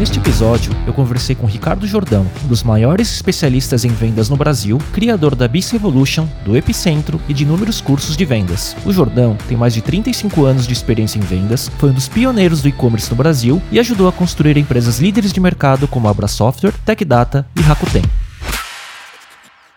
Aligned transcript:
Neste 0.00 0.18
episódio, 0.18 0.72
eu 0.86 0.94
conversei 0.94 1.36
com 1.36 1.46
Ricardo 1.46 1.86
Jordão, 1.86 2.26
um 2.42 2.48
dos 2.48 2.62
maiores 2.62 3.12
especialistas 3.12 3.84
em 3.84 3.90
vendas 3.90 4.30
no 4.30 4.36
Brasil, 4.36 4.78
criador 4.94 5.34
da 5.34 5.46
Bis 5.46 5.70
Revolution, 5.70 6.26
do 6.42 6.56
Epicentro 6.56 7.20
e 7.28 7.34
de 7.34 7.42
inúmeros 7.42 7.82
cursos 7.82 8.16
de 8.16 8.24
vendas. 8.24 8.74
O 8.86 8.94
Jordão 8.94 9.36
tem 9.46 9.58
mais 9.58 9.74
de 9.74 9.82
35 9.82 10.46
anos 10.46 10.66
de 10.66 10.72
experiência 10.72 11.18
em 11.18 11.20
vendas, 11.20 11.70
foi 11.76 11.90
um 11.90 11.92
dos 11.92 12.08
pioneiros 12.08 12.62
do 12.62 12.68
e-commerce 12.68 13.10
no 13.10 13.16
Brasil 13.16 13.60
e 13.70 13.78
ajudou 13.78 14.08
a 14.08 14.12
construir 14.12 14.56
empresas 14.56 15.00
líderes 15.00 15.34
de 15.34 15.38
mercado 15.38 15.86
como 15.86 16.08
Abra 16.08 16.28
Software, 16.28 16.72
TechData 16.82 17.46
e 17.54 17.60
Rakuten. 17.60 18.04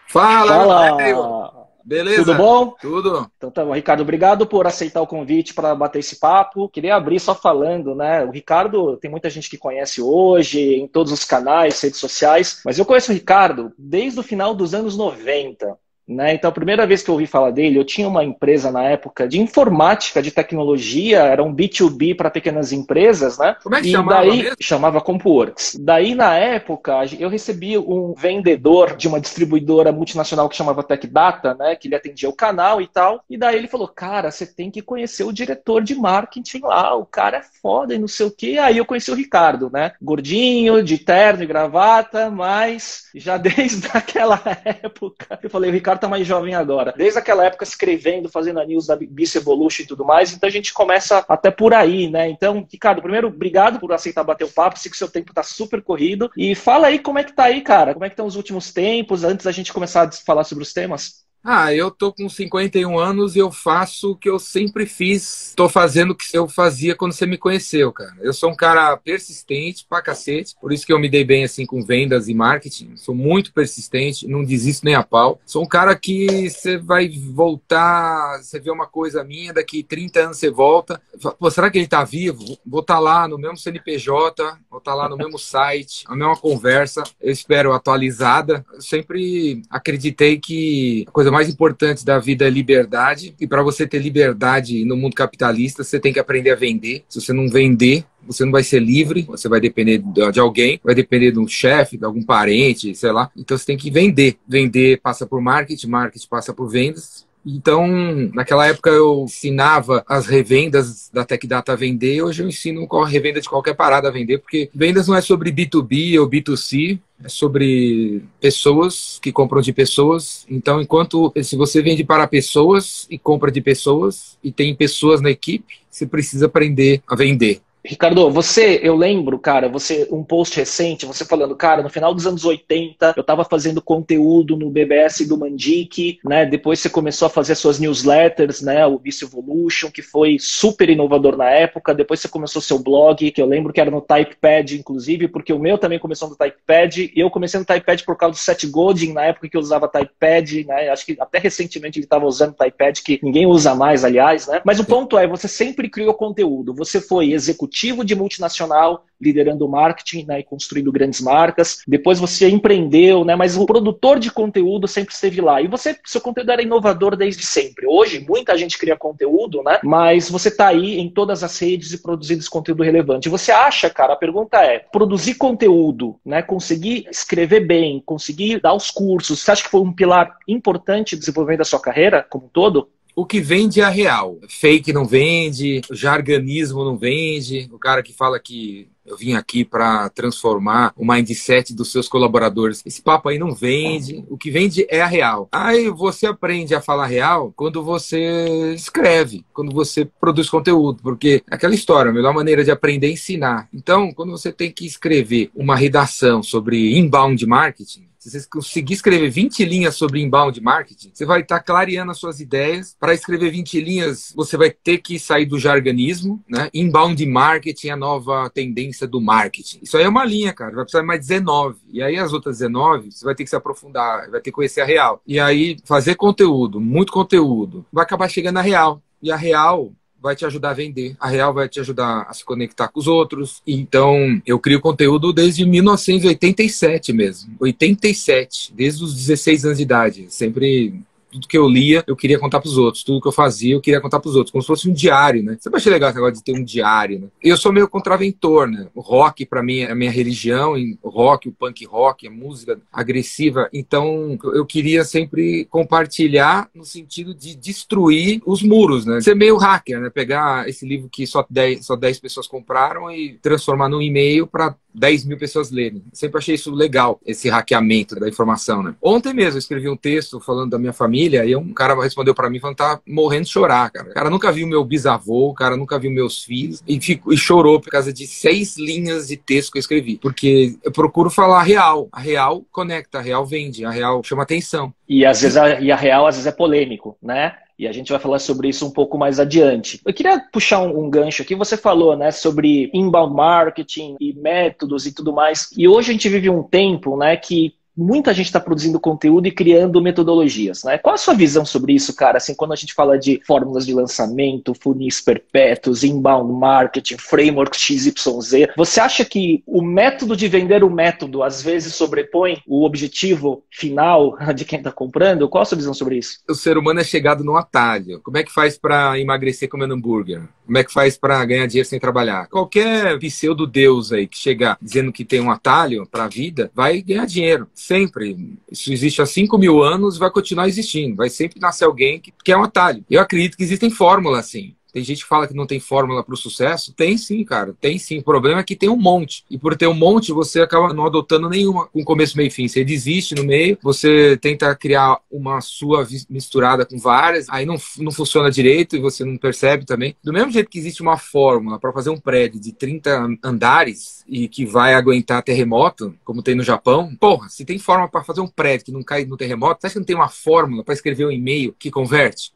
Fala, 0.08 0.96
Fala. 0.96 1.63
Beleza? 1.84 2.24
Tudo 2.24 2.38
bom? 2.38 2.76
Tudo. 2.80 3.32
Então 3.36 3.52
tá 3.52 3.66
bom. 3.66 3.74
Ricardo, 3.74 4.02
obrigado 4.02 4.48
por 4.48 4.66
aceitar 4.66 5.02
o 5.02 5.08
convite 5.08 5.54
para 5.54 5.76
bater 5.76 6.00
esse 6.00 6.20
papo. 6.20 6.70
Queria 6.70 6.96
abrir 6.96 7.20
só 7.20 7.36
falando, 7.36 7.94
né? 7.94 8.24
O 8.24 8.32
Ricardo 8.32 8.98
tem 8.98 9.12
muita 9.12 9.30
gente 9.30 9.50
que 9.50 9.58
conhece 9.58 10.02
hoje, 10.02 10.76
em 10.76 10.88
todos 10.88 11.12
os 11.12 11.26
canais, 11.26 11.82
redes 11.82 12.00
sociais, 12.00 12.62
mas 12.66 12.80
eu 12.80 12.86
conheço 12.86 13.12
o 13.12 13.14
Ricardo 13.14 13.74
desde 13.78 14.20
o 14.20 14.24
final 14.24 14.56
dos 14.56 14.74
anos 14.74 14.96
90. 14.96 15.78
Né? 16.08 16.34
Então, 16.34 16.50
a 16.50 16.54
primeira 16.54 16.86
vez 16.86 17.02
que 17.02 17.10
eu 17.10 17.14
ouvi 17.14 17.26
falar 17.26 17.52
dele, 17.52 17.80
eu 17.80 17.86
tinha 17.86 18.08
uma 18.08 18.24
empresa 18.24 18.72
na 18.72 18.84
época 18.84 19.28
de 19.28 19.40
informática, 19.40 20.22
de 20.22 20.32
tecnologia, 20.32 21.20
era 21.20 21.42
um 21.42 21.56
B2B 21.56 22.16
para 22.16 22.30
pequenas 22.30 22.72
empresas, 22.74 23.38
né? 23.38 23.56
Como 23.64 23.76
é 23.76 23.82
que 23.82 23.88
e 23.88 23.92
chamava 23.92 24.20
daí 24.20 24.44
mesmo? 24.44 24.56
chamava 24.60 25.02
CompuWorks. 25.02 25.78
Daí, 25.80 26.14
na 26.14 26.36
época, 26.36 26.94
eu 27.18 27.30
recebi 27.30 27.78
um 27.78 28.14
vendedor 28.14 28.96
de 28.98 29.08
uma 29.08 29.20
distribuidora 29.20 29.92
multinacional 29.92 30.50
que 30.50 30.56
chamava 30.56 30.84
TechData, 30.84 31.54
né? 31.54 31.76
Que 31.76 31.88
ele 31.88 31.96
atendia 31.96 32.28
o 32.28 32.36
canal 32.36 32.82
e 32.82 32.88
tal. 32.88 33.24
E 33.30 33.38
daí 33.38 33.56
ele 33.56 33.68
falou: 33.68 33.88
Cara, 33.88 34.30
você 34.30 34.46
tem 34.46 34.70
que 34.70 34.82
conhecer 34.82 35.24
o 35.24 35.32
diretor 35.32 35.82
de 35.82 35.96
marketing 35.96 36.62
lá, 36.64 36.96
o 36.96 37.06
cara 37.06 37.38
é 37.38 37.44
foda 37.62 37.96
e 37.96 38.00
não 38.00 38.08
sei 38.08 38.26
o 38.26 38.32
quê. 38.32 38.58
Aí 38.62 38.78
eu 38.78 38.86
conheci 38.86 39.10
o 39.10 39.16
Ricardo, 39.16 39.70
né? 39.72 39.94
Gordinho, 40.02 40.84
de 40.84 40.98
terno 40.98 41.44
e 41.44 41.48
gravata, 41.48 42.30
mas 42.30 43.06
já 43.16 43.38
desde 43.38 43.88
aquela 43.94 44.42
época, 44.66 45.40
eu 45.42 45.50
falei, 45.50 45.70
o 45.70 45.74
Ricardo 45.74 45.93
tá 46.00 46.08
mais 46.08 46.26
jovem 46.26 46.56
agora. 46.56 46.94
Desde 46.96 47.20
aquela 47.20 47.46
época, 47.46 47.64
escrevendo, 47.64 48.30
fazendo 48.30 48.60
a 48.60 48.66
news 48.66 48.88
da 48.88 48.96
Bis 48.96 49.36
Evolution 49.36 49.84
e 49.84 49.88
tudo 49.88 50.06
mais, 50.06 50.34
então 50.34 50.48
a 50.48 50.52
gente 50.52 50.74
começa 50.74 51.24
até 51.28 51.52
por 51.52 51.74
aí, 51.74 52.10
né? 52.10 52.30
Então, 52.30 52.66
Ricardo, 52.72 53.02
primeiro, 53.02 53.28
obrigado 53.28 53.80
por 53.80 53.92
aceitar 53.92 54.24
bater 54.24 54.46
o 54.46 54.52
papo, 54.52 54.80
sei 54.80 54.90
que 54.90 54.96
o 54.96 54.98
seu 54.98 55.10
tempo 55.10 55.34
tá 55.34 55.44
super 55.44 55.82
corrido. 55.82 56.30
E 56.38 56.56
fala 56.56 56.88
aí 56.88 57.00
como 57.00 57.20
é 57.20 57.24
que 57.24 57.34
tá 57.34 57.46
aí, 57.46 57.62
cara. 57.62 57.94
Como 57.94 58.06
é 58.06 58.10
que 58.10 58.14
estão 58.14 58.26
os 58.26 58.36
últimos 58.36 58.72
tempos, 58.72 59.24
antes 59.24 59.46
da 59.46 59.52
gente 59.52 59.74
começar 59.74 60.08
a 60.08 60.12
falar 60.12 60.44
sobre 60.44 60.64
os 60.64 60.74
temas? 60.74 61.23
Ah, 61.46 61.74
eu 61.74 61.92
tô 61.92 62.14
com 62.14 62.30
51 62.30 62.98
anos 62.98 63.36
e 63.36 63.40
eu 63.40 63.52
faço 63.52 64.12
o 64.12 64.16
que 64.16 64.30
eu 64.30 64.40
sempre 64.40 64.86
fiz. 64.86 65.52
Tô 65.58 65.68
fazendo 65.68 66.12
o 66.12 66.16
que 66.16 66.26
eu 66.34 66.48
fazia 66.48 66.96
quando 66.96 67.12
você 67.12 67.26
me 67.26 67.38
conheceu, 67.38 67.92
cara. 67.92 68.16
Eu 68.22 68.32
sou 68.32 68.50
um 68.50 68.56
cara 68.56 68.96
persistente 68.96 69.86
pra 69.90 70.02
cacete, 70.02 70.56
por 70.62 70.72
isso 70.72 70.86
que 70.86 70.94
eu 70.94 71.00
me 71.00 71.10
dei 71.10 71.26
bem 71.26 71.44
assim 71.44 71.66
com 71.66 71.84
vendas 71.84 72.30
e 72.30 72.34
marketing. 72.34 72.96
Sou 72.96 73.14
muito 73.14 73.52
persistente, 73.52 74.26
não 74.26 74.42
desisto 74.42 74.86
nem 74.86 74.96
a 74.96 75.04
pau. 75.04 75.38
Sou 75.46 75.64
um 75.64 75.68
cara 75.68 75.94
que 75.98 76.50
você 76.50 76.78
vai 76.78 77.10
voltar, 77.10 78.42
você 78.42 78.58
vê 78.58 78.72
uma 78.72 78.88
coisa 78.88 79.22
minha, 79.22 79.52
daqui 79.52 79.84
30 79.84 80.20
anos 80.22 80.38
você 80.38 80.50
volta. 80.50 81.02
Pô, 81.38 81.52
será 81.52 81.70
que 81.70 81.78
ele 81.78 81.88
tá 81.88 82.06
vivo? 82.06 82.58
Vou 82.66 82.80
estar 82.80 82.96
tá 82.96 83.00
lá 83.02 83.28
no 83.28 83.38
mesmo 83.38 83.58
CNPJ, 83.58 84.44
vou 84.72 84.80
estar 84.80 84.92
tá 84.92 84.96
lá 84.96 85.10
no 85.10 85.18
mesmo 85.18 85.38
site, 85.38 86.06
a 86.08 86.16
mesma 86.16 86.38
conversa. 86.38 87.04
Eu 87.20 87.34
espero 87.34 87.74
atualizada. 87.74 88.66
Eu 88.74 88.82
sempre 88.82 89.62
acreditei 89.70 90.40
que 90.40 91.04
a 91.06 91.12
coisa 91.12 91.33
mais 91.34 91.50
importante 91.50 92.06
da 92.06 92.20
vida 92.20 92.46
é 92.46 92.50
liberdade. 92.50 93.36
E 93.40 93.48
para 93.48 93.62
você 93.62 93.86
ter 93.88 94.00
liberdade 94.00 94.86
no 94.86 94.96
mundo 94.96 95.16
capitalista, 95.16 95.84
você 95.84 96.00
tem 96.00 96.14
que 96.14 96.20
aprender 96.20 96.52
a 96.52 96.56
vender. 96.56 97.04
Se 97.10 97.20
você 97.20 97.34
não 97.34 97.50
vender, 97.50 98.06
você 98.26 98.46
não 98.46 98.52
vai 98.52 98.64
ser 98.64 98.80
livre, 98.80 99.24
você 99.24 99.50
vai 99.50 99.60
depender 99.60 100.02
de 100.32 100.40
alguém, 100.40 100.80
vai 100.84 100.96
depender 100.96 101.32
de 101.32 101.40
um 101.40 101.48
chefe, 101.48 101.98
de 101.98 102.06
algum 102.06 102.24
parente, 102.24 102.96
sei 102.96 103.12
lá. 103.12 103.30
Então 103.36 103.58
você 103.58 103.66
tem 103.66 103.78
que 103.78 103.92
vender. 103.92 104.38
Vender 104.48 105.00
passa 105.02 105.26
por 105.26 105.42
marketing, 105.42 105.88
marketing 105.88 106.28
passa 106.28 106.54
por 106.54 106.70
vendas. 106.70 107.26
Então, 107.46 107.88
naquela 108.34 108.68
época 108.68 108.90
eu 108.90 109.26
ensinava 109.26 110.04
as 110.08 110.26
revendas 110.26 111.10
da 111.12 111.26
TechData 111.26 111.74
a 111.74 111.76
vender, 111.76 112.22
hoje 112.22 112.42
eu 112.42 112.48
ensino 112.48 112.88
a 112.92 113.08
revenda 113.08 113.42
de 113.42 113.50
qualquer 113.50 113.74
parada 113.74 114.08
a 114.08 114.12
vender, 114.12 114.38
porque 114.40 114.70
vendas 114.74 115.08
não 115.08 115.16
é 115.16 115.22
sobre 115.22 115.52
B2B 115.52 116.20
ou 116.20 116.30
B2C, 116.30 117.00
é 117.24 117.30
sobre 117.30 118.24
pessoas 118.40 119.20
que 119.22 119.32
compram 119.32 119.62
de 119.62 119.74
pessoas. 119.74 120.46
Então, 120.50 120.82
enquanto 120.82 121.34
se 121.42 121.56
você 121.56 121.82
vende 121.82 122.04
para 122.04 122.28
pessoas 122.28 123.08
e 123.10 123.18
compra 123.18 123.52
de 123.52 123.62
pessoas 123.62 124.38
e 124.44 124.52
tem 124.52 124.76
pessoas 124.76 125.22
na 125.22 125.30
equipe, 125.30 125.76
você 125.90 126.06
precisa 126.06 126.46
aprender 126.46 127.02
a 127.08 127.16
vender. 127.16 127.62
Ricardo, 127.86 128.32
você, 128.32 128.80
eu 128.82 128.96
lembro, 128.96 129.38
cara, 129.38 129.68
você, 129.68 130.08
um 130.10 130.24
post 130.24 130.56
recente, 130.58 131.06
você 131.06 131.26
falando, 131.26 131.54
cara, 131.54 131.84
no 131.84 131.90
final 131.90 132.14
dos 132.14 132.26
anos 132.26 132.46
80, 132.46 133.14
eu 133.18 133.24
tava 133.24 133.44
fazendo 133.44 133.82
conteúdo 133.82 134.56
no 134.56 134.70
BBS 134.70 135.28
do 135.28 135.38
Mandic, 135.38 136.18
né? 136.24 136.46
Depois 136.46 136.80
você 136.80 136.90
começou 136.90 137.26
a 137.26 137.30
fazer 137.30 137.56
suas 137.56 137.80
newsletters, 137.80 138.62
né? 138.62 138.88
O 138.88 138.98
Vice 138.98 139.26
Evolution, 139.26 139.92
que 139.92 140.02
foi 140.02 140.38
super 140.40 140.90
inovador 140.90 141.36
na 141.36 141.50
época. 141.50 141.94
Depois 141.94 142.22
você 142.22 142.30
começou 142.30 142.62
seu 142.62 142.80
blog, 142.80 143.30
que 143.30 143.42
eu 143.42 143.46
lembro 143.46 143.74
que 143.74 143.82
era 143.82 143.92
no 143.92 144.00
Typepad, 144.00 144.80
inclusive, 144.80 145.28
porque 145.28 145.52
o 145.52 145.60
meu 145.60 145.78
também 145.78 146.00
começou 146.00 146.30
no 146.30 146.38
Typepad. 146.38 147.12
E 147.14 147.20
eu 147.20 147.30
comecei 147.30 147.60
no 147.60 147.66
Typepad 147.66 148.02
por 148.06 148.16
causa 148.16 148.36
do 148.36 148.40
Seth 148.40 148.66
Godin, 148.72 149.12
na 149.12 149.26
época 149.26 149.50
que 149.50 149.58
eu 149.58 149.62
usava 149.62 149.90
Typepad, 149.90 150.66
né? 150.66 150.88
Acho 150.88 151.06
que 151.06 151.18
até 151.20 151.38
recentemente 151.38 152.00
ele 152.00 152.06
estava 152.06 152.26
usando 152.26 152.56
Typepad, 152.56 153.02
que 153.04 153.20
ninguém 153.22 153.46
usa 153.46 153.76
mais, 153.76 154.06
aliás, 154.06 154.48
né? 154.48 154.62
Mas 154.64 154.80
o 154.80 154.86
ponto 154.86 155.18
é, 155.18 155.28
você 155.28 155.50
sempre 155.50 155.90
criou 155.90 156.14
conteúdo. 156.14 156.74
Você 156.74 157.02
foi 157.02 157.34
executivo 157.34 157.73
executivo 157.74 158.06
de 158.06 158.16
multinacional, 158.16 159.06
liderando 159.20 159.66
o 159.66 159.70
marketing 159.70 160.26
né, 160.26 160.40
e 160.40 160.44
construindo 160.44 160.92
grandes 160.92 161.20
marcas. 161.22 161.82
Depois 161.88 162.20
você 162.20 162.50
empreendeu, 162.50 163.26
né, 163.26 163.36
mas 163.36 163.58
o 163.58 163.66
produtor 163.66 164.20
de 164.20 164.30
conteúdo 164.30 164.88
sempre 164.88 165.14
esteve 165.14 165.42
lá. 165.42 165.62
E 165.62 165.68
você, 165.68 165.98
seu 166.06 166.22
conteúdo 166.22 166.52
era 166.52 166.62
inovador 166.62 167.16
desde 167.16 167.46
sempre. 167.46 167.88
Hoje, 167.88 168.24
muita 168.28 168.58
gente 168.58 168.78
cria 168.78 168.96
conteúdo, 168.96 169.64
né, 169.64 169.80
mas 169.84 170.30
você 170.30 170.50
está 170.50 170.68
aí 170.68 171.00
em 171.00 171.10
todas 171.10 171.44
as 171.44 171.58
redes 171.58 171.92
e 171.94 172.02
produzindo 172.02 172.44
conteúdo 172.50 172.84
relevante. 172.84 173.30
Você 173.30 173.52
acha, 173.52 173.90
cara, 173.90 174.14
a 174.14 174.18
pergunta 174.18 174.62
é, 174.62 174.80
produzir 174.80 175.36
conteúdo, 175.36 176.20
né, 176.26 176.42
conseguir 176.42 177.08
escrever 177.10 177.62
bem, 177.62 178.04
conseguir 178.06 178.62
dar 178.62 178.74
os 178.74 178.92
cursos, 178.92 179.40
você 179.40 179.52
acha 179.52 179.64
que 179.64 179.70
foi 179.70 179.82
um 179.82 179.94
pilar 179.94 180.38
importante 180.48 181.16
de 181.16 181.22
desenvolvimento 181.22 181.60
da 181.60 181.66
sua 181.66 181.80
carreira 181.80 182.26
como 182.30 182.46
um 182.46 182.50
todo? 182.50 182.90
O 183.16 183.26
que 183.26 183.40
vende 183.40 183.82
é 183.82 183.84
a 183.84 183.90
real. 183.90 184.40
Fake 184.48 184.92
não 184.94 185.06
vende, 185.06 185.82
jarganismo 185.92 186.84
não 186.84 186.98
vende. 186.98 187.70
O 187.72 187.78
cara 187.78 188.02
que 188.02 188.14
fala 188.14 188.40
que 188.40 188.88
eu 189.06 189.18
vim 189.18 189.34
aqui 189.34 189.66
para 189.66 190.10
transformar 190.10 190.94
o 190.96 191.06
mindset 191.06 191.74
dos 191.74 191.92
seus 191.92 192.08
colaboradores. 192.08 192.82
Esse 192.86 193.02
papo 193.02 193.30
aí 193.30 193.38
não 193.38 193.54
vende. 193.54 194.24
O 194.30 194.38
que 194.38 194.50
vende 194.50 194.88
é 194.90 195.02
a 195.02 195.08
real. 195.08 195.50
Aí 195.52 195.90
você 195.90 196.26
aprende 196.26 196.74
a 196.74 196.82
falar 196.82 197.08
real 197.08 197.54
quando 197.56 197.84
você 197.84 198.74
escreve, 198.74 199.46
quando 199.54 199.74
você 199.74 200.06
produz 200.06 200.50
conteúdo, 200.50 201.02
porque 201.04 201.44
é 201.50 201.56
aquela 201.56 201.76
história, 201.76 202.12
a 202.12 202.14
melhor 202.14 202.34
maneira 202.34 202.64
de 202.64 202.72
aprender 202.72 203.08
é 203.08 203.12
ensinar. 203.12 203.68
Então, 203.74 204.12
quando 204.14 204.32
você 204.32 204.52
tem 204.52 204.72
que 204.72 204.86
escrever 204.86 205.52
uma 205.54 205.76
redação 205.76 206.42
sobre 206.42 206.98
inbound 206.98 207.46
marketing, 207.46 208.08
se 208.24 208.40
você 208.40 208.48
conseguir 208.48 208.94
escrever 208.94 209.30
20 209.30 209.66
linhas 209.66 209.96
sobre 209.96 210.22
inbound 210.22 210.60
marketing, 210.62 211.12
você 211.14 211.26
vai 211.26 211.42
estar 211.42 211.60
clareando 211.60 212.12
as 212.12 212.18
suas 212.18 212.40
ideias. 212.40 212.96
Para 212.98 213.14
escrever 213.14 213.52
20 213.52 213.82
linhas, 213.82 214.32
você 214.34 214.56
vai 214.56 214.72
ter 214.72 215.00
que 215.00 215.20
sair 215.20 215.46
do 215.46 215.60
jarganismo, 215.60 216.42
né? 216.48 216.70
Inbound 216.74 217.26
marketing 217.26 217.88
é 217.88 217.92
a 217.92 217.98
nova 217.98 218.50
tendência 218.50 219.06
do 219.06 219.20
marketing. 219.20 219.80
Isso 219.84 219.98
aí 219.98 220.04
é 220.04 220.10
uma 220.10 220.24
linha, 220.24 220.54
cara. 220.54 220.74
Vai 220.74 220.86
precisar 220.86 221.04
mais 221.04 221.20
19. 221.20 221.80
E 221.92 222.02
aí 222.02 222.18
as 222.18 222.32
outras 222.32 222.60
19, 222.60 223.12
você 223.12 223.26
vai 223.26 223.36
ter 223.36 223.44
que 223.44 223.50
se 223.50 223.56
aprofundar, 223.58 224.30
vai 224.32 224.40
ter 224.40 224.52
que 224.52 224.56
conhecer 224.56 224.82
a 224.82 224.86
real. 224.86 225.22
E 225.28 225.38
aí 225.38 225.78
fazer 225.84 226.16
conteúdo, 226.16 226.80
muito 226.80 227.12
conteúdo, 227.12 227.86
vai 227.92 228.04
acabar 228.04 228.30
chegando 228.30 228.58
a 228.58 228.62
real. 228.62 229.02
E 229.22 229.32
a 229.32 229.36
real 229.36 229.94
vai 230.24 230.38
te 230.38 230.46
ajudar 230.46 230.70
a 230.70 230.74
vender. 230.74 231.18
A 231.20 231.28
Real 231.28 231.54
vai 231.54 231.68
te 231.68 231.82
ajudar 231.82 232.26
a 232.30 232.34
se 232.34 232.46
conectar 232.46 232.88
com 232.88 232.98
os 232.98 233.08
outros. 233.08 233.62
Então, 233.68 234.42
eu 234.46 234.58
crio 234.58 234.80
conteúdo 234.80 235.34
desde 235.34 235.66
1987 235.66 237.12
mesmo. 237.12 237.54
87, 237.60 238.74
desde 238.74 239.04
os 239.04 239.14
16 239.14 239.66
anos 239.66 239.78
de 239.78 239.84
idade. 239.84 240.26
Sempre 240.30 240.94
tudo 241.34 241.48
que 241.48 241.58
eu 241.58 241.68
lia, 241.68 242.04
eu 242.06 242.16
queria 242.16 242.38
contar 242.38 242.60
para 242.60 242.70
os 242.70 242.78
outros. 242.78 243.04
Tudo 243.04 243.20
que 243.20 243.28
eu 243.28 243.32
fazia, 243.32 243.74
eu 243.74 243.82
queria 243.82 244.00
contar 244.00 244.20
para 244.20 244.30
os 244.30 244.36
outros. 244.36 244.52
Como 244.52 244.62
se 244.62 244.68
fosse 244.68 244.88
um 244.90 244.94
diário, 244.94 245.42
né? 245.42 245.58
Sempre 245.60 245.78
achei 245.78 245.92
legal 245.92 246.10
esse 246.10 246.18
negócio 246.18 246.36
de 246.36 246.44
ter 246.44 246.54
um 246.54 246.64
diário, 246.64 247.20
né? 247.20 247.28
Eu 247.42 247.58
sou 247.58 247.74
meio 247.74 247.88
contraventor, 247.88 248.68
né? 248.68 248.88
O 248.94 249.02
rock, 249.02 249.46
para 249.46 249.64
mim, 249.64 249.80
é 249.80 249.92
a 249.92 249.96
minha 249.96 250.12
religião. 250.12 250.76
O 251.02 251.10
rock, 251.10 251.50
o 251.50 251.52
punk 251.52 251.86
rock, 251.86 252.28
a 252.28 252.32
música 252.32 252.80
agressiva. 252.92 253.68
Então, 253.74 254.38
eu 254.54 254.66
queria 254.66 255.04
sempre 255.04 255.66
compartilhar 255.66 256.70
no 256.76 256.86
sentido 256.86 257.34
de 257.34 257.56
destruir 257.56 258.42
os 258.46 258.62
muros, 258.62 259.06
né? 259.06 259.20
Ser 259.22 259.36
meio 259.36 259.58
hacker, 259.58 260.00
né? 260.00 260.10
Pegar 260.12 260.70
esse 260.70 260.86
livro 260.86 261.10
que 261.10 261.26
só 261.26 261.46
10, 261.50 261.86
só 261.86 261.96
10 261.96 262.20
pessoas 262.20 262.48
compraram 262.48 263.10
e 263.12 263.40
transformar 263.42 263.90
num 263.90 264.02
e-mail 264.02 264.46
para 264.46 264.76
10 264.94 265.26
mil 265.26 265.38
pessoas 265.38 265.72
lerem. 265.72 266.04
Sempre 266.14 266.38
achei 266.38 266.56
isso 266.56 266.74
legal, 266.74 267.20
esse 267.26 267.50
hackeamento 267.50 268.20
da 268.20 268.28
informação, 268.28 268.84
né? 268.84 268.96
Ontem 269.02 269.34
mesmo 269.34 269.56
eu 269.56 269.60
escrevi 269.60 269.90
um 269.90 269.98
texto 269.98 270.40
falando 270.40 270.72
da 270.72 270.80
minha 270.80 270.94
família 270.94 271.46
e 271.46 271.56
um 271.56 271.74
cara 271.74 271.96
respondeu 272.02 272.34
para 272.34 272.50
mim 272.50 272.60
falando 272.60 272.78
tá 272.78 273.00
morrendo 273.08 273.46
de 273.46 273.52
chorar, 273.52 273.90
cara. 273.92 274.10
O 274.10 274.14
cara 274.14 274.30
nunca 274.30 274.52
viu 274.52 274.68
meu 274.68 274.84
bisavô, 274.84 275.50
o 275.50 275.54
cara 275.54 275.76
nunca 275.78 275.98
viu 276.00 276.12
meus 276.12 276.44
filhos 276.44 276.84
e, 276.88 277.00
ficou, 277.00 277.34
e 277.34 277.38
chorou 277.38 277.80
por 277.80 277.90
causa 277.90 278.12
de 278.12 278.28
seis 278.28 278.78
linhas 278.78 279.28
de 279.28 279.38
texto 279.38 279.72
que 279.72 279.78
eu 279.78 279.82
escrevi. 279.82 280.18
Porque 280.18 280.78
eu 280.84 280.92
procuro 280.92 281.30
falar 281.30 281.60
a 281.60 281.64
real. 281.64 282.08
A 282.12 282.20
real 282.20 282.64
conecta, 282.72 283.20
a 283.20 283.22
real 283.22 283.46
vende, 283.46 283.86
a 283.86 283.92
real 283.92 284.24
chama 284.24 284.44
atenção. 284.44 284.94
E 285.08 285.26
às 285.26 285.42
vezes 285.42 285.58
a, 285.58 285.80
e 285.80 285.92
a 285.92 285.96
real 285.96 286.28
às 286.28 286.36
vezes 286.36 286.48
é 286.48 286.52
polêmico, 286.52 287.18
né? 287.22 287.56
E 287.78 287.88
a 287.88 287.92
gente 287.92 288.12
vai 288.12 288.20
falar 288.20 288.40
sobre 288.40 288.70
isso 288.70 288.86
um 288.86 288.92
pouco 288.92 289.18
mais 289.18 289.40
adiante. 289.40 290.00
Eu 290.06 290.14
queria 290.14 290.40
puxar 290.52 290.82
um, 290.82 291.06
um, 291.06 291.10
gancho 291.10 291.42
aqui. 291.42 291.56
Você 291.56 291.76
falou, 291.76 292.16
né, 292.16 292.32
sobre 292.32 292.90
inbound 292.94 293.34
marketing 293.34 294.16
e 294.20 294.34
métodos 294.34 295.06
e 295.06 295.14
tudo 295.14 295.34
mais. 295.34 295.70
E 295.76 295.88
hoje 295.88 296.10
a 296.10 296.14
gente 296.14 296.30
vive 296.30 296.50
um 296.50 296.64
tempo, 296.64 297.18
né, 297.18 297.36
que 297.36 297.76
muita 297.96 298.34
gente 298.34 298.48
está 298.48 298.60
produzindo 298.60 299.00
conteúdo 299.00 299.48
e 299.48 299.52
criando 299.52 300.02
metodologias, 300.02 300.84
né? 300.84 300.98
Qual 300.98 301.16
a 301.16 301.18
sua 301.18 301.34
visão 301.34 301.66
sobre 301.66 301.94
isso, 301.94 302.16
cara? 302.16 302.38
Assim, 302.38 302.56
quando 302.56 302.74
a 302.74 302.76
gente 302.76 302.94
fala 302.94 303.18
de 303.18 303.42
fórmulas 303.46 303.86
de 303.86 303.94
lançamento, 303.94 304.74
funis 304.74 305.22
perpétuos, 305.22 306.04
inbound 306.04 306.52
marketing, 306.52 307.18
framework 307.18 307.80
XYZ, 307.80 308.68
você 308.76 309.00
acha 309.00 309.24
que 309.24 309.64
o 309.66 309.82
método 309.82 310.36
de 310.36 310.48
vender 310.48 310.84
o 310.84 310.90
método 310.90 311.44
às 311.44 311.62
vezes 311.62 311.94
sobrepõe 311.94 312.62
o 312.68 312.86
objetivo 312.86 313.64
final 313.72 314.38
de 314.56 314.66
quem 314.66 314.80
está 314.80 314.92
comprando? 314.92 315.48
Qual 315.48 315.62
a 315.62 315.66
sua 315.66 315.78
visão 315.78 315.94
sobre 315.94 316.18
isso? 316.18 316.40
O 316.50 316.56
ser 316.56 316.78
humano 316.78 317.00
é 317.00 317.04
chegado 317.04 317.44
no 317.44 317.56
atalho. 317.56 318.20
Como 318.22 318.38
é 318.38 318.44
que 318.44 318.52
faz 318.52 318.78
para 318.78 319.20
emagrecer 319.20 319.70
comendo 319.70 319.94
hambúrguer? 319.94 320.42
Como 320.66 320.78
é 320.78 320.84
que 320.84 320.94
faz 320.94 321.18
para 321.18 321.44
ganhar 321.46 321.68
dinheiro 321.68 321.88
sem 321.88 322.00
trabalhar? 322.00 322.48
Qualquer 322.48 323.18
pseudo 323.20 323.68
deus 323.68 324.12
aí 324.12 324.28
que 324.28 324.38
chegar 324.38 324.78
dizendo 324.82 325.12
que 325.12 325.26
tem 325.26 325.42
um 325.42 325.52
atalho 325.52 326.08
para 326.10 326.26
a 326.26 326.28
vida, 326.28 326.72
vai 326.74 327.02
ganhar 327.02 327.26
dinheiro 327.26 327.68
sempre. 327.74 328.58
Isso 328.72 328.92
existe 328.92 329.22
há 329.22 329.26
5 329.26 329.58
mil 329.58 329.84
anos 329.84 330.18
vai 330.18 330.32
continuar 330.32 330.68
existindo. 330.68 331.16
Vai 331.16 331.30
sempre 331.30 331.60
nascer 331.60 331.86
alguém 331.86 332.20
que 332.20 332.34
quer 332.44 332.58
um 332.58 332.64
atalho. 332.64 333.04
Eu 333.10 333.22
acredito 333.22 333.58
que 333.58 333.64
existem 333.64 333.90
fórmulas 333.90 334.40
assim. 334.40 334.76
Tem 334.94 335.04
gente 335.04 335.24
que 335.24 335.28
fala 335.28 335.48
que 335.48 335.56
não 335.56 335.66
tem 335.66 335.80
fórmula 335.80 336.24
para 336.24 336.36
o 336.36 336.38
sucesso. 336.38 336.94
Tem 336.94 337.18
sim, 337.18 337.44
cara. 337.44 337.76
Tem 337.82 337.98
sim. 337.98 338.20
O 338.20 338.24
problema 338.24 338.60
é 338.60 338.64
que 338.64 338.76
tem 338.76 338.90
um 338.90 338.96
monte. 338.96 339.44
E 339.50 339.58
por 339.58 339.76
ter 339.76 339.88
um 339.88 339.94
monte, 339.94 340.32
você 340.32 340.62
acaba 340.62 340.94
não 340.94 341.08
adotando 341.08 341.50
nenhuma 341.50 341.88
com 341.88 342.04
começo, 342.04 342.38
meio 342.38 342.48
e 342.48 342.52
fim. 342.52 342.68
Você 342.68 342.84
desiste 342.84 343.34
no 343.34 343.44
meio, 343.44 343.78
você 343.82 344.38
tenta 344.38 344.74
criar 344.76 345.20
uma 345.32 345.60
sua 345.62 346.08
misturada 346.30 346.86
com 346.86 347.00
várias, 347.00 347.50
aí 347.50 347.66
não, 347.66 347.76
não 347.98 348.12
funciona 348.12 348.52
direito 348.52 348.96
e 348.96 349.00
você 349.00 349.26
não 349.26 349.36
percebe 349.36 349.84
também. 349.84 350.16
Do 350.24 350.32
mesmo 350.32 350.52
jeito 350.52 350.70
que 350.70 350.78
existe 350.78 351.02
uma 351.02 351.18
fórmula 351.18 351.80
para 351.80 351.92
fazer 351.92 352.12
um 352.12 352.20
prédio 352.20 352.60
de 352.60 352.72
30 352.72 353.40
andares 353.44 354.24
e 354.28 354.48
que 354.48 354.64
vai 354.64 354.94
aguentar 354.94 355.42
terremoto, 355.42 356.14
como 356.24 356.44
tem 356.44 356.54
no 356.54 356.64
Japão, 356.64 357.16
porra, 357.20 357.50
se 357.50 357.66
tem 357.66 357.80
fórmula 357.80 358.10
para 358.10 358.24
fazer 358.24 358.42
um 358.42 358.48
prédio 358.48 358.86
que 358.86 358.92
não 358.92 359.02
cai 359.02 359.26
no 359.26 359.38
terremoto, 359.38 359.82
você 359.82 359.88
acha 359.88 359.94
que 359.94 360.00
não 360.00 360.06
tem 360.06 360.16
uma 360.16 360.30
fórmula 360.30 360.84
para 360.84 360.94
escrever 360.94 361.26
um 361.26 361.32
e-mail 361.32 361.76
que 361.80 361.90
converte? 361.90 362.54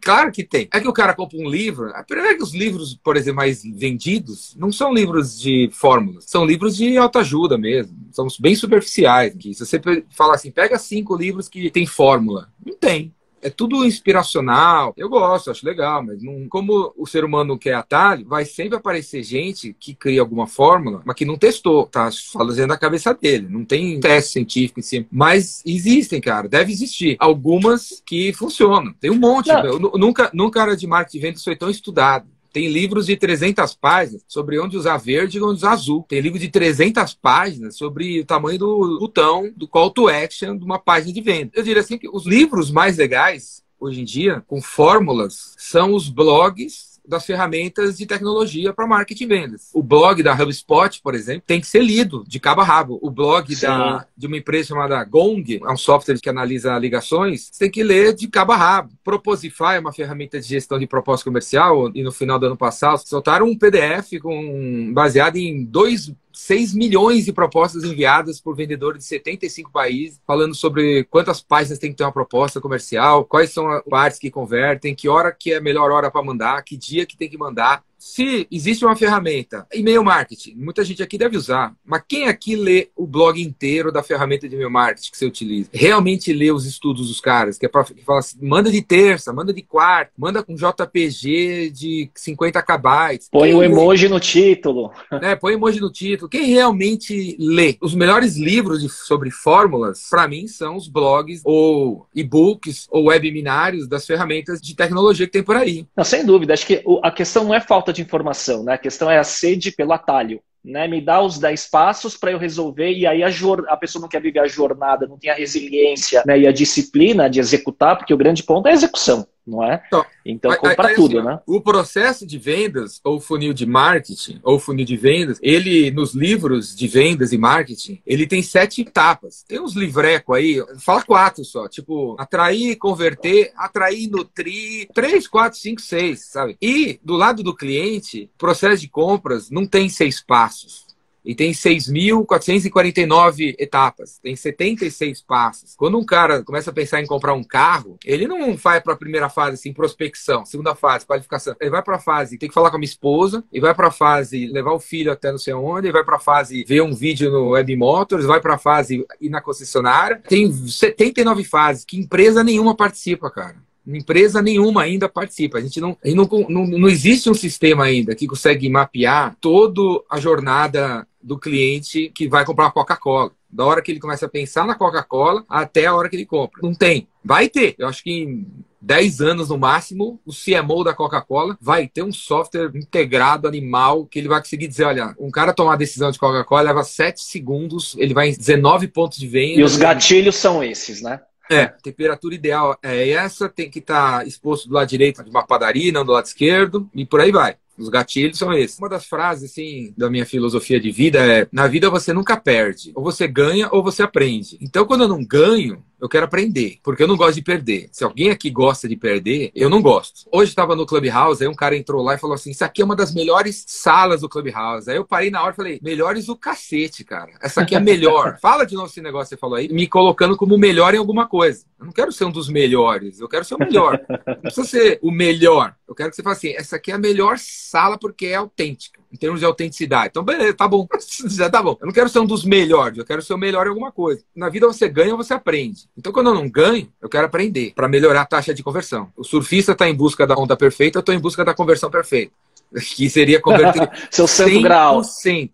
Claro 0.00 0.32
que 0.32 0.42
tem. 0.42 0.68
É 0.72 0.80
que 0.80 0.88
o 0.88 0.92
cara 0.92 1.14
compra 1.14 1.38
um 1.38 1.48
livro. 1.48 1.90
A 1.94 2.02
primeira 2.02 2.32
é 2.32 2.36
que 2.36 2.42
os 2.42 2.52
livros, 2.52 2.94
por 2.94 3.16
exemplo, 3.16 3.36
mais 3.36 3.62
vendidos, 3.62 4.56
não 4.58 4.72
são 4.72 4.92
livros 4.92 5.38
de 5.38 5.70
fórmulas, 5.72 6.24
são 6.26 6.44
livros 6.44 6.76
de 6.76 6.96
autoajuda 6.96 7.56
mesmo. 7.56 7.96
São 8.10 8.26
bem 8.40 8.54
superficiais. 8.54 9.34
Se 9.40 9.54
você 9.64 9.80
fala 10.10 10.34
assim, 10.34 10.50
pega 10.50 10.78
cinco 10.78 11.16
livros 11.16 11.48
que 11.48 11.70
tem 11.70 11.86
fórmula. 11.86 12.48
Não 12.64 12.76
tem 12.76 13.14
é 13.46 13.50
tudo 13.50 13.84
inspiracional. 13.84 14.92
Eu 14.96 15.08
gosto, 15.08 15.50
acho 15.50 15.64
legal, 15.64 16.02
mas 16.04 16.22
não, 16.22 16.48
como 16.48 16.92
o 16.96 17.06
ser 17.06 17.24
humano 17.24 17.56
quer 17.56 17.74
atalho, 17.74 18.26
vai 18.26 18.44
sempre 18.44 18.76
aparecer 18.76 19.22
gente 19.22 19.74
que 19.78 19.94
cria 19.94 20.20
alguma 20.20 20.46
fórmula, 20.46 21.02
mas 21.04 21.14
que 21.14 21.24
não 21.24 21.36
testou, 21.36 21.86
tá 21.86 22.10
fazendo 22.32 22.72
a 22.72 22.78
cabeça 22.78 23.14
dele. 23.14 23.46
Não 23.48 23.64
tem 23.64 24.00
teste 24.00 24.32
científico 24.32 24.80
em 24.80 24.82
cima. 24.82 25.06
Mas 25.10 25.62
existem, 25.64 26.20
cara, 26.20 26.48
deve 26.48 26.72
existir. 26.72 27.16
Algumas 27.20 28.02
que 28.04 28.32
funcionam. 28.32 28.92
Tem 29.00 29.10
um 29.10 29.18
monte. 29.18 29.48
Eu, 29.48 29.78
nunca, 29.78 30.30
nunca 30.34 30.62
era 30.62 30.76
de 30.76 30.86
marketing 30.86 31.16
de 31.16 31.22
vendas 31.22 31.44
foi 31.44 31.56
tão 31.56 31.70
estudado. 31.70 32.26
Tem 32.56 32.68
livros 32.68 33.04
de 33.04 33.18
300 33.18 33.74
páginas 33.74 34.24
sobre 34.26 34.58
onde 34.58 34.78
usar 34.78 34.96
verde 34.96 35.36
e 35.36 35.42
onde 35.42 35.56
usar 35.56 35.72
azul. 35.72 36.06
Tem 36.08 36.22
livro 36.22 36.38
de 36.38 36.48
300 36.48 37.12
páginas 37.12 37.76
sobre 37.76 38.20
o 38.20 38.24
tamanho 38.24 38.58
do 38.58 38.98
botão, 38.98 39.52
do 39.54 39.68
call 39.68 39.90
to 39.90 40.08
action 40.08 40.56
de 40.56 40.64
uma 40.64 40.78
página 40.78 41.12
de 41.12 41.20
venda. 41.20 41.50
Eu 41.52 41.62
diria 41.62 41.82
assim 41.82 41.98
que 41.98 42.08
os 42.08 42.24
livros 42.24 42.70
mais 42.70 42.96
legais 42.96 43.62
hoje 43.78 44.00
em 44.00 44.04
dia, 44.04 44.42
com 44.46 44.62
fórmulas, 44.62 45.52
são 45.58 45.92
os 45.92 46.08
blogs 46.08 46.95
das 47.06 47.24
ferramentas 47.24 47.96
de 47.96 48.06
tecnologia 48.06 48.72
para 48.72 48.86
marketing 48.86 49.24
e 49.24 49.26
vendas. 49.26 49.70
O 49.72 49.82
blog 49.82 50.22
da 50.22 50.34
HubSpot, 50.34 51.00
por 51.02 51.14
exemplo, 51.14 51.42
tem 51.46 51.60
que 51.60 51.66
ser 51.66 51.82
lido 51.82 52.24
de 52.26 52.40
cabo 52.40 52.60
a 52.60 52.64
rabo. 52.64 52.98
O 53.02 53.10
blog 53.10 53.54
da, 53.56 54.06
de 54.16 54.26
uma 54.26 54.36
empresa 54.36 54.68
chamada 54.68 55.02
Gong, 55.04 55.60
é 55.62 55.70
um 55.70 55.76
software 55.76 56.18
que 56.20 56.28
analisa 56.28 56.78
ligações, 56.78 57.48
você 57.52 57.64
tem 57.64 57.70
que 57.70 57.82
ler 57.82 58.14
de 58.14 58.28
cabo 58.28 58.52
a 58.52 58.56
rabo. 58.56 58.92
Proposify 59.04 59.74
é 59.76 59.80
uma 59.80 59.92
ferramenta 59.92 60.40
de 60.40 60.46
gestão 60.46 60.78
de 60.78 60.86
propósito 60.86 61.26
comercial 61.26 61.90
e 61.94 62.02
no 62.02 62.12
final 62.12 62.38
do 62.38 62.46
ano 62.46 62.56
passado 62.56 62.98
soltaram 63.04 63.46
um 63.46 63.56
PDF 63.56 64.20
com, 64.20 64.92
baseado 64.92 65.36
em 65.36 65.64
dois 65.64 66.12
6 66.36 66.74
milhões 66.74 67.24
de 67.24 67.32
propostas 67.32 67.82
enviadas 67.82 68.38
por 68.38 68.54
vendedores 68.54 68.98
de 68.98 69.06
75 69.06 69.72
países, 69.72 70.20
falando 70.26 70.54
sobre 70.54 71.04
quantas 71.04 71.40
páginas 71.40 71.78
tem 71.78 71.90
que 71.90 71.96
ter 71.96 72.04
uma 72.04 72.12
proposta 72.12 72.60
comercial, 72.60 73.24
quais 73.24 73.54
são 73.54 73.66
as 73.70 73.82
partes 73.84 74.18
que 74.18 74.30
convertem, 74.30 74.94
que 74.94 75.08
hora 75.08 75.32
que 75.32 75.54
é 75.54 75.56
a 75.56 75.62
melhor 75.62 75.90
hora 75.90 76.10
para 76.10 76.22
mandar, 76.22 76.62
que 76.62 76.76
dia 76.76 77.06
que 77.06 77.16
tem 77.16 77.30
que 77.30 77.38
mandar 77.38 77.82
se 78.06 78.46
existe 78.52 78.84
uma 78.84 78.94
ferramenta, 78.94 79.66
e-mail 79.74 80.04
marketing, 80.04 80.54
muita 80.54 80.84
gente 80.84 81.02
aqui 81.02 81.18
deve 81.18 81.36
usar, 81.36 81.74
mas 81.84 82.02
quem 82.06 82.28
aqui 82.28 82.54
lê 82.54 82.88
o 82.94 83.04
blog 83.04 83.42
inteiro 83.42 83.90
da 83.90 84.00
ferramenta 84.00 84.48
de 84.48 84.54
e-mail 84.54 84.70
marketing 84.70 85.10
que 85.10 85.18
você 85.18 85.26
utiliza? 85.26 85.70
Realmente 85.72 86.32
lê 86.32 86.52
os 86.52 86.64
estudos 86.66 87.08
dos 87.08 87.20
caras, 87.20 87.58
que 87.58 87.66
é 87.66 87.68
para 87.68 87.82
que 87.82 88.04
fala 88.04 88.20
assim, 88.20 88.38
manda 88.40 88.70
de 88.70 88.80
terça, 88.80 89.32
manda 89.32 89.52
de 89.52 89.60
quarta, 89.60 90.12
manda 90.16 90.40
com 90.40 90.54
JPG 90.54 91.70
de 91.70 92.08
50 92.14 92.62
KB. 92.62 93.18
Põe 93.30 93.52
o 93.52 93.58
um 93.58 93.62
emoji 93.64 94.08
no 94.08 94.20
título. 94.20 94.92
É, 95.10 95.34
põe 95.34 95.54
emoji 95.54 95.80
no 95.80 95.90
título. 95.90 96.30
Quem 96.30 96.46
realmente 96.46 97.36
lê? 97.40 97.76
Os 97.80 97.94
melhores 97.94 98.36
livros 98.36 98.82
de, 98.82 98.88
sobre 98.88 99.32
fórmulas, 99.32 100.06
para 100.08 100.28
mim, 100.28 100.46
são 100.46 100.76
os 100.76 100.86
blogs 100.86 101.40
ou 101.44 102.06
e-books 102.14 102.86
ou 102.88 103.06
webinars 103.06 103.88
das 103.88 104.06
ferramentas 104.06 104.60
de 104.60 104.76
tecnologia 104.76 105.26
que 105.26 105.32
tem 105.32 105.42
por 105.42 105.56
aí. 105.56 105.86
Não, 105.96 106.04
sem 106.04 106.24
dúvida. 106.24 106.54
Acho 106.54 106.66
que 106.66 106.84
a 107.02 107.10
questão 107.10 107.44
não 107.44 107.54
é 107.54 107.60
falta 107.60 107.95
de 107.96 108.02
informação, 108.02 108.62
né? 108.62 108.74
A 108.74 108.78
questão 108.78 109.10
é 109.10 109.18
a 109.18 109.24
sede 109.24 109.72
pelo 109.72 109.92
atalho. 109.92 110.40
Né, 110.64 110.88
me 110.88 111.00
dá 111.00 111.22
os 111.22 111.38
10 111.38 111.68
passos 111.68 112.16
para 112.16 112.32
eu 112.32 112.38
resolver, 112.38 112.92
e 112.92 113.06
aí 113.06 113.22
a, 113.22 113.28
a, 113.68 113.76
pessoa 113.76 114.02
não 114.02 114.08
quer 114.08 114.20
viver 114.20 114.40
a 114.40 114.48
jornada, 114.48 115.06
não 115.06 115.16
tem 115.16 115.30
a 115.30 115.34
resiliência 115.34 116.24
né, 116.26 116.40
e 116.40 116.44
a 116.44 116.50
disciplina 116.50 117.30
de 117.30 117.38
executar, 117.38 117.96
porque 117.96 118.12
o 118.12 118.16
grande 118.16 118.42
ponto 118.42 118.66
é 118.66 118.72
a 118.72 118.74
execução 118.74 119.28
não 119.46 119.62
é? 119.62 119.82
Então, 119.86 120.04
então 120.24 120.56
compra 120.56 120.94
tudo, 120.94 121.18
assim, 121.18 121.28
né? 121.28 121.40
O 121.46 121.60
processo 121.60 122.26
de 122.26 122.38
vendas, 122.38 123.00
ou 123.04 123.20
funil 123.20 123.54
de 123.54 123.64
marketing, 123.64 124.40
ou 124.42 124.58
funil 124.58 124.84
de 124.84 124.96
vendas, 124.96 125.38
ele, 125.40 125.90
nos 125.90 126.14
livros 126.14 126.74
de 126.74 126.88
vendas 126.88 127.32
e 127.32 127.38
marketing, 127.38 128.00
ele 128.04 128.26
tem 128.26 128.42
sete 128.42 128.80
etapas. 128.80 129.44
Tem 129.46 129.60
uns 129.60 129.74
livreco 129.74 130.34
aí, 130.34 130.62
fala 130.80 131.02
quatro 131.02 131.44
só, 131.44 131.68
tipo, 131.68 132.16
atrair, 132.18 132.76
converter, 132.76 133.52
atrair, 133.56 134.08
nutrir, 134.08 134.88
três, 134.92 135.28
quatro, 135.28 135.58
cinco, 135.58 135.80
seis, 135.80 136.26
sabe? 136.26 136.56
E, 136.60 136.98
do 137.04 137.14
lado 137.14 137.42
do 137.42 137.54
cliente, 137.54 138.28
processo 138.36 138.80
de 138.80 138.88
compras 138.88 139.50
não 139.50 139.66
tem 139.66 139.88
seis 139.88 140.20
passos 140.20 140.85
e 141.26 141.34
tem 141.34 141.50
6.449 141.50 143.56
etapas, 143.58 144.20
tem 144.22 144.36
76 144.36 145.20
passos. 145.22 145.74
Quando 145.76 145.98
um 145.98 146.04
cara 146.04 146.44
começa 146.44 146.70
a 146.70 146.72
pensar 146.72 147.02
em 147.02 147.06
comprar 147.06 147.34
um 147.34 147.42
carro, 147.42 147.98
ele 148.04 148.28
não 148.28 148.56
vai 148.56 148.80
para 148.80 148.92
a 148.92 148.96
primeira 148.96 149.28
fase 149.28 149.54
assim, 149.54 149.72
prospecção, 149.72 150.46
segunda 150.46 150.76
fase, 150.76 151.04
qualificação. 151.04 151.56
Ele 151.60 151.70
vai 151.70 151.82
para 151.82 151.96
a 151.96 152.00
fase, 152.00 152.38
tem 152.38 152.48
que 152.48 152.54
falar 152.54 152.70
com 152.70 152.76
a 152.76 152.78
minha 152.78 152.88
esposa, 152.88 153.42
e 153.52 153.58
vai 153.58 153.74
para 153.74 153.88
a 153.88 153.90
fase 153.90 154.46
levar 154.46 154.70
o 154.72 154.78
filho 154.78 155.10
até 155.10 155.32
não 155.32 155.38
sei 155.38 155.54
onde, 155.54 155.88
e 155.88 155.92
vai 155.92 156.04
para 156.04 156.14
a 156.16 156.20
fase 156.20 156.62
ver 156.64 156.82
um 156.82 156.94
vídeo 156.94 157.32
no 157.32 157.48
Web 157.50 157.74
Motors, 157.74 158.24
vai 158.24 158.40
para 158.40 158.54
a 158.54 158.58
fase 158.58 159.04
ir 159.20 159.28
na 159.28 159.40
concessionária. 159.40 160.22
Tem 160.28 160.52
79 160.52 161.42
fases 161.42 161.84
que 161.84 161.98
empresa 161.98 162.44
nenhuma 162.44 162.76
participa, 162.76 163.28
cara 163.28 163.66
empresa 163.94 164.42
nenhuma 164.42 164.82
ainda 164.82 165.08
participa. 165.08 165.58
A 165.58 165.60
gente 165.60 165.80
não, 165.80 165.96
a 166.02 166.08
gente 166.08 166.16
não, 166.16 166.28
não, 166.48 166.66
não 166.66 166.88
existe 166.88 167.30
um 167.30 167.34
sistema 167.34 167.84
ainda 167.84 168.14
que 168.14 168.26
consegue 168.26 168.68
mapear 168.68 169.36
toda 169.40 169.80
a 170.10 170.18
jornada 170.18 171.06
do 171.26 171.36
cliente 171.36 172.08
que 172.14 172.28
vai 172.28 172.44
comprar 172.44 172.66
uma 172.66 172.72
Coca-Cola. 172.72 173.32
Da 173.50 173.64
hora 173.64 173.82
que 173.82 173.90
ele 173.90 173.98
começa 173.98 174.26
a 174.26 174.28
pensar 174.28 174.64
na 174.64 174.76
Coca-Cola 174.76 175.44
até 175.48 175.86
a 175.86 175.94
hora 175.94 176.08
que 176.08 176.14
ele 176.14 176.24
compra. 176.24 176.60
Não 176.62 176.72
tem. 176.72 177.08
Vai 177.24 177.48
ter. 177.48 177.74
Eu 177.78 177.88
acho 177.88 178.04
que 178.04 178.10
em 178.10 178.46
10 178.80 179.20
anos 179.20 179.48
no 179.48 179.58
máximo, 179.58 180.20
o 180.24 180.30
CMO 180.32 180.84
da 180.84 180.94
Coca-Cola 180.94 181.58
vai 181.60 181.88
ter 181.88 182.04
um 182.04 182.12
software 182.12 182.70
integrado 182.76 183.48
animal 183.48 184.06
que 184.06 184.20
ele 184.20 184.28
vai 184.28 184.38
conseguir 184.38 184.68
dizer: 184.68 184.84
olha, 184.84 185.16
um 185.18 185.30
cara 185.30 185.52
tomar 185.52 185.72
a 185.72 185.76
decisão 185.76 186.12
de 186.12 186.18
Coca-Cola 186.18 186.62
leva 186.62 186.84
7 186.84 187.20
segundos, 187.20 187.96
ele 187.98 188.14
vai 188.14 188.28
em 188.28 188.36
19 188.36 188.86
pontos 188.86 189.18
de 189.18 189.26
venda. 189.26 189.60
E 189.60 189.64
os 189.64 189.76
gatilhos 189.76 190.36
são 190.36 190.62
esses, 190.62 191.02
né? 191.02 191.20
É, 191.50 191.66
temperatura 191.66 192.34
ideal 192.34 192.78
é 192.82 193.10
essa, 193.10 193.48
tem 193.48 193.68
que 193.68 193.80
estar 193.80 194.18
tá 194.18 194.24
exposto 194.24 194.68
do 194.68 194.74
lado 194.74 194.88
direito 194.88 195.24
de 195.24 195.30
uma 195.30 195.44
padaria, 195.44 195.92
não 195.92 196.04
do 196.04 196.12
lado 196.12 196.26
esquerdo, 196.26 196.88
e 196.94 197.04
por 197.04 197.20
aí 197.20 197.32
vai. 197.32 197.56
Os 197.78 197.88
gatilhos 197.88 198.38
são 198.38 198.52
esses. 198.52 198.78
Uma 198.78 198.88
das 198.88 199.06
frases, 199.06 199.50
assim, 199.50 199.92
da 199.96 200.10
minha 200.10 200.24
filosofia 200.24 200.80
de 200.80 200.90
vida 200.90 201.18
é: 201.20 201.46
na 201.52 201.66
vida 201.66 201.90
você 201.90 202.12
nunca 202.12 202.36
perde. 202.36 202.92
Ou 202.94 203.02
você 203.02 203.28
ganha 203.28 203.68
ou 203.70 203.82
você 203.82 204.02
aprende. 204.02 204.56
Então, 204.60 204.84
quando 204.86 205.02
eu 205.02 205.08
não 205.08 205.24
ganho, 205.24 205.82
eu 206.00 206.08
quero 206.08 206.26
aprender, 206.26 206.78
porque 206.82 207.02
eu 207.02 207.08
não 207.08 207.16
gosto 207.16 207.36
de 207.36 207.42
perder. 207.42 207.88
Se 207.90 208.04
alguém 208.04 208.30
aqui 208.30 208.50
gosta 208.50 208.88
de 208.88 208.96
perder, 208.96 209.50
eu 209.54 209.70
não 209.70 209.80
gosto. 209.80 210.28
Hoje 210.30 210.50
estava 210.50 210.76
no 210.76 210.84
Clubhouse, 210.84 211.42
aí 211.42 211.48
um 211.48 211.54
cara 211.54 211.76
entrou 211.76 212.02
lá 212.02 212.14
e 212.14 212.18
falou 212.18 212.34
assim: 212.34 212.50
Isso 212.50 212.64
aqui 212.64 212.82
é 212.82 212.84
uma 212.84 212.96
das 212.96 213.14
melhores 213.14 213.64
salas 213.66 214.20
do 214.20 214.28
Clubhouse. 214.28 214.90
Aí 214.90 214.96
eu 214.96 215.04
parei 215.04 215.30
na 215.30 215.42
hora 215.42 215.52
e 215.52 215.56
falei: 215.56 215.80
Melhores 215.82 216.26
do 216.26 216.36
cacete, 216.36 217.04
cara. 217.04 217.32
Essa 217.40 217.62
aqui 217.62 217.74
é 217.74 217.80
melhor. 217.80 218.38
Fala 218.42 218.64
de 218.64 218.74
novo 218.74 218.88
esse 218.88 219.00
negócio 219.00 219.28
que 219.28 219.36
você 219.36 219.40
falou 219.40 219.56
aí, 219.56 219.68
me 219.68 219.86
colocando 219.86 220.36
como 220.36 220.58
melhor 220.58 220.94
em 220.94 220.98
alguma 220.98 221.26
coisa. 221.26 221.64
Eu 221.78 221.86
não 221.86 221.92
quero 221.92 222.12
ser 222.12 222.24
um 222.24 222.30
dos 222.30 222.48
melhores, 222.48 223.20
eu 223.20 223.28
quero 223.28 223.44
ser 223.44 223.54
o 223.54 223.58
melhor. 223.58 224.00
Não 224.26 224.36
precisa 224.36 224.66
ser 224.66 224.98
o 225.02 225.10
melhor. 225.10 225.74
Eu 225.88 225.94
quero 225.94 226.10
que 226.10 226.16
você 226.16 226.22
fale 226.22 226.36
assim: 226.36 226.54
Essa 226.54 226.76
aqui 226.76 226.90
é 226.90 226.94
a 226.94 226.98
melhor 226.98 227.38
sala 227.38 227.98
porque 227.98 228.26
é 228.26 228.34
autêntica 228.34 229.00
em 229.16 229.18
termos 229.18 229.40
de 229.40 229.46
autenticidade. 229.46 230.08
Então, 230.10 230.22
beleza, 230.22 230.54
tá 230.54 230.68
bom. 230.68 230.86
Já 231.28 231.50
tá 231.50 231.62
bom. 231.62 231.76
Eu 231.80 231.86
não 231.86 231.92
quero 231.92 232.08
ser 232.08 232.20
um 232.20 232.26
dos 232.26 232.44
melhores, 232.44 232.98
eu 232.98 233.04
quero 233.04 233.22
ser 233.22 233.34
o 233.34 233.38
melhor 233.38 233.66
em 233.66 233.70
alguma 233.70 233.90
coisa. 233.90 234.22
Na 234.34 234.48
vida 234.48 234.66
você 234.66 234.88
ganha 234.88 235.12
ou 235.12 235.16
você 235.16 235.34
aprende. 235.34 235.88
Então, 235.96 236.12
quando 236.12 236.28
eu 236.28 236.34
não 236.34 236.48
ganho, 236.48 236.88
eu 237.00 237.08
quero 237.08 237.26
aprender 237.26 237.72
para 237.74 237.88
melhorar 237.88 238.22
a 238.22 238.26
taxa 238.26 238.54
de 238.54 238.62
conversão. 238.62 239.10
O 239.16 239.24
surfista 239.24 239.72
está 239.72 239.88
em 239.88 239.94
busca 239.94 240.26
da 240.26 240.36
onda 240.36 240.56
perfeita, 240.56 240.98
eu 240.98 241.00
estou 241.00 241.14
em 241.14 241.18
busca 241.18 241.44
da 241.44 241.54
conversão 241.54 241.90
perfeita 241.90 242.32
que 242.96 243.08
seria 243.08 243.40
converter 243.40 243.90
Seu 244.10 244.26
santo 244.26 244.50
100%. 244.50 244.62
grau. 244.62 245.02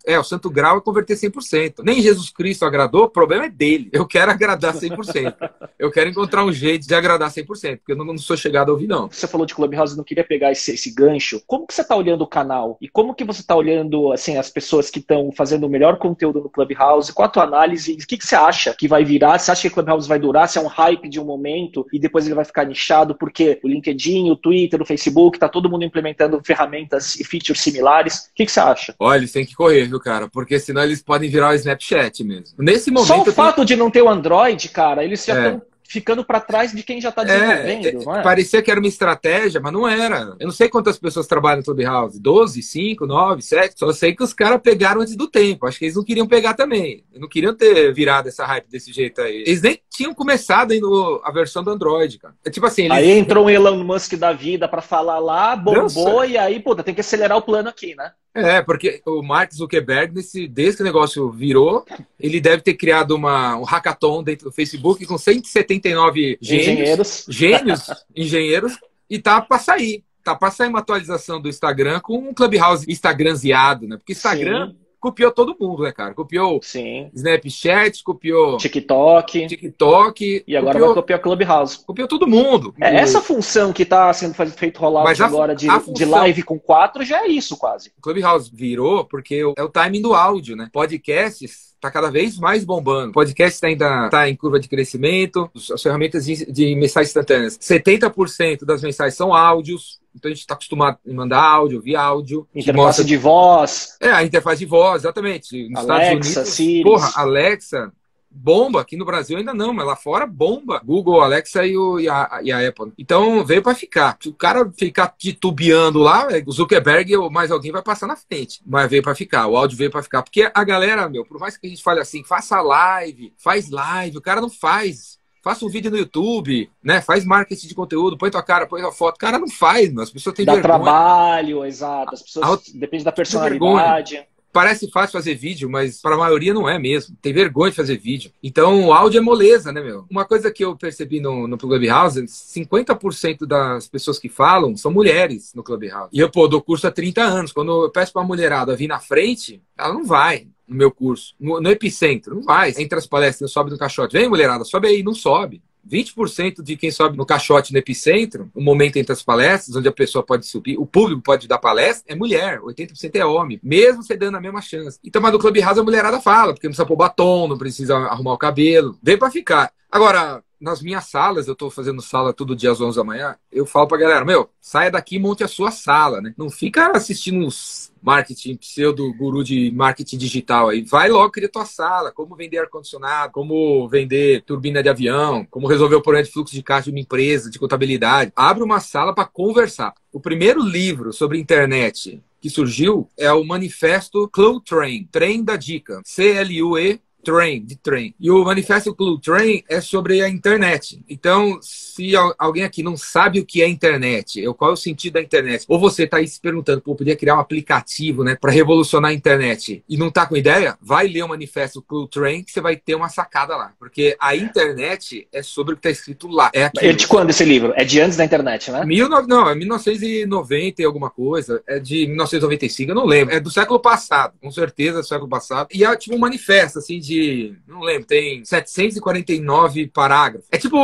É, 0.05 0.19
o 0.19 0.23
santo 0.23 0.49
grau 0.49 0.77
é 0.77 0.81
converter 0.81 1.15
100%. 1.15 1.83
Nem 1.83 2.01
Jesus 2.01 2.29
Cristo 2.29 2.65
agradou, 2.65 3.03
o 3.03 3.09
problema 3.09 3.45
é 3.45 3.49
dele. 3.49 3.89
Eu 3.91 4.05
quero 4.05 4.31
agradar 4.31 4.73
100%. 4.73 5.35
eu 5.77 5.91
quero 5.91 6.09
encontrar 6.09 6.43
um 6.43 6.51
jeito 6.51 6.87
de 6.87 6.95
agradar 6.95 7.29
100%, 7.29 7.45
porque 7.77 7.91
eu 7.91 7.95
não, 7.95 8.17
sou 8.17 8.37
chegado 8.37 8.69
a 8.69 8.73
ouvir, 8.73 8.87
não. 8.87 9.09
Você 9.09 9.27
falou 9.27 9.45
de 9.45 9.53
Clubhouse, 9.53 9.95
não 9.97 10.03
queria 10.03 10.23
pegar 10.23 10.51
esse, 10.51 10.73
esse 10.73 10.93
gancho. 10.93 11.41
Como 11.45 11.67
que 11.67 11.73
você 11.73 11.81
está 11.81 11.95
olhando 11.95 12.23
o 12.23 12.27
canal? 12.27 12.77
E 12.81 12.87
como 12.87 13.13
que 13.13 13.23
você 13.23 13.41
está 13.41 13.55
olhando, 13.55 14.11
assim, 14.11 14.37
as 14.37 14.49
pessoas 14.49 14.89
que 14.89 14.99
estão 14.99 15.31
fazendo 15.31 15.65
o 15.65 15.69
melhor 15.69 15.97
conteúdo 15.97 16.41
no 16.41 16.49
Clubhouse? 16.49 17.13
Qual 17.13 17.25
a 17.25 17.29
tua 17.29 17.43
análise? 17.43 17.93
O 17.93 18.07
que, 18.07 18.17
que 18.17 18.25
você 18.25 18.35
acha 18.35 18.75
que 18.77 18.87
vai 18.87 19.03
virar? 19.03 19.37
Você 19.39 19.51
acha 19.51 19.61
que 19.61 19.67
o 19.67 19.71
Clubhouse 19.71 20.07
vai 20.07 20.19
durar? 20.19 20.47
Se 20.49 20.57
é 20.57 20.61
um 20.61 20.67
hype 20.67 21.07
de 21.09 21.19
um 21.19 21.25
momento 21.25 21.85
e 21.91 21.99
depois 21.99 22.25
ele 22.25 22.35
vai 22.35 22.45
ficar 22.45 22.65
nichado? 22.65 23.15
Porque 23.15 23.59
o 23.63 23.67
LinkedIn, 23.67 24.29
o 24.31 24.35
Twitter, 24.35 24.81
o 24.81 24.85
Facebook, 24.85 25.37
tá 25.39 25.47
todo 25.47 25.69
mundo 25.69 25.83
implementando 25.83 26.41
ferramentas 26.43 27.02
e 27.15 27.23
features 27.23 27.61
similares. 27.61 28.15
O 28.15 28.35
que, 28.35 28.45
que, 28.45 28.51
você 28.51 28.59
acha? 28.59 28.95
Olha, 28.99 29.17
eles 29.17 29.31
têm 29.31 29.45
que 29.45 29.55
correr, 29.55 29.85
viu, 29.85 29.99
cara? 29.99 30.27
Porque 30.27 30.59
senão 30.59 30.83
eles 30.83 31.01
podem 31.01 31.29
virar 31.29 31.49
o 31.49 31.53
Snapchat 31.53 32.23
mesmo. 32.23 32.55
Nesse 32.57 32.91
momento. 32.91 33.07
Só 33.07 33.21
o 33.21 33.31
fato 33.31 33.55
tenho... 33.57 33.67
de 33.67 33.75
não 33.75 33.91
ter 33.91 34.01
o 34.01 34.09
Android, 34.09 34.69
cara, 34.69 35.03
eles 35.03 35.25
já 35.25 35.35
estão. 35.35 35.61
É 35.69 35.72
ficando 35.93 36.25
para 36.25 36.39
trás 36.39 36.71
de 36.71 36.81
quem 36.81 36.99
já 36.99 37.09
está 37.09 37.23
desenvolvendo, 37.23 37.87
é, 37.87 37.91
não 37.91 38.15
é? 38.15 38.23
Parecia 38.23 38.63
que 38.63 38.71
era 38.71 38.79
uma 38.79 38.87
estratégia, 38.87 39.61
mas 39.61 39.71
não 39.71 39.87
era. 39.87 40.35
Eu 40.39 40.47
não 40.47 40.51
sei 40.51 40.67
quantas 40.67 40.97
pessoas 40.97 41.27
trabalham 41.27 41.59
no 41.59 41.63
Clubhouse. 41.63 42.19
12, 42.19 42.63
5, 42.63 43.05
9, 43.05 43.41
7. 43.43 43.77
Só 43.77 43.93
sei 43.93 44.15
que 44.15 44.23
os 44.23 44.33
caras 44.33 44.59
pegaram 44.59 45.01
antes 45.01 45.15
do 45.15 45.27
tempo. 45.27 45.67
Acho 45.67 45.77
que 45.77 45.85
eles 45.85 45.95
não 45.95 46.03
queriam 46.03 46.27
pegar 46.27 46.55
também. 46.55 47.03
Eles 47.11 47.21
não 47.21 47.29
queriam 47.29 47.53
ter 47.53 47.93
virado 47.93 48.27
essa 48.27 48.43
hype 48.43 48.67
desse 48.67 48.91
jeito 48.91 49.21
aí. 49.21 49.43
Eles 49.45 49.61
nem 49.61 49.79
tinham 49.87 50.15
começado 50.15 50.71
ainda 50.71 50.87
a 51.23 51.31
versão 51.31 51.63
do 51.63 51.69
Android, 51.69 52.17
cara. 52.17 52.33
É 52.43 52.49
tipo 52.49 52.65
assim. 52.65 52.85
Eles... 52.85 52.97
Aí 52.97 53.11
entrou 53.11 53.45
um 53.45 53.49
Elon 53.49 53.83
Musk 53.83 54.15
da 54.15 54.33
vida 54.33 54.67
para 54.67 54.81
falar 54.81 55.19
lá, 55.19 55.55
bombou, 55.55 56.25
e 56.25 56.39
aí, 56.39 56.59
puta, 56.59 56.81
tem 56.81 56.95
que 56.95 57.01
acelerar 57.01 57.37
o 57.37 57.41
plano 57.43 57.69
aqui, 57.69 57.93
né? 57.93 58.13
É, 58.35 58.61
porque 58.61 59.01
o 59.05 59.21
Mark 59.21 59.53
Zuckerberg, 59.53 60.15
nesse, 60.15 60.47
desde 60.47 60.77
que 60.77 60.83
o 60.83 60.85
negócio 60.85 61.29
virou, 61.29 61.85
ele 62.19 62.41
deve 62.41 62.63
ter 62.63 62.73
criado 62.73 63.11
uma, 63.11 63.55
um 63.57 63.63
hackathon 63.63 64.23
dentro 64.23 64.45
do 64.45 64.51
Facebook 64.51 65.05
com 65.05 65.17
179 65.17 66.39
gênios, 66.41 66.67
engenheiros, 66.67 67.25
gênios, 67.29 67.81
engenheiros, 68.15 68.79
e 69.09 69.19
tá 69.19 69.39
para 69.39 69.59
sair. 69.59 70.03
Tá 70.23 70.33
para 70.33 70.51
sair 70.51 70.69
uma 70.69 70.79
atualização 70.79 71.39
do 71.39 71.49
Instagram 71.49 71.99
com 71.99 72.17
um 72.17 72.33
Clubhouse 72.33 72.89
Instagramzeado, 72.89 73.87
né? 73.87 73.97
Porque 73.97 74.13
Instagram 74.13 74.71
Sim 74.71 74.82
copiou 75.03 75.31
todo 75.33 75.53
mundo, 75.59 75.83
né, 75.83 75.91
cara? 75.91 76.13
Copiou 76.13 76.61
Sim. 76.63 77.11
Snapchat, 77.13 78.01
copiou 78.01 78.55
TikTok. 78.55 79.47
TikTok. 79.47 80.45
E 80.47 80.55
agora 80.55 80.73
copiou, 80.75 80.87
vai 80.87 80.95
copiar 80.95 81.19
Clubhouse. 81.19 81.85
Copiou 81.85 82.07
todo 82.07 82.25
mundo. 82.25 82.73
É, 82.79 82.95
essa 82.95 83.19
função 83.19 83.73
que 83.73 83.83
está 83.83 84.13
sendo 84.13 84.33
feito 84.33 84.79
rolar 84.79 85.03
agora 85.21 85.53
de, 85.53 85.69
função... 85.69 85.93
de 85.93 86.05
live 86.05 86.43
com 86.43 86.57
quatro 86.57 87.03
já 87.03 87.25
é 87.25 87.27
isso 87.27 87.57
quase. 87.57 87.91
Clubhouse 88.01 88.49
virou 88.53 89.03
porque 89.03 89.43
é 89.57 89.63
o 89.63 89.67
timing 89.67 90.01
do 90.01 90.13
áudio, 90.13 90.55
né? 90.55 90.69
Podcasts 90.71 91.72
está 91.83 91.91
cada 91.91 92.09
vez 92.09 92.39
mais 92.39 92.63
bombando. 92.63 93.09
O 93.09 93.13
podcast 93.13 93.63
ainda 93.65 94.05
está 94.05 94.29
em 94.29 94.35
curva 94.35 94.57
de 94.59 94.69
crescimento. 94.69 95.51
As 95.73 95.81
ferramentas 95.81 96.25
de, 96.25 96.49
de 96.49 96.75
mensagens 96.75 97.09
instantâneas. 97.09 97.57
70% 97.57 98.63
das 98.63 98.81
mensagens 98.81 99.15
são 99.15 99.33
áudios. 99.33 100.01
Então 100.15 100.29
a 100.29 100.33
gente 100.33 100.41
está 100.41 100.53
acostumado 100.53 100.97
a 101.05 101.13
mandar 101.13 101.41
áudio, 101.41 101.77
ouvir 101.77 101.95
áudio. 101.95 102.47
Interface 102.55 102.77
mostra... 102.77 103.03
de 103.03 103.17
voz. 103.17 103.97
É, 103.99 104.11
a 104.11 104.23
interface 104.23 104.59
de 104.59 104.65
voz, 104.65 105.01
exatamente. 105.01 105.67
Nos 105.69 105.89
Alexa, 105.89 106.13
Estados 106.13 106.37
Unidos, 106.37 106.53
Siri. 106.53 106.83
porra, 106.83 107.11
Alexa, 107.15 107.91
bomba. 108.33 108.81
Aqui 108.81 108.97
no 108.97 109.05
Brasil 109.05 109.37
ainda 109.37 109.53
não, 109.53 109.73
mas 109.73 109.85
lá 109.85 109.95
fora 109.95 110.25
bomba. 110.25 110.81
Google, 110.83 111.21
Alexa 111.21 111.65
e, 111.65 111.77
o, 111.77 111.99
e, 111.99 112.09
a, 112.09 112.39
e 112.43 112.51
a 112.51 112.67
Apple. 112.67 112.93
Então 112.97 113.43
veio 113.45 113.61
para 113.61 113.75
ficar. 113.75 114.17
Se 114.19 114.29
o 114.29 114.33
cara 114.33 114.71
ficar 114.77 115.13
titubeando 115.17 115.99
lá, 115.99 116.27
é, 116.31 116.43
o 116.45 116.51
Zuckerberg 116.51 117.15
ou 117.17 117.29
mais 117.29 117.51
alguém 117.51 117.71
vai 117.71 117.83
passar 117.83 118.07
na 118.07 118.15
frente. 118.15 118.61
Mas 118.65 118.89
veio 118.89 119.03
para 119.03 119.15
ficar. 119.15 119.47
O 119.47 119.57
áudio 119.57 119.77
veio 119.77 119.91
para 119.91 120.03
ficar. 120.03 120.23
Porque 120.23 120.49
a 120.53 120.63
galera, 120.63 121.07
meu, 121.07 121.25
por 121.25 121.39
mais 121.39 121.57
que 121.57 121.67
a 121.67 121.69
gente 121.69 121.83
fale 121.83 121.99
assim, 121.99 122.23
faça 122.23 122.61
live, 122.61 123.33
faz 123.37 123.69
live, 123.69 124.17
o 124.17 124.21
cara 124.21 124.41
não 124.41 124.49
faz 124.49 125.21
faça 125.43 125.65
um 125.65 125.69
vídeo 125.69 125.91
no 125.91 125.97
YouTube, 125.97 126.71
né? 126.81 127.01
Faz 127.01 127.25
marketing 127.25 127.67
de 127.67 127.75
conteúdo, 127.75 128.17
põe 128.17 128.31
tua 128.31 128.41
cara, 128.41 128.65
põe 128.65 128.81
tua 128.81 128.93
foto. 128.93 129.17
Cara, 129.17 129.37
não 129.37 129.49
faz, 129.49 129.89
mano. 129.89 130.01
As 130.03 130.09
pessoas 130.09 130.33
têm 130.33 130.45
Dá 130.45 130.53
vergonha. 130.53 130.79
trabalho, 130.79 131.65
exato. 131.65 132.13
As 132.13 132.21
pessoas 132.21 132.69
depende 132.73 133.03
da 133.03 133.11
personalidade. 133.11 134.25
Parece 134.53 134.89
fácil 134.91 135.13
fazer 135.13 135.33
vídeo, 135.33 135.67
mas 135.67 135.99
para 135.99 136.13
a 136.13 136.17
maioria 136.17 136.53
não 136.53 136.69
é 136.69 136.77
mesmo. 136.77 137.17
Tem 137.19 137.33
vergonha 137.33 137.71
de 137.71 137.75
fazer 137.75 137.97
vídeo. 137.97 138.31
Então 138.41 138.85
o 138.85 138.93
áudio 138.93 139.17
é 139.17 139.21
moleza, 139.21 139.71
né, 139.71 139.81
meu? 139.81 140.05
Uma 140.09 140.25
coisa 140.25 140.51
que 140.51 140.63
eu 140.63 140.77
percebi 140.77 141.19
no, 141.19 141.47
no 141.47 141.57
Clubhouse, 141.57 142.21
50% 142.21 143.47
das 143.47 143.87
pessoas 143.87 144.19
que 144.19 144.29
falam 144.29 144.77
são 144.77 144.91
mulheres 144.91 145.53
no 145.55 145.63
Clubhouse. 145.63 146.09
E 146.13 146.19
eu, 146.19 146.29
pô, 146.29 146.47
dou 146.47 146.61
curso 146.61 146.85
há 146.85 146.91
30 146.91 147.23
anos. 147.23 147.51
Quando 147.51 147.85
eu 147.85 147.89
peço 147.89 148.13
pra 148.13 148.23
mulherada 148.23 148.75
vir 148.75 148.87
na 148.87 148.99
frente, 148.99 149.59
ela 149.75 149.91
não 149.91 150.05
vai 150.05 150.47
no 150.67 150.75
meu 150.75 150.91
curso, 150.91 151.33
no, 151.39 151.59
no 151.59 151.69
epicentro. 151.69 152.35
Não 152.35 152.43
vai. 152.43 152.73
Entre 152.77 152.97
as 152.97 153.07
palestras, 153.07 153.51
sobe 153.51 153.71
no 153.71 153.77
caixote. 153.77 154.13
Vem, 154.13 154.29
mulherada, 154.29 154.63
sobe 154.63 154.87
aí. 154.87 155.01
Não 155.01 155.15
sobe. 155.15 155.63
20% 155.89 156.61
de 156.61 156.77
quem 156.77 156.91
sobe 156.91 157.17
no 157.17 157.25
caixote 157.25 157.73
no 157.73 157.79
epicentro, 157.79 158.49
o 158.53 158.61
momento 158.61 158.97
entre 158.97 159.13
as 159.13 159.23
palestras, 159.23 159.75
onde 159.75 159.87
a 159.87 159.91
pessoa 159.91 160.23
pode 160.23 160.45
subir, 160.45 160.77
o 160.77 160.85
público 160.85 161.21
pode 161.21 161.47
dar 161.47 161.57
palestra, 161.57 162.13
é 162.13 162.15
mulher, 162.15 162.59
80% 162.59 163.15
é 163.15 163.25
homem, 163.25 163.59
mesmo 163.63 164.03
você 164.03 164.15
dando 164.15 164.37
a 164.37 164.41
mesma 164.41 164.61
chance. 164.61 164.99
Então, 165.03 165.21
mas 165.21 165.31
no 165.31 165.39
Clubhouse 165.39 165.79
a 165.79 165.83
mulherada 165.83 166.19
fala, 166.21 166.53
porque 166.53 166.67
não 166.67 166.71
precisa 166.71 166.85
pôr 166.85 166.95
batom, 166.95 167.47
não 167.47 167.57
precisa 167.57 167.95
arrumar 167.95 168.33
o 168.33 168.37
cabelo, 168.37 168.97
vem 169.01 169.17
para 169.17 169.31
ficar. 169.31 169.71
Agora, 169.91 170.43
nas 170.63 170.81
minhas 170.81 171.05
salas, 171.05 171.49
eu 171.49 171.55
tô 171.55 171.69
fazendo 171.69 172.01
sala 172.01 172.31
todo 172.31 172.55
dia 172.55 172.71
às 172.71 172.79
11 172.79 172.95
da 172.95 173.03
manhã, 173.03 173.35
eu 173.51 173.65
falo 173.65 173.85
pra 173.85 173.97
galera, 173.97 174.23
meu, 174.23 174.49
saia 174.61 174.89
daqui 174.89 175.17
e 175.17 175.19
monte 175.19 175.43
a 175.43 175.47
sua 175.47 175.71
sala, 175.71 176.21
né? 176.21 176.33
Não 176.37 176.49
fica 176.49 176.89
assistindo 176.95 177.45
uns 177.45 177.91
marketing, 178.01 178.55
pseudo 178.55 179.13
guru 179.13 179.43
de 179.43 179.71
marketing 179.71 180.17
digital 180.17 180.69
aí. 180.69 180.81
Vai 180.81 181.09
logo 181.09 181.31
criar 181.31 181.49
tua 181.49 181.65
sala, 181.65 182.13
como 182.13 182.33
vender 182.35 182.59
ar-condicionado, 182.59 183.33
como 183.33 183.89
vender 183.89 184.41
turbina 184.43 184.81
de 184.81 184.87
avião, 184.87 185.45
como 185.51 185.67
resolver 185.67 185.95
o 185.95 186.01
problema 186.01 186.25
de 186.25 186.31
fluxo 186.31 186.53
de 186.55 186.63
caixa 186.63 186.85
de 186.85 186.91
uma 186.91 186.99
empresa, 187.01 187.51
de 187.51 187.59
contabilidade. 187.59 188.31
Abre 188.33 188.63
uma 188.63 188.79
sala 188.79 189.13
para 189.13 189.25
conversar. 189.25 189.93
O 190.13 190.19
primeiro 190.19 190.61
livro 190.61 191.11
sobre 191.11 191.37
internet 191.37 192.23
que 192.39 192.49
surgiu 192.49 193.09
é 193.17 193.31
o 193.33 193.43
manifesto 193.43 194.29
Clue 194.29 194.61
Train, 194.63 195.07
Trem 195.11 195.43
da 195.43 195.57
Dica, 195.57 196.01
C-L-U-E 196.05 197.01
Train, 197.23 197.63
de 197.63 197.75
trem. 197.75 198.13
E 198.19 198.29
o 198.29 198.43
Manifesto 198.43 198.93
Clue 198.93 199.19
Train 199.19 199.63
é 199.69 199.81
sobre 199.81 200.21
a 200.21 200.29
internet. 200.29 201.01
Então, 201.09 201.59
se 201.61 202.13
alguém 202.37 202.63
aqui 202.63 202.83
não 202.83 202.97
sabe 202.97 203.39
o 203.39 203.45
que 203.45 203.61
é 203.61 203.67
internet, 203.67 204.45
ou 204.47 204.53
qual 204.53 204.71
é 204.71 204.73
o 204.73 204.77
sentido 204.77 205.13
da 205.13 205.21
internet, 205.21 205.65
ou 205.67 205.79
você 205.79 206.03
está 206.03 206.17
aí 206.17 206.27
se 206.27 206.39
perguntando, 206.39 206.81
pô, 206.81 206.95
podia 206.95 207.15
criar 207.15 207.35
um 207.35 207.39
aplicativo, 207.39 208.23
né, 208.23 208.35
para 208.39 208.51
revolucionar 208.51 209.11
a 209.11 209.13
internet 209.13 209.83
e 209.87 209.97
não 209.97 210.11
tá 210.11 210.25
com 210.25 210.35
ideia, 210.35 210.77
vai 210.81 211.07
ler 211.07 211.23
o 211.23 211.29
Manifesto 211.29 211.81
Clue 211.81 212.07
Train 212.09 212.43
que 212.43 212.51
você 212.51 212.61
vai 212.61 212.75
ter 212.75 212.95
uma 212.95 213.09
sacada 213.09 213.55
lá. 213.55 213.73
Porque 213.79 214.15
a 214.19 214.35
internet 214.35 215.27
é 215.31 215.41
sobre 215.41 215.73
o 215.73 215.77
que 215.77 215.87
está 215.87 215.89
escrito 215.89 216.27
lá. 216.27 216.51
É, 216.53 216.65
aquilo. 216.65 216.91
é 216.91 216.93
de 216.93 217.07
quando 217.07 217.29
esse 217.29 217.45
livro? 217.45 217.73
É 217.75 217.83
de 217.83 217.99
antes 218.01 218.17
da 218.17 218.25
internet, 218.25 218.71
né? 218.71 218.85
Mil, 218.85 219.07
não, 219.07 219.49
é 219.49 219.55
1990 219.55 220.81
e 220.81 220.85
alguma 220.85 221.09
coisa. 221.09 221.61
É 221.67 221.79
de 221.79 222.07
1995, 222.07 222.91
eu 222.91 222.95
não 222.95 223.05
lembro. 223.05 223.33
É 223.33 223.39
do 223.39 223.51
século 223.51 223.79
passado, 223.79 224.33
com 224.41 224.51
certeza, 224.51 224.99
do 224.99 225.07
século 225.07 225.29
passado. 225.29 225.67
E 225.73 225.83
é 225.83 225.95
tipo 225.95 226.15
um 226.15 226.19
manifesto, 226.19 226.79
assim, 226.79 226.99
de 226.99 227.12
de. 227.13 227.55
Não 227.67 227.81
lembro, 227.81 228.07
tem 228.07 228.43
749 228.43 229.87
parágrafos. 229.87 230.47
É 230.51 230.57
tipo 230.57 230.77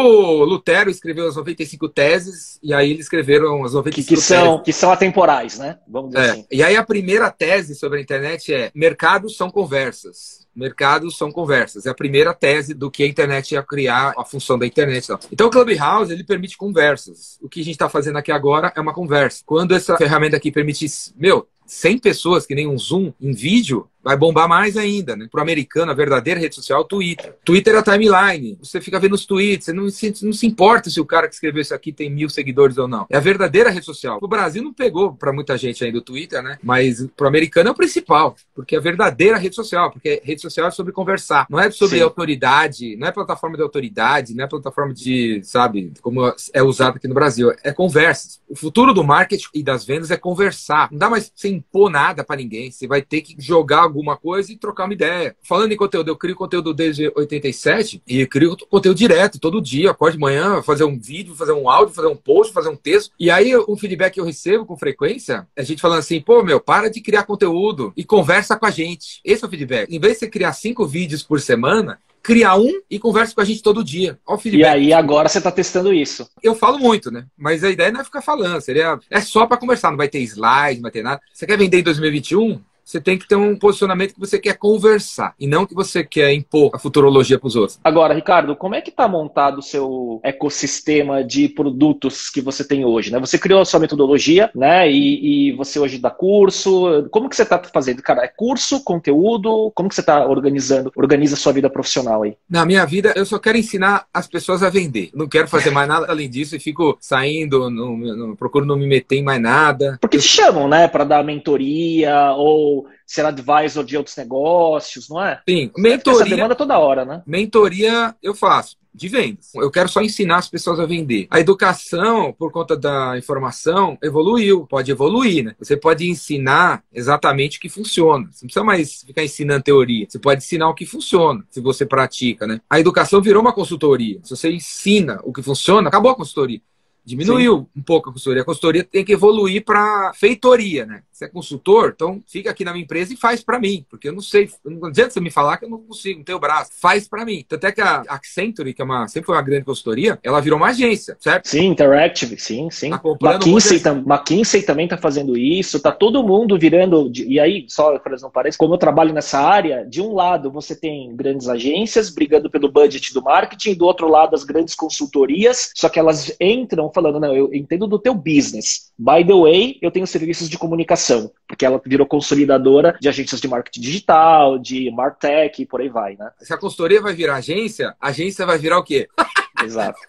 Lutero 0.43 0.89
escreveu 0.89 1.27
as 1.27 1.35
95 1.35 1.89
teses, 1.89 2.59
e 2.61 2.73
aí 2.73 2.91
eles 2.91 3.05
escreveram 3.05 3.63
as 3.63 3.73
95 3.73 4.07
que, 4.07 4.15
que 4.15 4.21
são, 4.21 4.63
Que 4.63 4.73
são 4.73 4.91
atemporais, 4.91 5.57
né? 5.57 5.79
Vamos 5.87 6.11
dizer 6.11 6.25
é. 6.25 6.31
assim. 6.31 6.45
E 6.51 6.63
aí 6.63 6.75
a 6.75 6.83
primeira 6.83 7.29
tese 7.31 7.75
sobre 7.75 7.99
a 7.99 8.01
internet 8.01 8.53
é: 8.53 8.71
mercados 8.73 9.35
são 9.35 9.49
conversas. 9.49 10.47
Mercados 10.55 11.17
são 11.17 11.31
conversas. 11.31 11.85
É 11.85 11.89
a 11.89 11.93
primeira 11.93 12.33
tese 12.33 12.73
do 12.73 12.91
que 12.91 13.03
a 13.03 13.07
internet 13.07 13.53
ia 13.53 13.63
criar, 13.63 14.13
a 14.17 14.25
função 14.25 14.59
da 14.59 14.67
internet. 14.67 15.07
Então, 15.31 15.47
o 15.47 15.49
Clubhouse, 15.49 16.11
ele 16.11 16.23
permite 16.23 16.57
conversas. 16.57 17.37
O 17.41 17.47
que 17.47 17.61
a 17.61 17.63
gente 17.63 17.75
está 17.75 17.87
fazendo 17.87 18.17
aqui 18.17 18.31
agora 18.31 18.73
é 18.75 18.81
uma 18.81 18.93
conversa. 18.93 19.41
Quando 19.45 19.73
essa 19.73 19.95
ferramenta 19.95 20.35
aqui 20.35 20.51
permite, 20.51 20.85
meu, 21.15 21.47
100 21.65 21.99
pessoas, 21.99 22.45
que 22.45 22.55
nem 22.55 22.67
um 22.67 22.77
Zoom 22.77 23.13
em 23.21 23.31
vídeo, 23.31 23.87
vai 24.03 24.15
bombar 24.15 24.47
mais 24.47 24.77
ainda, 24.77 25.15
né? 25.15 25.27
Pro 25.31 25.41
americano, 25.41 25.91
a 25.91 25.95
verdadeira 25.95 26.39
rede 26.39 26.55
social 26.55 26.79
é 26.79 26.83
o 26.83 26.87
Twitter. 26.87 27.35
Twitter 27.43 27.75
é 27.75 27.77
a 27.77 27.83
timeline. 27.83 28.57
Você 28.61 28.79
fica 28.79 28.99
vendo 28.99 29.13
os 29.13 29.25
tweets, 29.25 29.65
você 29.65 29.73
não 29.73 29.89
se, 29.89 30.13
não 30.23 30.33
se 30.33 30.47
importa 30.47 30.89
se 30.89 30.99
o 30.99 31.05
cara 31.05 31.27
que 31.27 31.33
escreveu 31.33 31.61
isso 31.61 31.73
aqui 31.73 31.91
tem 31.91 32.09
mil 32.09 32.29
seguidores 32.29 32.77
ou 32.77 32.87
não. 32.87 33.05
É 33.09 33.17
a 33.17 33.19
verdadeira 33.19 33.69
rede 33.69 33.85
social. 33.85 34.19
O 34.21 34.27
Brasil 34.27 34.63
não 34.63 34.73
pegou 34.73 35.13
para 35.13 35.33
muita 35.33 35.57
gente 35.57 35.83
ainda 35.83 35.97
o 35.97 36.01
Twitter, 36.01 36.41
né? 36.41 36.57
Mas 36.63 37.05
pro 37.15 37.27
americano 37.27 37.69
é 37.69 37.71
o 37.71 37.75
principal, 37.75 38.35
porque 38.55 38.75
é 38.75 38.77
a 38.77 38.81
verdadeira 38.81 39.37
rede 39.37 39.55
social, 39.55 39.91
porque 39.91 40.21
rede 40.23 40.41
social 40.41 40.67
é 40.67 40.71
sobre 40.71 40.93
conversar, 40.93 41.45
não 41.49 41.59
é 41.59 41.69
sobre 41.71 41.97
Sim. 41.97 42.03
autoridade, 42.03 42.95
não 42.95 43.07
é 43.07 43.11
plataforma 43.11 43.57
de 43.57 43.63
autoridade, 43.63 44.33
não 44.33 44.45
é 44.45 44.47
plataforma 44.47 44.93
de, 44.93 45.41
sabe, 45.43 45.91
como 46.01 46.33
é 46.53 46.63
usado 46.63 46.97
aqui 46.97 47.07
no 47.07 47.13
Brasil, 47.13 47.51
é 47.63 47.73
conversas. 47.73 48.39
O 48.47 48.55
futuro 48.55 48.93
do 48.93 49.03
marketing 49.03 49.47
e 49.53 49.63
das 49.63 49.85
vendas 49.85 50.11
é 50.11 50.17
conversar. 50.17 50.89
Não 50.91 50.97
dá 50.97 51.09
mais 51.09 51.31
sem 51.35 51.55
impor 51.55 51.89
nada 51.89 52.23
para 52.23 52.37
ninguém. 52.37 52.71
Você 52.71 52.87
vai 52.87 53.01
ter 53.01 53.21
que 53.21 53.35
jogar 53.39 53.88
alguma 53.89 54.17
coisa 54.17 54.51
e 54.51 54.57
trocar 54.57 54.85
uma 54.85 54.93
ideia. 54.93 55.35
Falando 55.43 55.71
em 55.71 55.77
conteúdo, 55.77 56.09
eu 56.09 56.15
crio 56.15 56.35
conteúdo 56.35 56.73
desde 56.73 57.11
87 57.15 58.01
e 58.07 58.25
crio 58.25 58.55
conteúdo 58.69 58.97
direto, 58.97 59.39
todo 59.39 59.61
dia. 59.61 59.91
Acordo 59.91 60.13
de 60.13 60.19
manhã, 60.19 60.61
fazer 60.61 60.83
um 60.83 60.97
vídeo, 60.97 61.35
fazer 61.35 61.53
um 61.53 61.69
áudio, 61.69 61.93
fazer 61.93 62.07
um 62.07 62.15
post, 62.15 62.53
fazer 62.53 62.69
um 62.69 62.75
texto. 62.75 63.11
E 63.19 63.29
aí, 63.29 63.55
um 63.57 63.77
feedback 63.77 64.13
que 64.13 64.19
eu 64.19 64.25
recebo 64.25 64.65
com 64.65 64.77
frequência 64.77 65.47
é 65.55 65.61
a 65.61 65.63
gente 65.63 65.81
falando 65.81 65.99
assim: 65.99 66.21
pô, 66.21 66.43
meu, 66.43 66.59
para 66.59 66.89
de 66.89 67.01
criar 67.01 67.23
conteúdo 67.23 67.93
e 67.95 68.03
conversa 68.03 68.57
com 68.57 68.65
a 68.65 68.71
gente. 68.71 69.19
Esse 69.23 69.43
é 69.43 69.47
o 69.47 69.49
feedback. 69.49 69.93
Em 69.93 69.99
vez 69.99 70.13
de 70.13 70.19
você 70.19 70.27
criar 70.27 70.53
cinco 70.53 70.85
vídeos 70.85 71.23
por 71.23 71.39
semana, 71.39 71.99
criar 72.21 72.57
um 72.57 72.81
e 72.89 72.99
conversa 72.99 73.33
com 73.33 73.41
a 73.41 73.45
gente 73.45 73.63
todo 73.63 73.83
dia. 73.83 74.19
E 74.59 74.65
aí 74.65 74.93
agora 74.93 75.29
você 75.29 75.37
está 75.37 75.51
testando 75.51 75.93
isso. 75.93 76.29
Eu 76.43 76.55
falo 76.55 76.77
muito, 76.77 77.11
né? 77.11 77.25
Mas 77.37 77.63
a 77.63 77.69
ideia 77.69 77.91
não 77.91 78.01
é 78.01 78.03
ficar 78.03 78.21
falando, 78.21 78.61
seria 78.61 78.99
é 79.09 79.21
só 79.21 79.45
para 79.45 79.57
conversar, 79.57 79.89
não 79.89 79.97
vai 79.97 80.07
ter 80.07 80.19
slide, 80.19 80.75
não 80.75 80.83
vai 80.83 80.91
ter 80.91 81.03
nada. 81.03 81.21
Você 81.33 81.45
quer 81.45 81.57
vender 81.57 81.79
em 81.79 81.83
2021? 81.83 82.61
Você 82.89 82.99
tem 82.99 83.19
que 83.19 83.27
ter 83.27 83.35
um 83.35 83.55
posicionamento 83.55 84.15
que 84.15 84.19
você 84.19 84.39
quer 84.39 84.57
conversar 84.57 85.35
e 85.39 85.45
não 85.45 85.63
que 85.63 85.75
você 85.75 86.03
quer 86.03 86.33
impor 86.33 86.71
a 86.73 86.79
futurologia 86.79 87.37
para 87.37 87.47
os 87.47 87.55
outros. 87.55 87.79
Agora, 87.83 88.15
Ricardo, 88.15 88.55
como 88.55 88.73
é 88.73 88.81
que 88.81 88.89
está 88.89 89.07
montado 89.07 89.59
o 89.59 89.61
seu 89.61 90.19
ecossistema 90.23 91.23
de 91.23 91.47
produtos 91.47 92.31
que 92.31 92.41
você 92.41 92.67
tem 92.67 92.83
hoje? 92.83 93.11
Né? 93.11 93.19
Você 93.19 93.37
criou 93.37 93.61
a 93.61 93.65
sua 93.65 93.79
metodologia, 93.79 94.49
né? 94.55 94.89
E, 94.91 95.49
e 95.49 95.51
você 95.51 95.77
hoje 95.77 95.99
dá 95.99 96.09
curso. 96.09 97.07
Como 97.11 97.29
que 97.29 97.35
você 97.35 97.43
está 97.43 97.61
fazendo? 97.71 98.01
Cara, 98.01 98.23
é 98.23 98.27
curso, 98.27 98.83
conteúdo? 98.83 99.71
Como 99.75 99.87
que 99.87 99.93
você 99.93 100.01
está 100.01 100.25
organizando, 100.25 100.91
organiza 100.95 101.35
a 101.35 101.37
sua 101.37 101.53
vida 101.53 101.69
profissional 101.69 102.23
aí? 102.23 102.35
Na 102.49 102.65
minha 102.65 102.85
vida, 102.85 103.13
eu 103.15 103.25
só 103.25 103.37
quero 103.37 103.59
ensinar 103.59 104.07
as 104.11 104.27
pessoas 104.27 104.63
a 104.63 104.69
vender. 104.69 105.11
Não 105.13 105.27
quero 105.27 105.47
fazer 105.47 105.69
mais 105.69 105.87
nada 105.87 106.07
além 106.09 106.27
disso 106.27 106.55
e 106.55 106.59
fico 106.59 106.97
saindo, 106.99 107.69
não, 107.69 107.95
não 107.95 108.35
procuro 108.35 108.65
não 108.65 108.75
me 108.75 108.87
meter 108.87 109.17
em 109.17 109.23
mais 109.23 109.39
nada. 109.39 109.99
Porque 110.01 110.17
te 110.17 110.27
chamam, 110.27 110.67
né, 110.67 110.87
para 110.87 111.03
dar 111.03 111.23
mentoria 111.23 112.31
ou 112.31 112.78
ser 113.05 113.25
advisor 113.25 113.83
de 113.83 113.97
outros 113.97 114.15
negócios, 114.15 115.09
não 115.09 115.23
é? 115.23 115.41
Sim, 115.47 115.71
mentoria. 115.77 116.21
Essa 116.21 116.35
demanda 116.35 116.55
toda 116.55 116.77
hora, 116.77 117.05
né? 117.05 117.23
Mentoria 117.25 118.15
eu 118.21 118.33
faço 118.33 118.77
de 118.93 119.07
vendas. 119.07 119.53
Eu 119.55 119.71
quero 119.71 119.87
só 119.87 120.01
ensinar 120.01 120.37
as 120.37 120.49
pessoas 120.49 120.79
a 120.79 120.85
vender. 120.85 121.27
A 121.29 121.39
educação, 121.39 122.33
por 122.33 122.51
conta 122.51 122.75
da 122.75 123.17
informação, 123.17 123.97
evoluiu, 124.03 124.65
pode 124.67 124.91
evoluir, 124.91 125.45
né? 125.45 125.55
Você 125.59 125.77
pode 125.77 126.09
ensinar 126.09 126.83
exatamente 126.91 127.57
o 127.57 127.61
que 127.61 127.69
funciona. 127.69 128.25
Você 128.31 128.43
não 128.43 128.47
precisa 128.47 128.63
mais 128.63 129.01
ficar 129.03 129.23
ensinando 129.23 129.63
teoria. 129.63 130.05
Você 130.09 130.19
pode 130.19 130.43
ensinar 130.43 130.69
o 130.69 130.73
que 130.73 130.85
funciona, 130.85 131.43
se 131.49 131.61
você 131.61 131.85
pratica, 131.85 132.47
né? 132.47 132.59
A 132.69 132.79
educação 132.79 133.21
virou 133.21 133.41
uma 133.41 133.53
consultoria. 133.53 134.19
Se 134.23 134.35
você 134.35 134.51
ensina 134.51 135.19
o 135.23 135.31
que 135.31 135.41
funciona, 135.41 135.87
acabou 135.87 136.11
a 136.11 136.15
consultoria. 136.15 136.61
Diminuiu 137.09 137.57
Sim. 137.57 137.79
um 137.79 137.81
pouco 137.81 138.09
a 138.09 138.13
consultoria. 138.13 138.43
A 138.43 138.45
consultoria 138.45 138.83
tem 138.83 139.03
que 139.03 139.13
evoluir 139.13 139.65
para 139.65 140.13
feitoria, 140.13 140.85
né? 140.85 141.01
Você 141.11 141.25
é 141.25 141.27
consultor, 141.27 141.91
então 141.95 142.21
fica 142.27 142.49
aqui 142.49 142.63
na 142.63 142.71
minha 142.71 142.83
empresa 142.83 143.13
e 143.13 143.17
faz 143.17 143.43
para 143.43 143.59
mim, 143.59 143.85
porque 143.89 144.07
eu 144.07 144.13
não 144.13 144.21
sei, 144.21 144.49
não 144.63 144.87
adianta 144.87 145.09
você 145.09 145.19
me 145.19 145.31
falar 145.31 145.57
que 145.57 145.65
eu 145.65 145.69
não 145.69 145.79
consigo, 145.79 146.19
não 146.19 146.23
tenho 146.23 146.39
braço. 146.39 146.71
Faz 146.79 147.07
para 147.07 147.25
mim. 147.25 147.43
Até 147.51 147.71
que 147.71 147.81
a 147.81 148.03
Accenture, 148.07 148.73
que 148.73 148.81
é 148.81 148.85
uma, 148.85 149.07
sempre 149.07 149.25
foi 149.25 149.35
uma 149.35 149.41
grande 149.41 149.65
consultoria, 149.65 150.19
ela 150.23 150.39
virou 150.39 150.57
uma 150.57 150.67
agência, 150.67 151.17
certo? 151.19 151.49
Sim, 151.49 151.65
Interactive, 151.65 152.39
sim, 152.39 152.69
sim. 152.69 152.91
Tá 152.91 153.01
McKinsey, 153.21 153.81
McKinsey 154.05 154.61
também 154.61 154.85
está 154.85 154.97
fazendo 154.97 155.35
isso, 155.37 155.81
tá 155.81 155.91
todo 155.91 156.23
mundo 156.23 156.57
virando. 156.57 157.11
E 157.15 157.39
aí, 157.39 157.65
só 157.67 157.97
para 157.97 158.15
não 158.17 158.29
parecer, 158.29 158.57
como 158.57 158.75
eu 158.75 158.77
trabalho 158.77 159.13
nessa 159.13 159.39
área, 159.39 159.85
de 159.85 160.01
um 160.01 160.13
lado 160.13 160.51
você 160.51 160.75
tem 160.75 161.15
grandes 161.15 161.49
agências 161.49 162.09
brigando 162.09 162.49
pelo 162.49 162.71
budget 162.71 163.13
do 163.13 163.21
marketing, 163.21 163.73
do 163.73 163.85
outro 163.85 164.07
lado 164.07 164.35
as 164.35 164.43
grandes 164.43 164.75
consultorias, 164.75 165.71
só 165.75 165.89
que 165.89 165.99
elas 165.99 166.35
entram 166.39 166.89
falando, 167.01 167.19
não, 167.19 167.35
eu 167.35 167.53
entendo 167.53 167.87
do 167.87 167.97
teu 167.97 168.13
business. 168.13 168.91
By 168.97 169.25
the 169.25 169.33
way, 169.33 169.77
eu 169.81 169.91
tenho 169.91 170.05
serviços 170.05 170.49
de 170.49 170.57
comunicação 170.57 171.31
porque 171.47 171.65
ela 171.65 171.81
virou 171.83 172.05
consolidadora 172.05 172.95
de 173.01 173.09
agências 173.09 173.41
de 173.41 173.47
marketing 173.47 173.81
digital, 173.81 174.59
de 174.59 174.91
martech 174.91 175.61
e 175.61 175.65
por 175.65 175.81
aí 175.81 175.89
vai, 175.89 176.15
né? 176.15 176.29
Se 176.39 176.53
a 176.53 176.57
consultoria 176.57 177.01
vai 177.01 177.13
virar 177.13 177.37
agência, 177.37 177.95
a 177.99 178.09
agência 178.09 178.45
vai 178.45 178.57
virar 178.57 178.77
o 178.77 178.83
quê? 178.83 179.07
Exato. 179.63 179.99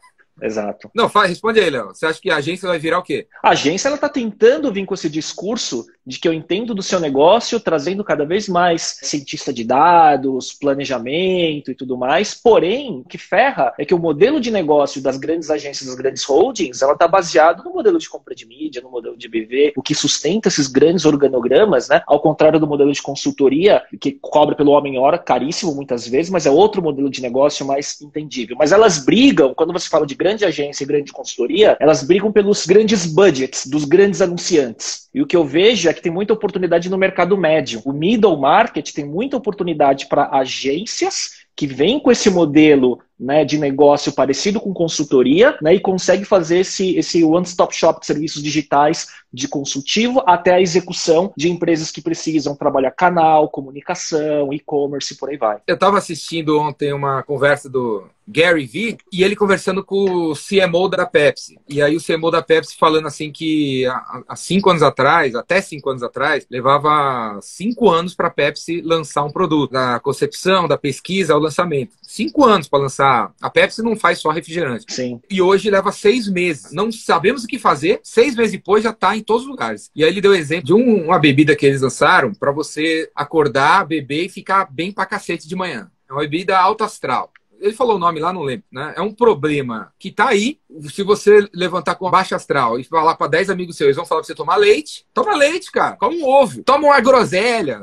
Exato. 0.42 0.90
Não, 0.94 1.09
faz, 1.09 1.29
responde 1.31 1.61
aí, 1.61 1.70
Léo. 1.70 1.88
Você 1.88 2.07
acha 2.07 2.20
que 2.20 2.31
a 2.31 2.37
agência 2.37 2.68
vai 2.68 2.79
virar 2.79 2.98
o 2.98 3.03
quê? 3.03 3.26
A 3.42 3.50
agência 3.50 3.88
ela 3.88 3.96
está 3.96 4.09
tentando 4.09 4.72
vir 4.72 4.87
com 4.87 4.94
esse 4.94 5.09
discurso 5.09 5.87
de 6.07 6.18
que 6.18 6.26
eu 6.26 6.33
entendo 6.33 6.74
do 6.74 6.83
seu 6.83 6.98
negócio, 6.98 7.61
trazendo 7.61 8.03
cada 8.03 8.24
vez 8.24 8.48
mais 8.48 8.98
cientista 9.03 9.53
de 9.53 9.62
dados, 9.62 10.53
planejamento 10.53 11.70
e 11.70 11.74
tudo 11.74 11.96
mais. 11.96 12.35
Porém, 12.35 13.00
o 13.00 13.05
que 13.05 13.18
ferra 13.18 13.72
é 13.79 13.85
que 13.85 13.94
o 13.94 13.98
modelo 13.98 14.40
de 14.40 14.50
negócio 14.50 15.03
das 15.03 15.16
grandes 15.16 15.50
agências, 15.50 15.88
das 15.88 15.96
grandes 15.96 16.24
holdings, 16.24 16.83
ela 16.83 16.94
está 16.94 17.07
baseado 17.07 17.62
no 17.62 17.72
modelo 17.72 17.98
de 17.98 18.09
compra 18.09 18.35
de 18.35 18.46
mídia, 18.46 18.83
no 18.83 18.90
modelo 18.90 19.16
de 19.16 19.29
BV, 19.29 19.74
o 19.76 19.83
que 19.83 19.94
sustenta 19.94 20.48
esses 20.48 20.66
grandes 20.66 21.05
organogramas, 21.05 21.88
né? 21.88 22.03
Ao 22.07 22.20
contrário 22.20 22.59
do 22.59 22.66
modelo 22.66 22.92
de 22.92 23.03
consultoria, 23.03 23.83
que 24.00 24.12
cobra 24.20 24.57
pelo 24.57 24.72
homem-hora, 24.72 25.18
caríssimo 25.18 25.74
muitas 25.74 26.09
vezes, 26.09 26.31
mas 26.31 26.46
é 26.46 26.50
outro 26.50 26.83
modelo 26.83 27.11
de 27.11 27.22
negócio 27.22 27.64
mais 27.64 28.00
entendível. 28.00 28.57
Mas 28.59 28.72
elas 28.72 28.98
brigam, 29.05 29.55
quando 29.55 29.72
você 29.72 29.88
fala 29.88 30.07
de 30.07 30.14
grande 30.31 30.45
agência 30.45 30.85
e 30.85 30.87
grande 30.87 31.12
consultoria, 31.12 31.77
elas 31.81 32.05
brigam 32.05 32.31
pelos 32.31 32.64
grandes 32.64 33.05
budgets 33.05 33.66
dos 33.66 33.85
grandes 33.85 34.21
anunciantes. 34.21 35.09
E 35.12 35.21
o 35.21 35.27
que 35.27 35.37
eu 35.37 35.45
vejo 35.45 35.88
é 35.88 35.93
que 35.93 36.01
tem 36.01 36.12
muita 36.12 36.33
oportunidade 36.33 36.88
no 36.88 36.97
mercado 36.97 37.37
médio. 37.37 37.83
O 37.85 37.93
middle 37.93 38.38
market 38.38 38.93
tem 38.93 39.05
muita 39.05 39.37
oportunidade 39.37 40.07
para 40.07 40.31
agências 40.31 41.40
que 41.57 41.66
vêm 41.66 41.99
com 41.99 42.12
esse 42.12 42.31
modelo 42.31 43.01
né, 43.20 43.44
de 43.44 43.59
negócio 43.59 44.12
parecido 44.12 44.59
com 44.59 44.72
consultoria 44.72 45.59
né, 45.61 45.74
e 45.74 45.80
consegue 45.80 46.24
fazer 46.24 46.61
esse, 46.61 46.96
esse 46.96 47.22
one-stop 47.22 47.76
shop 47.76 48.00
de 48.00 48.06
serviços 48.06 48.42
digitais 48.42 49.09
de 49.33 49.46
consultivo 49.46 50.22
até 50.26 50.54
a 50.54 50.61
execução 50.61 51.33
de 51.37 51.50
empresas 51.50 51.90
que 51.90 52.00
precisam 52.00 52.56
trabalhar 52.56 52.90
canal, 52.90 53.48
comunicação, 53.48 54.52
e-commerce 54.52 55.14
e 55.14 55.16
por 55.16 55.28
aí 55.28 55.37
vai. 55.37 55.59
Eu 55.66 55.74
estava 55.74 55.98
assistindo 55.98 56.59
ontem 56.59 56.92
uma 56.92 57.22
conversa 57.22 57.68
do 57.68 58.09
Gary 58.26 58.64
Vee 58.64 58.96
e 59.12 59.24
ele 59.24 59.35
conversando 59.35 59.85
com 59.85 60.30
o 60.30 60.35
CMO 60.35 60.88
da 60.88 61.04
Pepsi. 61.04 61.59
E 61.68 61.83
aí 61.83 61.96
o 61.96 62.02
CMO 62.02 62.30
da 62.30 62.40
Pepsi 62.40 62.76
falando 62.76 63.06
assim 63.06 63.33
que 63.33 63.85
há 63.87 64.37
cinco 64.37 64.70
anos 64.70 64.83
atrás, 64.83 65.35
até 65.35 65.61
cinco 65.61 65.90
anos 65.90 66.02
atrás, 66.02 66.46
levava 66.48 67.38
cinco 67.42 67.90
anos 67.90 68.14
para 68.14 68.28
a 68.28 68.33
Pepsi 68.33 68.80
lançar 68.83 69.24
um 69.24 69.30
produto, 69.30 69.72
da 69.72 69.98
concepção, 70.00 70.68
da 70.68 70.78
pesquisa 70.78 71.35
ao 71.35 71.40
lançamento. 71.40 71.92
Cinco 72.02 72.44
anos 72.44 72.68
para 72.68 72.80
lançar. 72.80 73.10
A 73.40 73.51
Pepsi 73.51 73.83
não 73.83 73.96
faz 73.96 74.18
só 74.18 74.31
refrigerante. 74.31 74.87
Sim. 74.88 75.20
E 75.31 75.40
hoje 75.40 75.70
leva 75.70 75.92
seis 75.92 76.29
meses. 76.29 76.73
Não 76.73 76.90
sabemos 76.90 77.44
o 77.44 77.46
que 77.46 77.59
fazer. 77.59 78.01
Seis 78.03 78.35
meses 78.35 78.53
depois 78.53 78.85
já 78.85 78.90
está 78.90 79.16
em 79.16 79.23
todos 79.23 79.42
os 79.42 79.49
lugares. 79.49 79.90
E 79.94 80.05
aí 80.05 80.11
ele 80.11 80.20
deu 80.20 80.35
exemplo 80.35 80.66
de 80.66 80.75
um, 80.75 81.05
uma 81.07 81.18
bebida 81.18 81.57
que 81.57 81.66
eles 81.66 81.83
lançaram 81.83 82.33
para 82.33 82.53
você 82.53 83.11
acordar, 83.14 83.87
beber 83.87 84.27
e 84.27 84.29
ficar 84.29 84.70
bem 84.70 84.92
pra 84.92 85.07
cacete 85.07 85.49
de 85.49 85.57
manhã. 85.57 85.90
É 86.09 86.12
uma 86.12 86.23
bebida 86.23 86.59
alto 86.59 86.85
astral 86.85 87.33
ele 87.61 87.75
falou 87.75 87.96
o 87.96 87.99
nome 87.99 88.18
lá, 88.18 88.33
não 88.33 88.42
lembro, 88.42 88.64
né? 88.73 88.94
É 88.96 89.03
um 89.03 89.12
problema 89.12 89.92
que 89.99 90.11
tá 90.11 90.29
aí. 90.29 90.59
Se 90.88 91.03
você 91.03 91.46
levantar 91.53 91.94
com 91.94 92.11
baixa 92.11 92.35
astral 92.35 92.79
e 92.79 92.85
falar 92.85 93.14
para 93.16 93.31
10 93.31 93.51
amigos 93.51 93.77
seus, 93.77 93.88
eles 93.88 93.96
vão 93.96 94.07
falar 94.07 94.23
pra 94.23 94.27
você 94.27 94.35
tomar 94.35 94.57
leite. 94.57 95.07
Toma 95.12 95.37
leite, 95.37 95.70
cara. 95.70 95.96
Toma 95.96 96.16
um 96.16 96.25
ovo. 96.25 96.62
Toma 96.64 96.87
uma 96.87 97.01
groselha. 97.01 97.81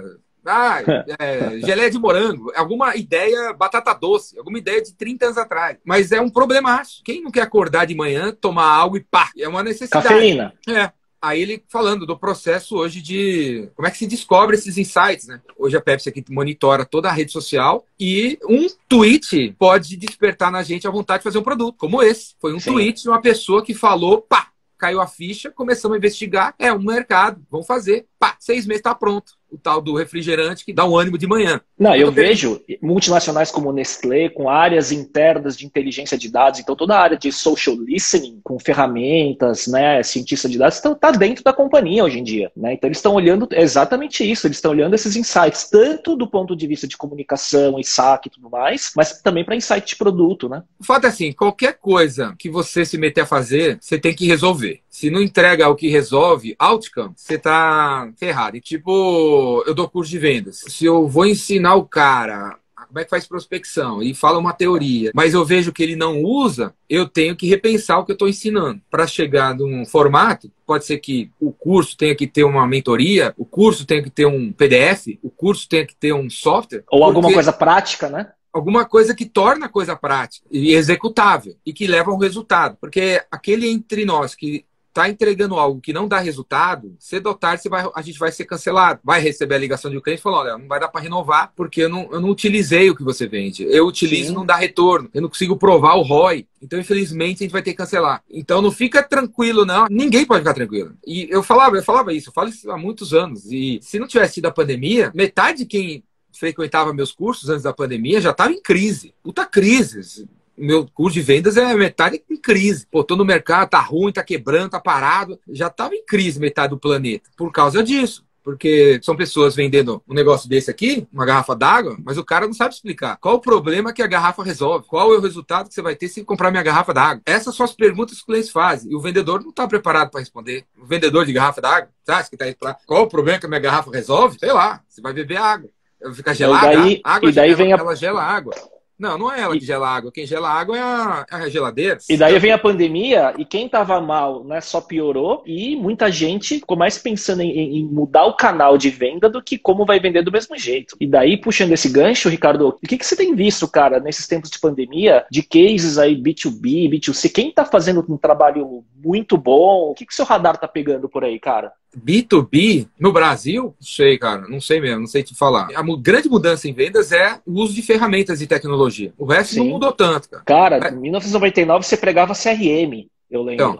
Ah, 0.48 0.80
é, 1.20 1.60
geleia 1.60 1.92
de 1.92 2.00
morango, 2.00 2.52
alguma 2.56 2.96
ideia, 2.96 3.54
batata 3.54 3.94
doce, 3.94 4.38
alguma 4.38 4.58
ideia 4.58 4.82
de 4.82 4.94
30 4.94 5.26
anos 5.26 5.38
atrás. 5.38 5.78
Mas 5.84 6.12
é 6.12 6.22
um 6.22 6.30
problemaço. 6.30 7.02
Quem 7.04 7.22
não 7.22 7.32
quer 7.32 7.42
acordar 7.42 7.86
de 7.86 7.96
manhã, 7.96 8.32
tomar 8.32 8.70
algo 8.70 8.98
e 8.98 9.02
pá, 9.02 9.32
é 9.38 9.48
uma 9.48 9.64
necessidade. 9.64 10.08
Cafeína. 10.08 10.54
É. 10.68 10.92
Aí 11.20 11.42
ele 11.42 11.64
falando 11.68 12.06
do 12.06 12.18
processo 12.18 12.78
hoje 12.78 13.02
de 13.02 13.70
como 13.76 13.88
é 13.88 13.92
que 13.92 13.98
se 13.98 14.06
descobre 14.06 14.56
esses 14.56 14.78
insights, 14.78 15.28
né? 15.28 15.42
Hoje 15.58 15.76
a 15.76 15.82
Pepsi 15.82 16.10
aqui 16.10 16.24
monitora 16.30 16.86
toda 16.86 17.10
a 17.10 17.12
rede 17.12 17.32
social 17.32 17.86
e 18.00 18.38
um 18.48 18.68
tweet 18.88 19.56
pode 19.58 19.98
despertar 19.98 20.52
na 20.52 20.62
gente 20.62 20.88
a 20.88 20.92
vontade 20.92 21.20
de 21.20 21.24
fazer 21.24 21.40
um 21.40 21.44
produto, 21.44 21.76
como 21.78 22.04
esse. 22.04 22.36
Foi 22.40 22.54
um 22.54 22.60
Sim. 22.60 22.72
tweet 22.72 23.02
de 23.02 23.10
uma 23.10 23.20
pessoa 23.20 23.64
que 23.64 23.74
falou, 23.74 24.22
pá, 24.22 24.50
caiu 24.78 25.02
a 25.02 25.08
ficha, 25.08 25.50
começamos 25.50 25.96
a 25.96 25.98
investigar, 25.98 26.54
é 26.60 26.72
um 26.72 26.80
mercado, 26.80 27.44
vamos 27.50 27.66
fazer. 27.66 28.06
Pá, 28.20 28.38
seis 28.40 28.68
meses 28.68 28.82
está 28.82 28.94
pronto 28.94 29.34
o 29.52 29.58
tal 29.58 29.82
do 29.82 29.96
refrigerante 29.96 30.66
que 30.66 30.74
dá 30.74 30.86
um 30.86 30.98
ânimo 30.98 31.18
de 31.18 31.28
manhã. 31.28 31.62
Não, 31.78 31.94
eu, 31.94 32.08
eu 32.08 32.12
vejo 32.12 32.62
multinacionais 32.82 33.52
como 33.52 33.72
Nestlé 33.72 34.30
com 34.30 34.50
áreas 34.50 34.92
internas 34.92 35.58
de 35.58 35.66
inteligência 35.66 36.18
de 36.18 36.30
dados, 36.30 36.60
então 36.60 36.76
toda 36.76 36.96
a 36.96 37.02
área 37.02 37.18
de 37.18 37.32
social 37.32 37.76
listening, 37.76 38.40
com 38.44 38.60
ferramentas, 38.60 39.68
né, 39.68 40.02
cientista 40.04 40.50
de 40.50 40.58
dados, 40.58 40.76
está 40.76 40.94
tá 40.96 41.12
dentro 41.12 41.44
da 41.44 41.54
companhia 41.54 42.04
hoje 42.04 42.20
em 42.20 42.24
dia. 42.24 42.52
Né? 42.56 42.74
Então 42.74 42.88
eles 42.88 42.98
estão 42.98 43.14
olhando 43.14 43.48
exatamente 43.52 44.30
isso, 44.30 44.48
eles 44.48 44.58
estão 44.58 44.72
olhando 44.72 44.94
esses 44.94 45.16
insights, 45.16 45.70
tanto 45.70 46.16
do 46.16 46.28
ponto 46.28 46.56
de 46.56 46.68
vista 46.68 46.88
de 46.88 46.98
comunicação 46.98 47.80
e 47.80 47.84
saque 47.84 48.28
e 48.28 48.32
tudo 48.32 48.50
mais, 48.50 48.92
mas 48.96 49.22
também 49.22 49.44
para 49.44 49.56
insight 49.56 49.88
de 49.88 49.96
produto. 49.96 50.50
Né? 50.50 50.64
O 50.80 50.86
fato 50.86 51.06
é 51.06 51.10
assim, 51.10 51.32
qualquer 51.32 51.78
coisa 51.78 52.36
que 52.38 52.50
você 52.50 52.86
se 52.86 52.98
meter 52.98 53.22
a 53.22 53.26
fazer, 53.26 53.78
você 53.80 53.98
tem 53.98 54.14
que 54.14 54.28
resolver. 54.28 54.82
Se 54.98 55.12
não 55.12 55.22
entrega 55.22 55.70
o 55.70 55.76
que 55.76 55.90
resolve, 55.90 56.56
outcome, 56.58 57.14
você 57.16 57.36
está 57.36 58.12
ferrado. 58.18 58.58
E 58.58 58.60
tipo, 58.60 59.64
eu 59.68 59.76
dou 59.76 59.88
curso 59.88 60.10
de 60.10 60.18
vendas, 60.18 60.64
se 60.68 60.86
eu 60.86 61.08
vou 61.08 61.28
ensinar 61.28 61.76
o 61.76 61.86
cara 61.86 62.58
como 62.88 63.00
é 63.00 63.04
que 63.04 63.10
faz 63.10 63.28
prospecção 63.28 64.02
e 64.02 64.16
fala 64.16 64.40
uma 64.40 64.54
teoria, 64.54 65.12
mas 65.14 65.36
eu 65.36 65.46
vejo 65.46 65.72
que 65.74 65.84
ele 65.84 65.96
não 65.96 66.24
usa, 66.24 66.74
eu 66.90 67.08
tenho 67.08 67.36
que 67.36 67.46
repensar 67.46 68.00
o 68.00 68.06
que 68.06 68.12
eu 68.12 68.16
estou 68.16 68.30
ensinando. 68.30 68.82
Para 68.90 69.06
chegar 69.06 69.54
num 69.54 69.86
formato, 69.86 70.50
pode 70.66 70.86
ser 70.86 70.98
que 70.98 71.30
o 71.40 71.52
curso 71.52 71.96
tenha 71.96 72.16
que 72.16 72.26
ter 72.26 72.44
uma 72.44 72.66
mentoria, 72.66 73.36
o 73.38 73.46
curso 73.46 73.86
tenha 73.86 74.02
que 74.02 74.10
ter 74.10 74.26
um 74.26 74.52
PDF, 74.52 75.20
o 75.22 75.30
curso 75.30 75.68
tenha 75.70 75.86
que 75.86 75.96
ter 75.96 76.14
um 76.14 76.30
software. 76.30 76.84
Ou 76.90 77.04
alguma 77.04 77.32
coisa 77.32 77.54
prática, 77.54 78.10
né? 78.10 78.32
alguma 78.58 78.86
coisa 78.86 79.14
que 79.14 79.26
torna 79.26 79.68
a 79.68 79.70
coisa 79.70 79.96
prática 79.96 80.46
e 80.52 80.74
executável 80.74 81.56
e 81.66 81.72
que 81.72 81.88
leva 81.88 82.12
ao 82.12 82.18
resultado. 82.18 82.78
Porque 82.80 83.22
aquele 83.32 83.70
entre 83.70 84.04
nós 84.04 84.36
que 84.36 84.66
está 84.98 85.08
entregando 85.08 85.56
algo 85.56 85.80
que 85.80 85.94
não 85.94 86.08
dá 86.08 86.18
resultado, 86.18 86.96
cedo 87.00 87.28
ou 87.28 87.36
tarde 87.36 87.62
você 87.62 87.70
vai, 87.70 87.88
a 87.94 88.02
gente 88.02 88.18
vai 88.18 88.32
ser 88.32 88.46
cancelado. 88.46 89.00
Vai 89.04 89.22
receber 89.22 89.56
a 89.56 89.60
ligação 89.60 89.92
de 89.92 89.98
um 89.98 90.02
cliente 90.02 90.20
e 90.20 90.24
falar: 90.24 90.40
olha, 90.40 90.58
não 90.58 90.68
vai 90.68 90.80
dar 90.80 90.88
para 90.88 91.02
renovar 91.02 91.54
porque 91.56 91.84
eu 91.84 91.90
não, 91.90 92.10
eu 92.12 92.20
não 92.20 92.30
utilizei 92.30 92.90
o 92.90 92.96
que 92.96 93.04
você 93.04 93.28
vende. 93.28 93.64
Eu 93.64 93.86
utilizo 93.86 94.32
e 94.32 94.36
não 94.36 94.46
dá 94.46 94.56
retorno. 94.56 95.10
Eu 95.14 95.22
não 95.22 95.30
consigo 95.30 95.56
provar 95.56 95.96
o 95.96 96.02
ROI. 96.02 96.48
Então, 96.62 96.80
infelizmente, 96.80 97.44
a 97.44 97.46
gente 97.46 97.52
vai 97.52 97.62
ter 97.62 97.72
que 97.72 97.78
cancelar. 97.78 98.24
Então, 98.30 98.62
não 98.62 98.72
fica 98.72 99.04
tranquilo, 99.04 99.64
não. 99.64 99.86
Ninguém 99.90 100.26
pode 100.26 100.42
ficar 100.42 100.56
tranquilo. 100.56 100.96
E 101.06 101.28
eu 101.30 101.44
falava, 101.44 101.78
eu 101.78 101.84
falava 101.84 102.12
isso, 102.12 102.30
eu 102.30 102.34
falo 102.34 102.50
isso 102.50 102.72
há 102.72 102.78
muitos 102.78 103.14
anos. 103.14 103.46
E 103.52 103.80
se 103.82 104.00
não 104.00 104.08
tivesse 104.08 104.36
tido 104.36 104.48
a 104.48 104.52
pandemia, 104.52 105.12
metade 105.14 105.60
de 105.60 105.66
quem 105.66 106.04
frequentava 106.32 106.94
meus 106.94 107.12
cursos 107.12 107.50
antes 107.50 107.64
da 107.64 107.74
pandemia 107.74 108.22
já 108.22 108.32
estava 108.32 108.52
em 108.52 108.62
crise. 108.62 109.14
Puta 109.24 109.46
crise 109.46 110.28
meu 110.58 110.88
curso 110.93 111.13
de 111.13 111.22
vendas 111.22 111.58
é 111.58 111.74
metade 111.76 112.22
em 112.30 112.38
crise. 112.38 112.88
Pô, 112.91 113.04
tô 113.04 113.15
no 113.15 113.26
mercado, 113.26 113.70
tá 113.70 113.80
ruim, 113.80 114.12
tá 114.12 114.24
quebrando, 114.24 114.72
tá 114.72 114.80
parado. 114.80 115.39
Já 115.50 115.70
tava 115.70 115.96
em 115.96 116.04
crise 116.06 116.39
metade 116.39 116.70
do 116.70 116.80
planeta. 116.80 117.30
Por 117.38 117.52
causa 117.52 117.84
disso. 117.84 118.26
Porque 118.43 118.98
são 119.04 119.13
pessoas 119.13 119.58
vendendo 119.58 120.02
um 120.08 120.13
negócio 120.13 120.48
desse 120.48 120.72
aqui, 120.72 121.06
uma 121.12 121.26
garrafa 121.26 121.54
d'água, 121.54 121.98
mas 122.02 122.17
o 122.17 122.24
cara 122.24 122.46
não 122.46 122.54
sabe 122.54 122.74
explicar. 122.74 123.17
Qual 123.17 123.36
o 123.36 123.41
problema 123.41 123.91
que 123.91 124.02
a 124.02 124.08
garrafa 124.08 124.41
resolve? 124.41 124.88
Qual 124.88 125.13
é 125.13 125.17
o 125.17 125.20
resultado 125.20 125.67
que 125.67 125.74
você 125.74 125.82
vai 125.82 125.98
ter 125.98 126.08
se 126.08 126.24
comprar 126.24 126.50
minha 126.50 126.63
garrafa 126.63 126.93
d'água? 126.93 127.22
Essas 127.26 127.54
são 127.54 127.65
as 127.65 127.74
perguntas 127.74 128.13
que 128.13 128.20
os 128.22 128.26
clientes 128.26 128.50
fazem. 128.50 128.89
E 128.89 128.96
o 128.96 129.02
vendedor 129.02 129.41
não 129.41 129.50
está 129.50 129.67
preparado 129.67 130.12
para 130.12 130.22
responder. 130.22 130.63
O 130.82 130.86
vendedor 130.86 131.26
de 131.26 131.34
garrafa 131.34 131.60
d'água, 131.60 131.89
acha 132.08 132.30
que 132.30 132.36
está 132.36 132.46
aí 132.46 132.56
pra... 132.56 132.78
Qual 132.86 133.04
o 133.04 133.10
problema 133.10 133.38
que 133.38 133.46
a 133.46 133.50
minha 133.50 133.60
garrafa 133.60 133.91
resolve? 133.91 134.39
Sei 134.39 134.54
lá, 134.54 134.82
você 134.88 135.02
vai 135.02 135.12
beber 135.12 135.36
água. 135.36 135.70
Fica 136.13 136.34
gelada, 136.34 136.74
e 136.74 136.78
daí, 136.78 137.02
água 137.04 137.30
e 137.30 137.34
daí 137.34 137.50
gela, 137.50 137.58
vem 137.58 137.74
a... 137.74 137.78
ela 137.78 137.96
gela 137.98 138.24
água. 138.24 138.54
Não, 138.98 139.18
não 139.18 139.32
é 139.32 139.42
ela 139.42 139.54
que 139.58 139.66
gela 139.66 139.88
água. 139.88 140.12
Quem 140.12 140.26
gela 140.26 140.50
água 140.50 140.78
é 140.78 140.82
a, 140.82 141.26
é 141.32 141.36
a 141.36 141.50
geladeira. 141.50 142.00
E 142.10 142.18
daí 142.18 142.38
vem 142.40 142.52
a 142.52 142.58
pandemia 142.58 143.34
e 143.38 143.46
quem 143.46 143.70
tava 143.70 144.02
mal 144.02 144.44
né, 144.44 144.60
só 144.60 144.82
piorou 144.82 145.44
e 145.46 145.76
muita 145.76 146.12
gente 146.12 146.56
ficou 146.56 146.76
mais 146.76 146.98
pensando 146.98 147.42
em, 147.42 147.78
em, 147.78 147.84
mudar 147.86 148.26
o 148.26 148.36
canal 148.36 148.78
de 148.78 148.90
venda 148.90 149.30
do 149.30 149.42
que 149.42 149.58
como 149.58 149.86
vai 149.86 150.00
vender 150.00 150.24
do 150.24 150.32
mesmo 150.32 150.58
jeito. 150.58 150.98
E 151.00 151.06
daí, 151.06 151.38
puxando 151.38 151.74
esse 151.74 151.90
gancho, 151.90 152.30
Ricardo, 152.30 152.70
o 152.70 152.88
que, 152.88 152.98
que 152.98 153.06
você 153.06 153.16
tem 153.16 153.36
visto, 153.36 153.68
cara, 153.68 154.00
nesses 154.00 154.28
tempos 154.28 154.50
de 154.50 154.60
pandemia, 154.60 155.26
de 155.30 155.44
cases 155.44 155.98
aí 155.98 156.16
B2B, 156.16 156.90
B2C? 156.90 157.32
Quem 157.32 157.52
tá 157.52 157.66
fazendo 157.66 158.04
um 158.10 158.18
trabalho 158.18 158.84
muito 158.96 159.38
bom? 159.38 159.92
O 159.92 159.94
que, 159.94 160.06
que 160.06 160.16
seu 160.16 160.26
radar 160.26 160.58
tá 160.58 160.68
pegando 160.68 161.08
por 161.08 161.24
aí, 161.24 161.40
cara? 161.40 161.72
B2B 161.98 162.88
no 163.00 163.12
Brasil, 163.12 163.64
não 163.64 163.88
sei, 163.88 164.18
cara, 164.18 164.48
não 164.48 164.62
sei 164.62 164.80
mesmo, 164.80 165.02
não 165.02 165.08
sei 165.08 165.24
te 165.24 165.36
falar. 165.36 165.70
A 165.76 165.84
grande 165.98 166.30
mudança 166.30 166.68
em 166.68 166.74
vendas 166.74 167.12
é 167.12 167.40
o 167.46 167.54
uso 167.54 167.74
de 167.74 167.82
ferramentas 167.82 168.42
e 168.42 168.48
tecnologia. 168.48 169.14
O 169.18 169.26
resto 169.26 169.56
Sim. 169.56 169.60
não 169.60 169.68
mudou 169.68 169.92
tanto, 169.92 170.30
cara. 170.30 170.44
Cara, 170.44 170.88
é. 170.88 170.92
em 170.94 171.00
1999 171.00 171.86
você 171.86 171.98
pregava 171.98 172.34
CRM, 172.34 173.08
eu 173.30 173.44
lembro. 173.44 173.54
Então, 173.54 173.80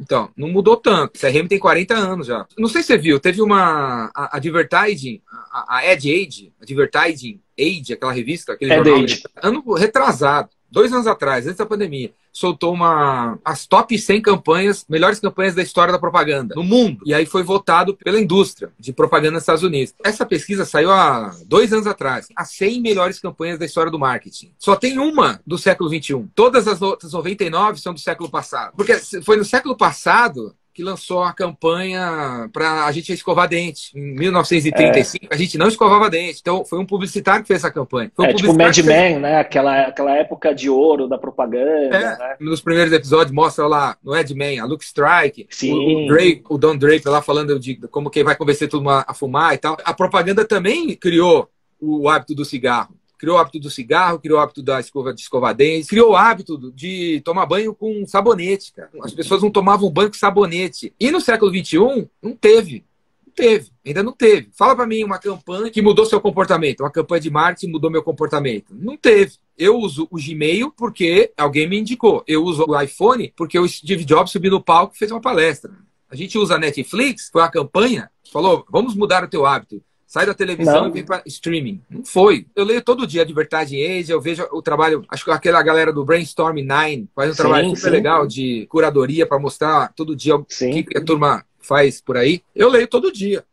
então, 0.00 0.30
não 0.36 0.48
mudou 0.48 0.76
tanto. 0.76 1.18
CRM 1.18 1.46
tem 1.46 1.58
40 1.58 1.94
anos 1.94 2.26
já. 2.26 2.46
Não 2.56 2.68
sei 2.68 2.82
se 2.82 2.88
você 2.88 2.98
viu, 2.98 3.20
teve 3.20 3.42
uma 3.42 4.10
a, 4.14 4.36
Advertising, 4.36 5.20
a, 5.30 5.76
a 5.76 5.92
Ad 5.92 6.10
Age, 6.10 6.52
Advertising 6.60 7.40
Age, 7.58 7.92
aquela 7.92 8.12
revista, 8.12 8.52
aquele 8.52 8.72
Ad 8.72 8.88
jornal, 8.88 9.06
ano 9.42 9.74
retrasado 9.74 10.48
dois 10.70 10.92
anos 10.92 11.06
atrás, 11.06 11.46
antes 11.46 11.58
da 11.58 11.66
pandemia, 11.66 12.12
soltou 12.32 12.72
uma 12.72 13.38
as 13.44 13.66
top 13.66 13.98
100 13.98 14.22
campanhas, 14.22 14.84
melhores 14.88 15.18
campanhas 15.18 15.54
da 15.54 15.62
história 15.62 15.92
da 15.92 15.98
propaganda 15.98 16.54
no 16.54 16.62
mundo. 16.62 17.00
E 17.04 17.12
aí 17.12 17.26
foi 17.26 17.42
votado 17.42 17.96
pela 17.96 18.20
indústria 18.20 18.70
de 18.78 18.92
propaganda 18.92 19.32
nos 19.32 19.42
Estados 19.42 19.62
Unidos. 19.62 19.94
Essa 20.04 20.24
pesquisa 20.24 20.64
saiu 20.64 20.90
há 20.90 21.34
dois 21.46 21.72
anos 21.72 21.86
atrás. 21.86 22.28
As 22.36 22.52
100 22.52 22.80
melhores 22.80 23.18
campanhas 23.18 23.58
da 23.58 23.66
história 23.66 23.90
do 23.90 23.98
marketing. 23.98 24.52
Só 24.58 24.76
tem 24.76 24.98
uma 24.98 25.40
do 25.46 25.58
século 25.58 25.90
21. 25.90 26.28
Todas 26.34 26.68
as 26.68 26.80
outras 26.80 27.12
99 27.12 27.80
são 27.80 27.92
do 27.92 28.00
século 28.00 28.30
passado. 28.30 28.74
Porque 28.76 28.96
foi 29.22 29.36
no 29.36 29.44
século 29.44 29.76
passado 29.76 30.54
que 30.78 30.82
lançou 30.84 31.24
a 31.24 31.32
campanha 31.32 32.48
para 32.52 32.84
a 32.84 32.92
gente 32.92 33.12
escovar 33.12 33.48
dente. 33.48 33.90
Em 33.98 34.14
1935, 34.14 35.24
é. 35.24 35.34
a 35.34 35.36
gente 35.36 35.58
não 35.58 35.66
escovava 35.66 36.08
dente. 36.08 36.38
Então, 36.40 36.64
foi 36.64 36.78
um 36.78 36.86
publicitário 36.86 37.42
que 37.42 37.48
fez 37.48 37.58
essa 37.58 37.70
campanha. 37.72 38.12
Foi 38.14 38.26
um 38.26 38.28
é, 38.28 38.32
tipo 38.32 38.56
Mad 38.56 38.78
Men, 38.78 38.84
fez... 38.84 39.20
né? 39.20 39.40
Aquela, 39.40 39.80
aquela 39.88 40.16
época 40.16 40.54
de 40.54 40.70
ouro 40.70 41.08
da 41.08 41.18
propaganda. 41.18 41.96
É. 41.96 42.16
Né? 42.16 42.36
Nos 42.38 42.60
primeiros 42.60 42.92
episódios, 42.92 43.34
mostra 43.34 43.66
lá 43.66 43.96
no 44.04 44.16
Ed 44.16 44.32
Man, 44.36 44.62
a 44.62 44.66
Luke 44.66 44.84
Strike, 44.84 45.48
Sim. 45.50 45.72
O, 45.72 46.04
o, 46.04 46.06
Drake, 46.06 46.44
o 46.48 46.56
Don 46.56 46.76
Draper 46.76 47.10
lá 47.10 47.20
falando 47.20 47.58
de 47.58 47.74
como 47.88 48.08
que 48.08 48.22
vai 48.22 48.36
convencer 48.36 48.68
todo 48.68 48.84
mundo 48.84 49.02
a 49.04 49.12
fumar 49.12 49.54
e 49.54 49.58
tal. 49.58 49.76
A 49.84 49.92
propaganda 49.92 50.44
também 50.44 50.94
criou 50.94 51.50
o 51.80 52.08
hábito 52.08 52.36
do 52.36 52.44
cigarro 52.44 52.97
criou 53.18 53.36
o 53.36 53.38
hábito 53.38 53.58
do 53.58 53.70
cigarro, 53.70 54.20
criou 54.20 54.38
o 54.38 54.40
hábito 54.40 54.62
da 54.62 54.78
escova 54.78 55.12
de 55.12 55.20
escovar 55.20 55.54
dentes, 55.54 55.88
criou 55.88 56.12
o 56.12 56.16
hábito 56.16 56.72
de 56.72 57.20
tomar 57.24 57.46
banho 57.46 57.74
com 57.74 58.06
sabonete, 58.06 58.72
cara. 58.72 58.90
As 59.02 59.12
pessoas 59.12 59.42
não 59.42 59.50
tomavam 59.50 59.90
banho 59.90 60.08
com 60.08 60.16
sabonete. 60.16 60.94
E 60.98 61.10
no 61.10 61.20
século 61.20 61.52
XXI, 61.52 62.08
não 62.22 62.34
teve. 62.34 62.84
Não 63.26 63.32
teve, 63.34 63.70
ainda 63.84 64.02
não 64.02 64.12
teve. 64.12 64.48
Fala 64.56 64.74
para 64.74 64.86
mim 64.86 65.04
uma 65.04 65.18
campanha 65.18 65.70
que 65.70 65.82
mudou 65.82 66.06
seu 66.06 66.20
comportamento, 66.20 66.80
uma 66.80 66.90
campanha 66.90 67.20
de 67.20 67.30
marketing 67.30 67.72
mudou 67.72 67.90
meu 67.90 68.02
comportamento. 68.02 68.74
Não 68.74 68.96
teve. 68.96 69.34
Eu 69.56 69.76
uso 69.76 70.06
o 70.10 70.16
Gmail 70.16 70.72
porque 70.72 71.32
alguém 71.36 71.68
me 71.68 71.78
indicou. 71.78 72.22
Eu 72.26 72.44
uso 72.44 72.64
o 72.66 72.80
iPhone 72.80 73.32
porque 73.36 73.58
o 73.58 73.68
Steve 73.68 74.04
Jobs 74.04 74.32
subiu 74.32 74.52
no 74.52 74.62
palco 74.62 74.94
e 74.94 74.98
fez 74.98 75.10
uma 75.10 75.20
palestra. 75.20 75.72
A 76.10 76.16
gente 76.16 76.38
usa 76.38 76.54
a 76.54 76.58
Netflix, 76.58 77.28
foi 77.30 77.42
uma 77.42 77.50
campanha, 77.50 78.10
falou, 78.32 78.64
vamos 78.70 78.94
mudar 78.94 79.24
o 79.24 79.28
teu 79.28 79.44
hábito. 79.44 79.82
Sai 80.08 80.24
da 80.24 80.32
televisão 80.32 80.84
não. 80.84 80.88
e 80.88 80.92
vem 80.92 81.04
para 81.04 81.22
streaming. 81.26 81.82
Não 81.90 82.02
foi. 82.02 82.46
Eu 82.56 82.64
leio 82.64 82.80
todo 82.80 83.06
dia 83.06 83.20
Advertising 83.20 83.82
Age, 83.84 84.10
eu 84.10 84.18
vejo 84.18 84.48
o 84.50 84.62
trabalho, 84.62 85.04
acho 85.06 85.22
que 85.22 85.30
aquela 85.30 85.62
galera 85.62 85.92
do 85.92 86.02
Brainstorm 86.02 86.56
9 86.64 87.08
faz 87.14 87.30
um 87.30 87.34
sim, 87.34 87.42
trabalho 87.42 87.68
super 87.68 87.80
sim. 87.82 87.90
legal 87.90 88.26
de 88.26 88.66
curadoria 88.70 89.26
para 89.26 89.38
mostrar 89.38 89.92
todo 89.94 90.16
dia 90.16 90.34
o 90.34 90.44
que, 90.46 90.82
que 90.82 90.96
a 90.96 91.04
turma 91.04 91.44
faz 91.60 92.00
por 92.00 92.16
aí. 92.16 92.40
Eu 92.56 92.70
leio 92.70 92.88
todo 92.88 93.12
dia. 93.12 93.44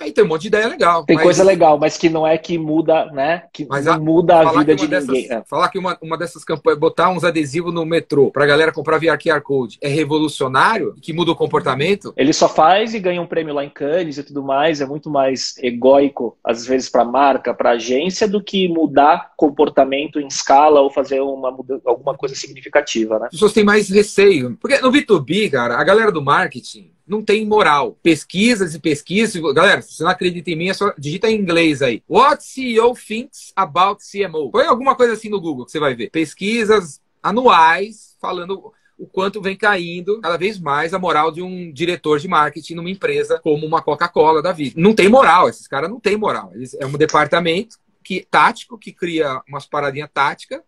Aí 0.00 0.12
tem 0.12 0.24
um 0.24 0.28
monte 0.28 0.42
de 0.42 0.48
ideia 0.48 0.66
legal. 0.66 1.04
Tem 1.04 1.16
mas... 1.16 1.22
coisa 1.22 1.44
legal, 1.44 1.78
mas 1.78 1.98
que 1.98 2.08
não 2.08 2.26
é 2.26 2.38
que 2.38 2.56
muda, 2.56 3.06
né? 3.12 3.44
Que 3.52 3.66
mas 3.66 3.86
a... 3.86 3.98
muda 3.98 4.40
a 4.40 4.52
vida 4.52 4.74
de 4.74 4.86
dessas, 4.86 5.06
ninguém. 5.08 5.30
É. 5.30 5.42
Falar 5.44 5.68
que 5.68 5.78
uma, 5.78 5.98
uma 6.00 6.16
dessas 6.16 6.42
campanhas, 6.42 6.78
botar 6.80 7.10
uns 7.10 7.22
adesivos 7.22 7.72
no 7.72 7.84
metrô 7.84 8.30
pra 8.30 8.46
galera 8.46 8.72
comprar 8.72 8.98
via 8.98 9.18
QR 9.18 9.42
Code 9.42 9.78
é 9.82 9.88
revolucionário, 9.88 10.94
que 11.02 11.12
muda 11.12 11.32
o 11.32 11.36
comportamento. 11.36 12.14
Ele 12.16 12.32
só 12.32 12.48
faz 12.48 12.94
e 12.94 12.98
ganha 12.98 13.20
um 13.20 13.26
prêmio 13.26 13.54
lá 13.54 13.64
em 13.64 13.68
Cannes 13.68 14.16
e 14.16 14.22
tudo 14.22 14.42
mais. 14.42 14.80
É 14.80 14.86
muito 14.86 15.10
mais 15.10 15.54
egóico, 15.58 16.38
às 16.42 16.66
vezes, 16.66 16.88
pra 16.88 17.04
marca, 17.04 17.52
pra 17.52 17.72
agência, 17.72 18.26
do 18.26 18.42
que 18.42 18.68
mudar 18.68 19.32
comportamento 19.36 20.18
em 20.18 20.26
escala 20.26 20.80
ou 20.80 20.90
fazer 20.90 21.20
uma, 21.20 21.54
alguma 21.84 22.16
coisa 22.16 22.34
significativa, 22.34 23.18
né? 23.18 23.26
As 23.26 23.32
pessoas 23.32 23.52
têm 23.52 23.64
mais 23.64 23.90
receio. 23.90 24.56
Porque 24.60 24.78
no 24.78 24.90
B2B, 24.90 25.50
cara, 25.50 25.78
a 25.78 25.84
galera 25.84 26.10
do 26.10 26.22
marketing 26.22 26.90
não 27.10 27.22
tem 27.22 27.44
moral. 27.44 27.98
Pesquisas 28.02 28.74
e 28.74 28.78
pesquisas. 28.78 29.42
Galera, 29.52 29.82
se 29.82 29.94
você 29.94 30.04
não 30.04 30.10
acredita 30.10 30.50
em 30.50 30.56
mim, 30.56 30.68
é 30.68 30.74
só 30.74 30.94
digita 30.96 31.28
em 31.28 31.40
inglês 31.40 31.82
aí. 31.82 32.02
What 32.08 32.44
CEO 32.44 32.94
thinks 32.94 33.52
about 33.56 34.00
CMO? 34.00 34.50
Põe 34.52 34.66
alguma 34.66 34.94
coisa 34.94 35.14
assim 35.14 35.28
no 35.28 35.40
Google 35.40 35.66
que 35.66 35.72
você 35.72 35.80
vai 35.80 35.94
ver. 35.94 36.10
Pesquisas 36.10 37.00
anuais 37.20 38.16
falando 38.20 38.72
o 38.96 39.06
quanto 39.06 39.40
vem 39.40 39.56
caindo 39.56 40.20
cada 40.20 40.36
vez 40.36 40.58
mais 40.58 40.94
a 40.94 40.98
moral 40.98 41.32
de 41.32 41.42
um 41.42 41.72
diretor 41.72 42.20
de 42.20 42.28
marketing 42.28 42.74
numa 42.74 42.90
empresa 42.90 43.40
como 43.42 43.66
uma 43.66 43.82
Coca-Cola 43.82 44.40
da 44.40 44.52
vida. 44.52 44.74
Não 44.78 44.94
tem 44.94 45.08
moral, 45.08 45.48
esses 45.48 45.66
caras 45.66 45.90
não 45.90 45.98
têm 45.98 46.16
moral. 46.16 46.52
Eles, 46.54 46.74
é 46.74 46.86
um 46.86 46.92
departamento 46.92 47.76
que 48.04 48.26
tático 48.30 48.78
que 48.78 48.92
cria 48.92 49.42
umas 49.48 49.66
paradinhas 49.66 50.10
táticas 50.12 50.60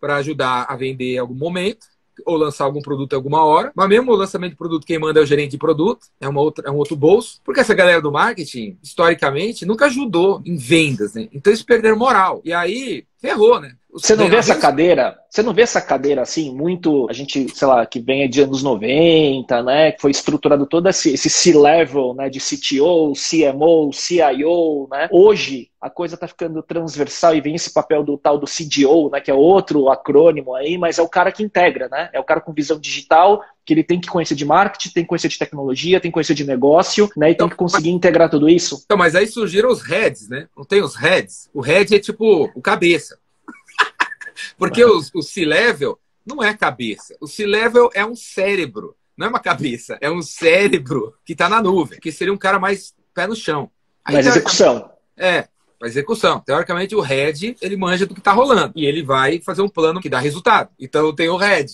para 0.00 0.16
ajudar 0.16 0.66
a 0.68 0.74
vender 0.74 1.14
em 1.14 1.18
algum 1.18 1.34
momento 1.34 1.86
ou 2.24 2.36
lançar 2.36 2.64
algum 2.64 2.80
produto 2.80 3.12
em 3.12 3.16
alguma 3.16 3.44
hora. 3.44 3.72
Mas 3.74 3.88
mesmo 3.88 4.12
o 4.12 4.16
lançamento 4.16 4.52
de 4.52 4.56
produto, 4.56 4.86
quem 4.86 4.98
manda 4.98 5.20
é 5.20 5.22
o 5.22 5.26
gerente 5.26 5.52
de 5.52 5.58
produto, 5.58 6.06
é, 6.20 6.28
uma 6.28 6.40
outra, 6.40 6.68
é 6.68 6.70
um 6.70 6.76
outro 6.76 6.96
bolso. 6.96 7.40
Porque 7.44 7.60
essa 7.60 7.74
galera 7.74 8.00
do 8.00 8.12
marketing, 8.12 8.78
historicamente, 8.82 9.66
nunca 9.66 9.86
ajudou 9.86 10.40
em 10.44 10.56
vendas, 10.56 11.14
né? 11.14 11.28
Então 11.32 11.50
eles 11.50 11.62
perderam 11.62 11.96
moral. 11.96 12.40
E 12.44 12.52
aí, 12.52 13.04
ferrou, 13.26 13.60
né? 13.60 13.72
Você 13.92 14.14
não 14.14 14.28
vê 14.28 14.36
essa 14.36 14.54
cadeira, 14.54 15.18
você 15.30 15.42
não 15.42 15.54
vê 15.54 15.62
essa 15.62 15.80
cadeira 15.80 16.20
assim, 16.20 16.54
muito, 16.54 17.06
a 17.08 17.14
gente, 17.14 17.48
sei 17.56 17.66
lá, 17.66 17.86
que 17.86 17.98
vem 17.98 18.28
de 18.28 18.42
anos 18.42 18.62
90, 18.62 19.62
né, 19.62 19.92
que 19.92 20.02
foi 20.02 20.10
estruturado 20.10 20.66
todo 20.66 20.86
esse, 20.86 21.14
esse 21.14 21.30
C-level, 21.30 22.12
né, 22.12 22.28
de 22.28 22.38
CTO, 22.38 23.14
CMO, 23.14 23.90
CIO, 23.94 24.86
né, 24.90 25.08
hoje 25.10 25.70
a 25.80 25.88
coisa 25.88 26.14
está 26.14 26.28
ficando 26.28 26.62
transversal 26.62 27.34
e 27.34 27.40
vem 27.40 27.54
esse 27.54 27.72
papel 27.72 28.04
do 28.04 28.18
tal 28.18 28.36
do 28.36 28.46
CDO, 28.46 29.08
né, 29.10 29.18
que 29.18 29.30
é 29.30 29.34
outro 29.34 29.88
acrônimo 29.88 30.54
aí, 30.54 30.76
mas 30.76 30.98
é 30.98 31.02
o 31.02 31.08
cara 31.08 31.32
que 31.32 31.42
integra, 31.42 31.88
né, 31.88 32.10
é 32.12 32.20
o 32.20 32.24
cara 32.24 32.42
com 32.42 32.52
visão 32.52 32.78
digital, 32.78 33.42
que 33.66 33.74
ele 33.74 33.82
tem 33.82 34.00
que 34.00 34.08
conhecer 34.08 34.36
de 34.36 34.44
marketing, 34.44 34.90
tem 34.90 35.02
que 35.02 35.08
conhecer 35.08 35.28
de 35.28 35.38
tecnologia, 35.38 36.00
tem 36.00 36.10
que 36.10 36.14
conhecer 36.14 36.34
de 36.34 36.44
negócio, 36.44 37.10
né, 37.16 37.28
e 37.28 37.32
então, 37.32 37.48
tem 37.48 37.56
que 37.56 37.62
conseguir 37.62 37.88
mas... 37.88 37.96
integrar 37.96 38.30
tudo 38.30 38.48
isso. 38.48 38.80
Então, 38.84 38.96
mas 38.96 39.16
aí 39.16 39.26
surgiram 39.26 39.68
os 39.68 39.82
heads, 39.82 40.28
né, 40.28 40.48
não 40.56 40.64
tem 40.64 40.80
os 40.80 40.94
heads? 40.94 41.50
O 41.52 41.60
head 41.60 41.94
é 41.94 41.98
tipo 41.98 42.50
o 42.54 42.62
cabeça. 42.62 43.18
Porque 44.56 44.84
o, 44.84 45.00
o 45.14 45.22
C-Level 45.22 45.98
não 46.24 46.42
é 46.42 46.54
cabeça. 46.54 47.16
O 47.20 47.26
C-Level 47.26 47.90
é 47.92 48.06
um 48.06 48.14
cérebro. 48.14 48.96
Não 49.16 49.26
é 49.26 49.30
uma 49.30 49.40
cabeça, 49.40 49.98
é 50.00 50.10
um 50.10 50.20
cérebro 50.20 51.14
que 51.24 51.32
está 51.32 51.48
na 51.48 51.62
nuvem, 51.62 51.98
que 51.98 52.12
seria 52.12 52.32
um 52.32 52.38
cara 52.38 52.58
mais 52.58 52.94
pé 53.14 53.26
no 53.26 53.34
chão. 53.34 53.70
Aí, 54.04 54.14
mais 54.14 54.26
execução. 54.26 54.90
É, 55.16 55.48
para 55.78 55.88
execução. 55.88 56.40
Teoricamente, 56.40 56.94
o 56.94 57.00
head, 57.00 57.56
ele 57.60 57.76
manja 57.76 58.06
do 58.06 58.14
que 58.14 58.20
está 58.20 58.32
rolando. 58.32 58.72
E 58.76 58.84
ele 58.84 59.02
vai 59.02 59.40
fazer 59.40 59.62
um 59.62 59.68
plano 59.68 60.00
que 60.00 60.08
dá 60.08 60.18
resultado. 60.18 60.70
Então, 60.78 61.14
tem 61.14 61.28
o 61.28 61.36
head. 61.36 61.72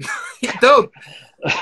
então, 0.42 0.90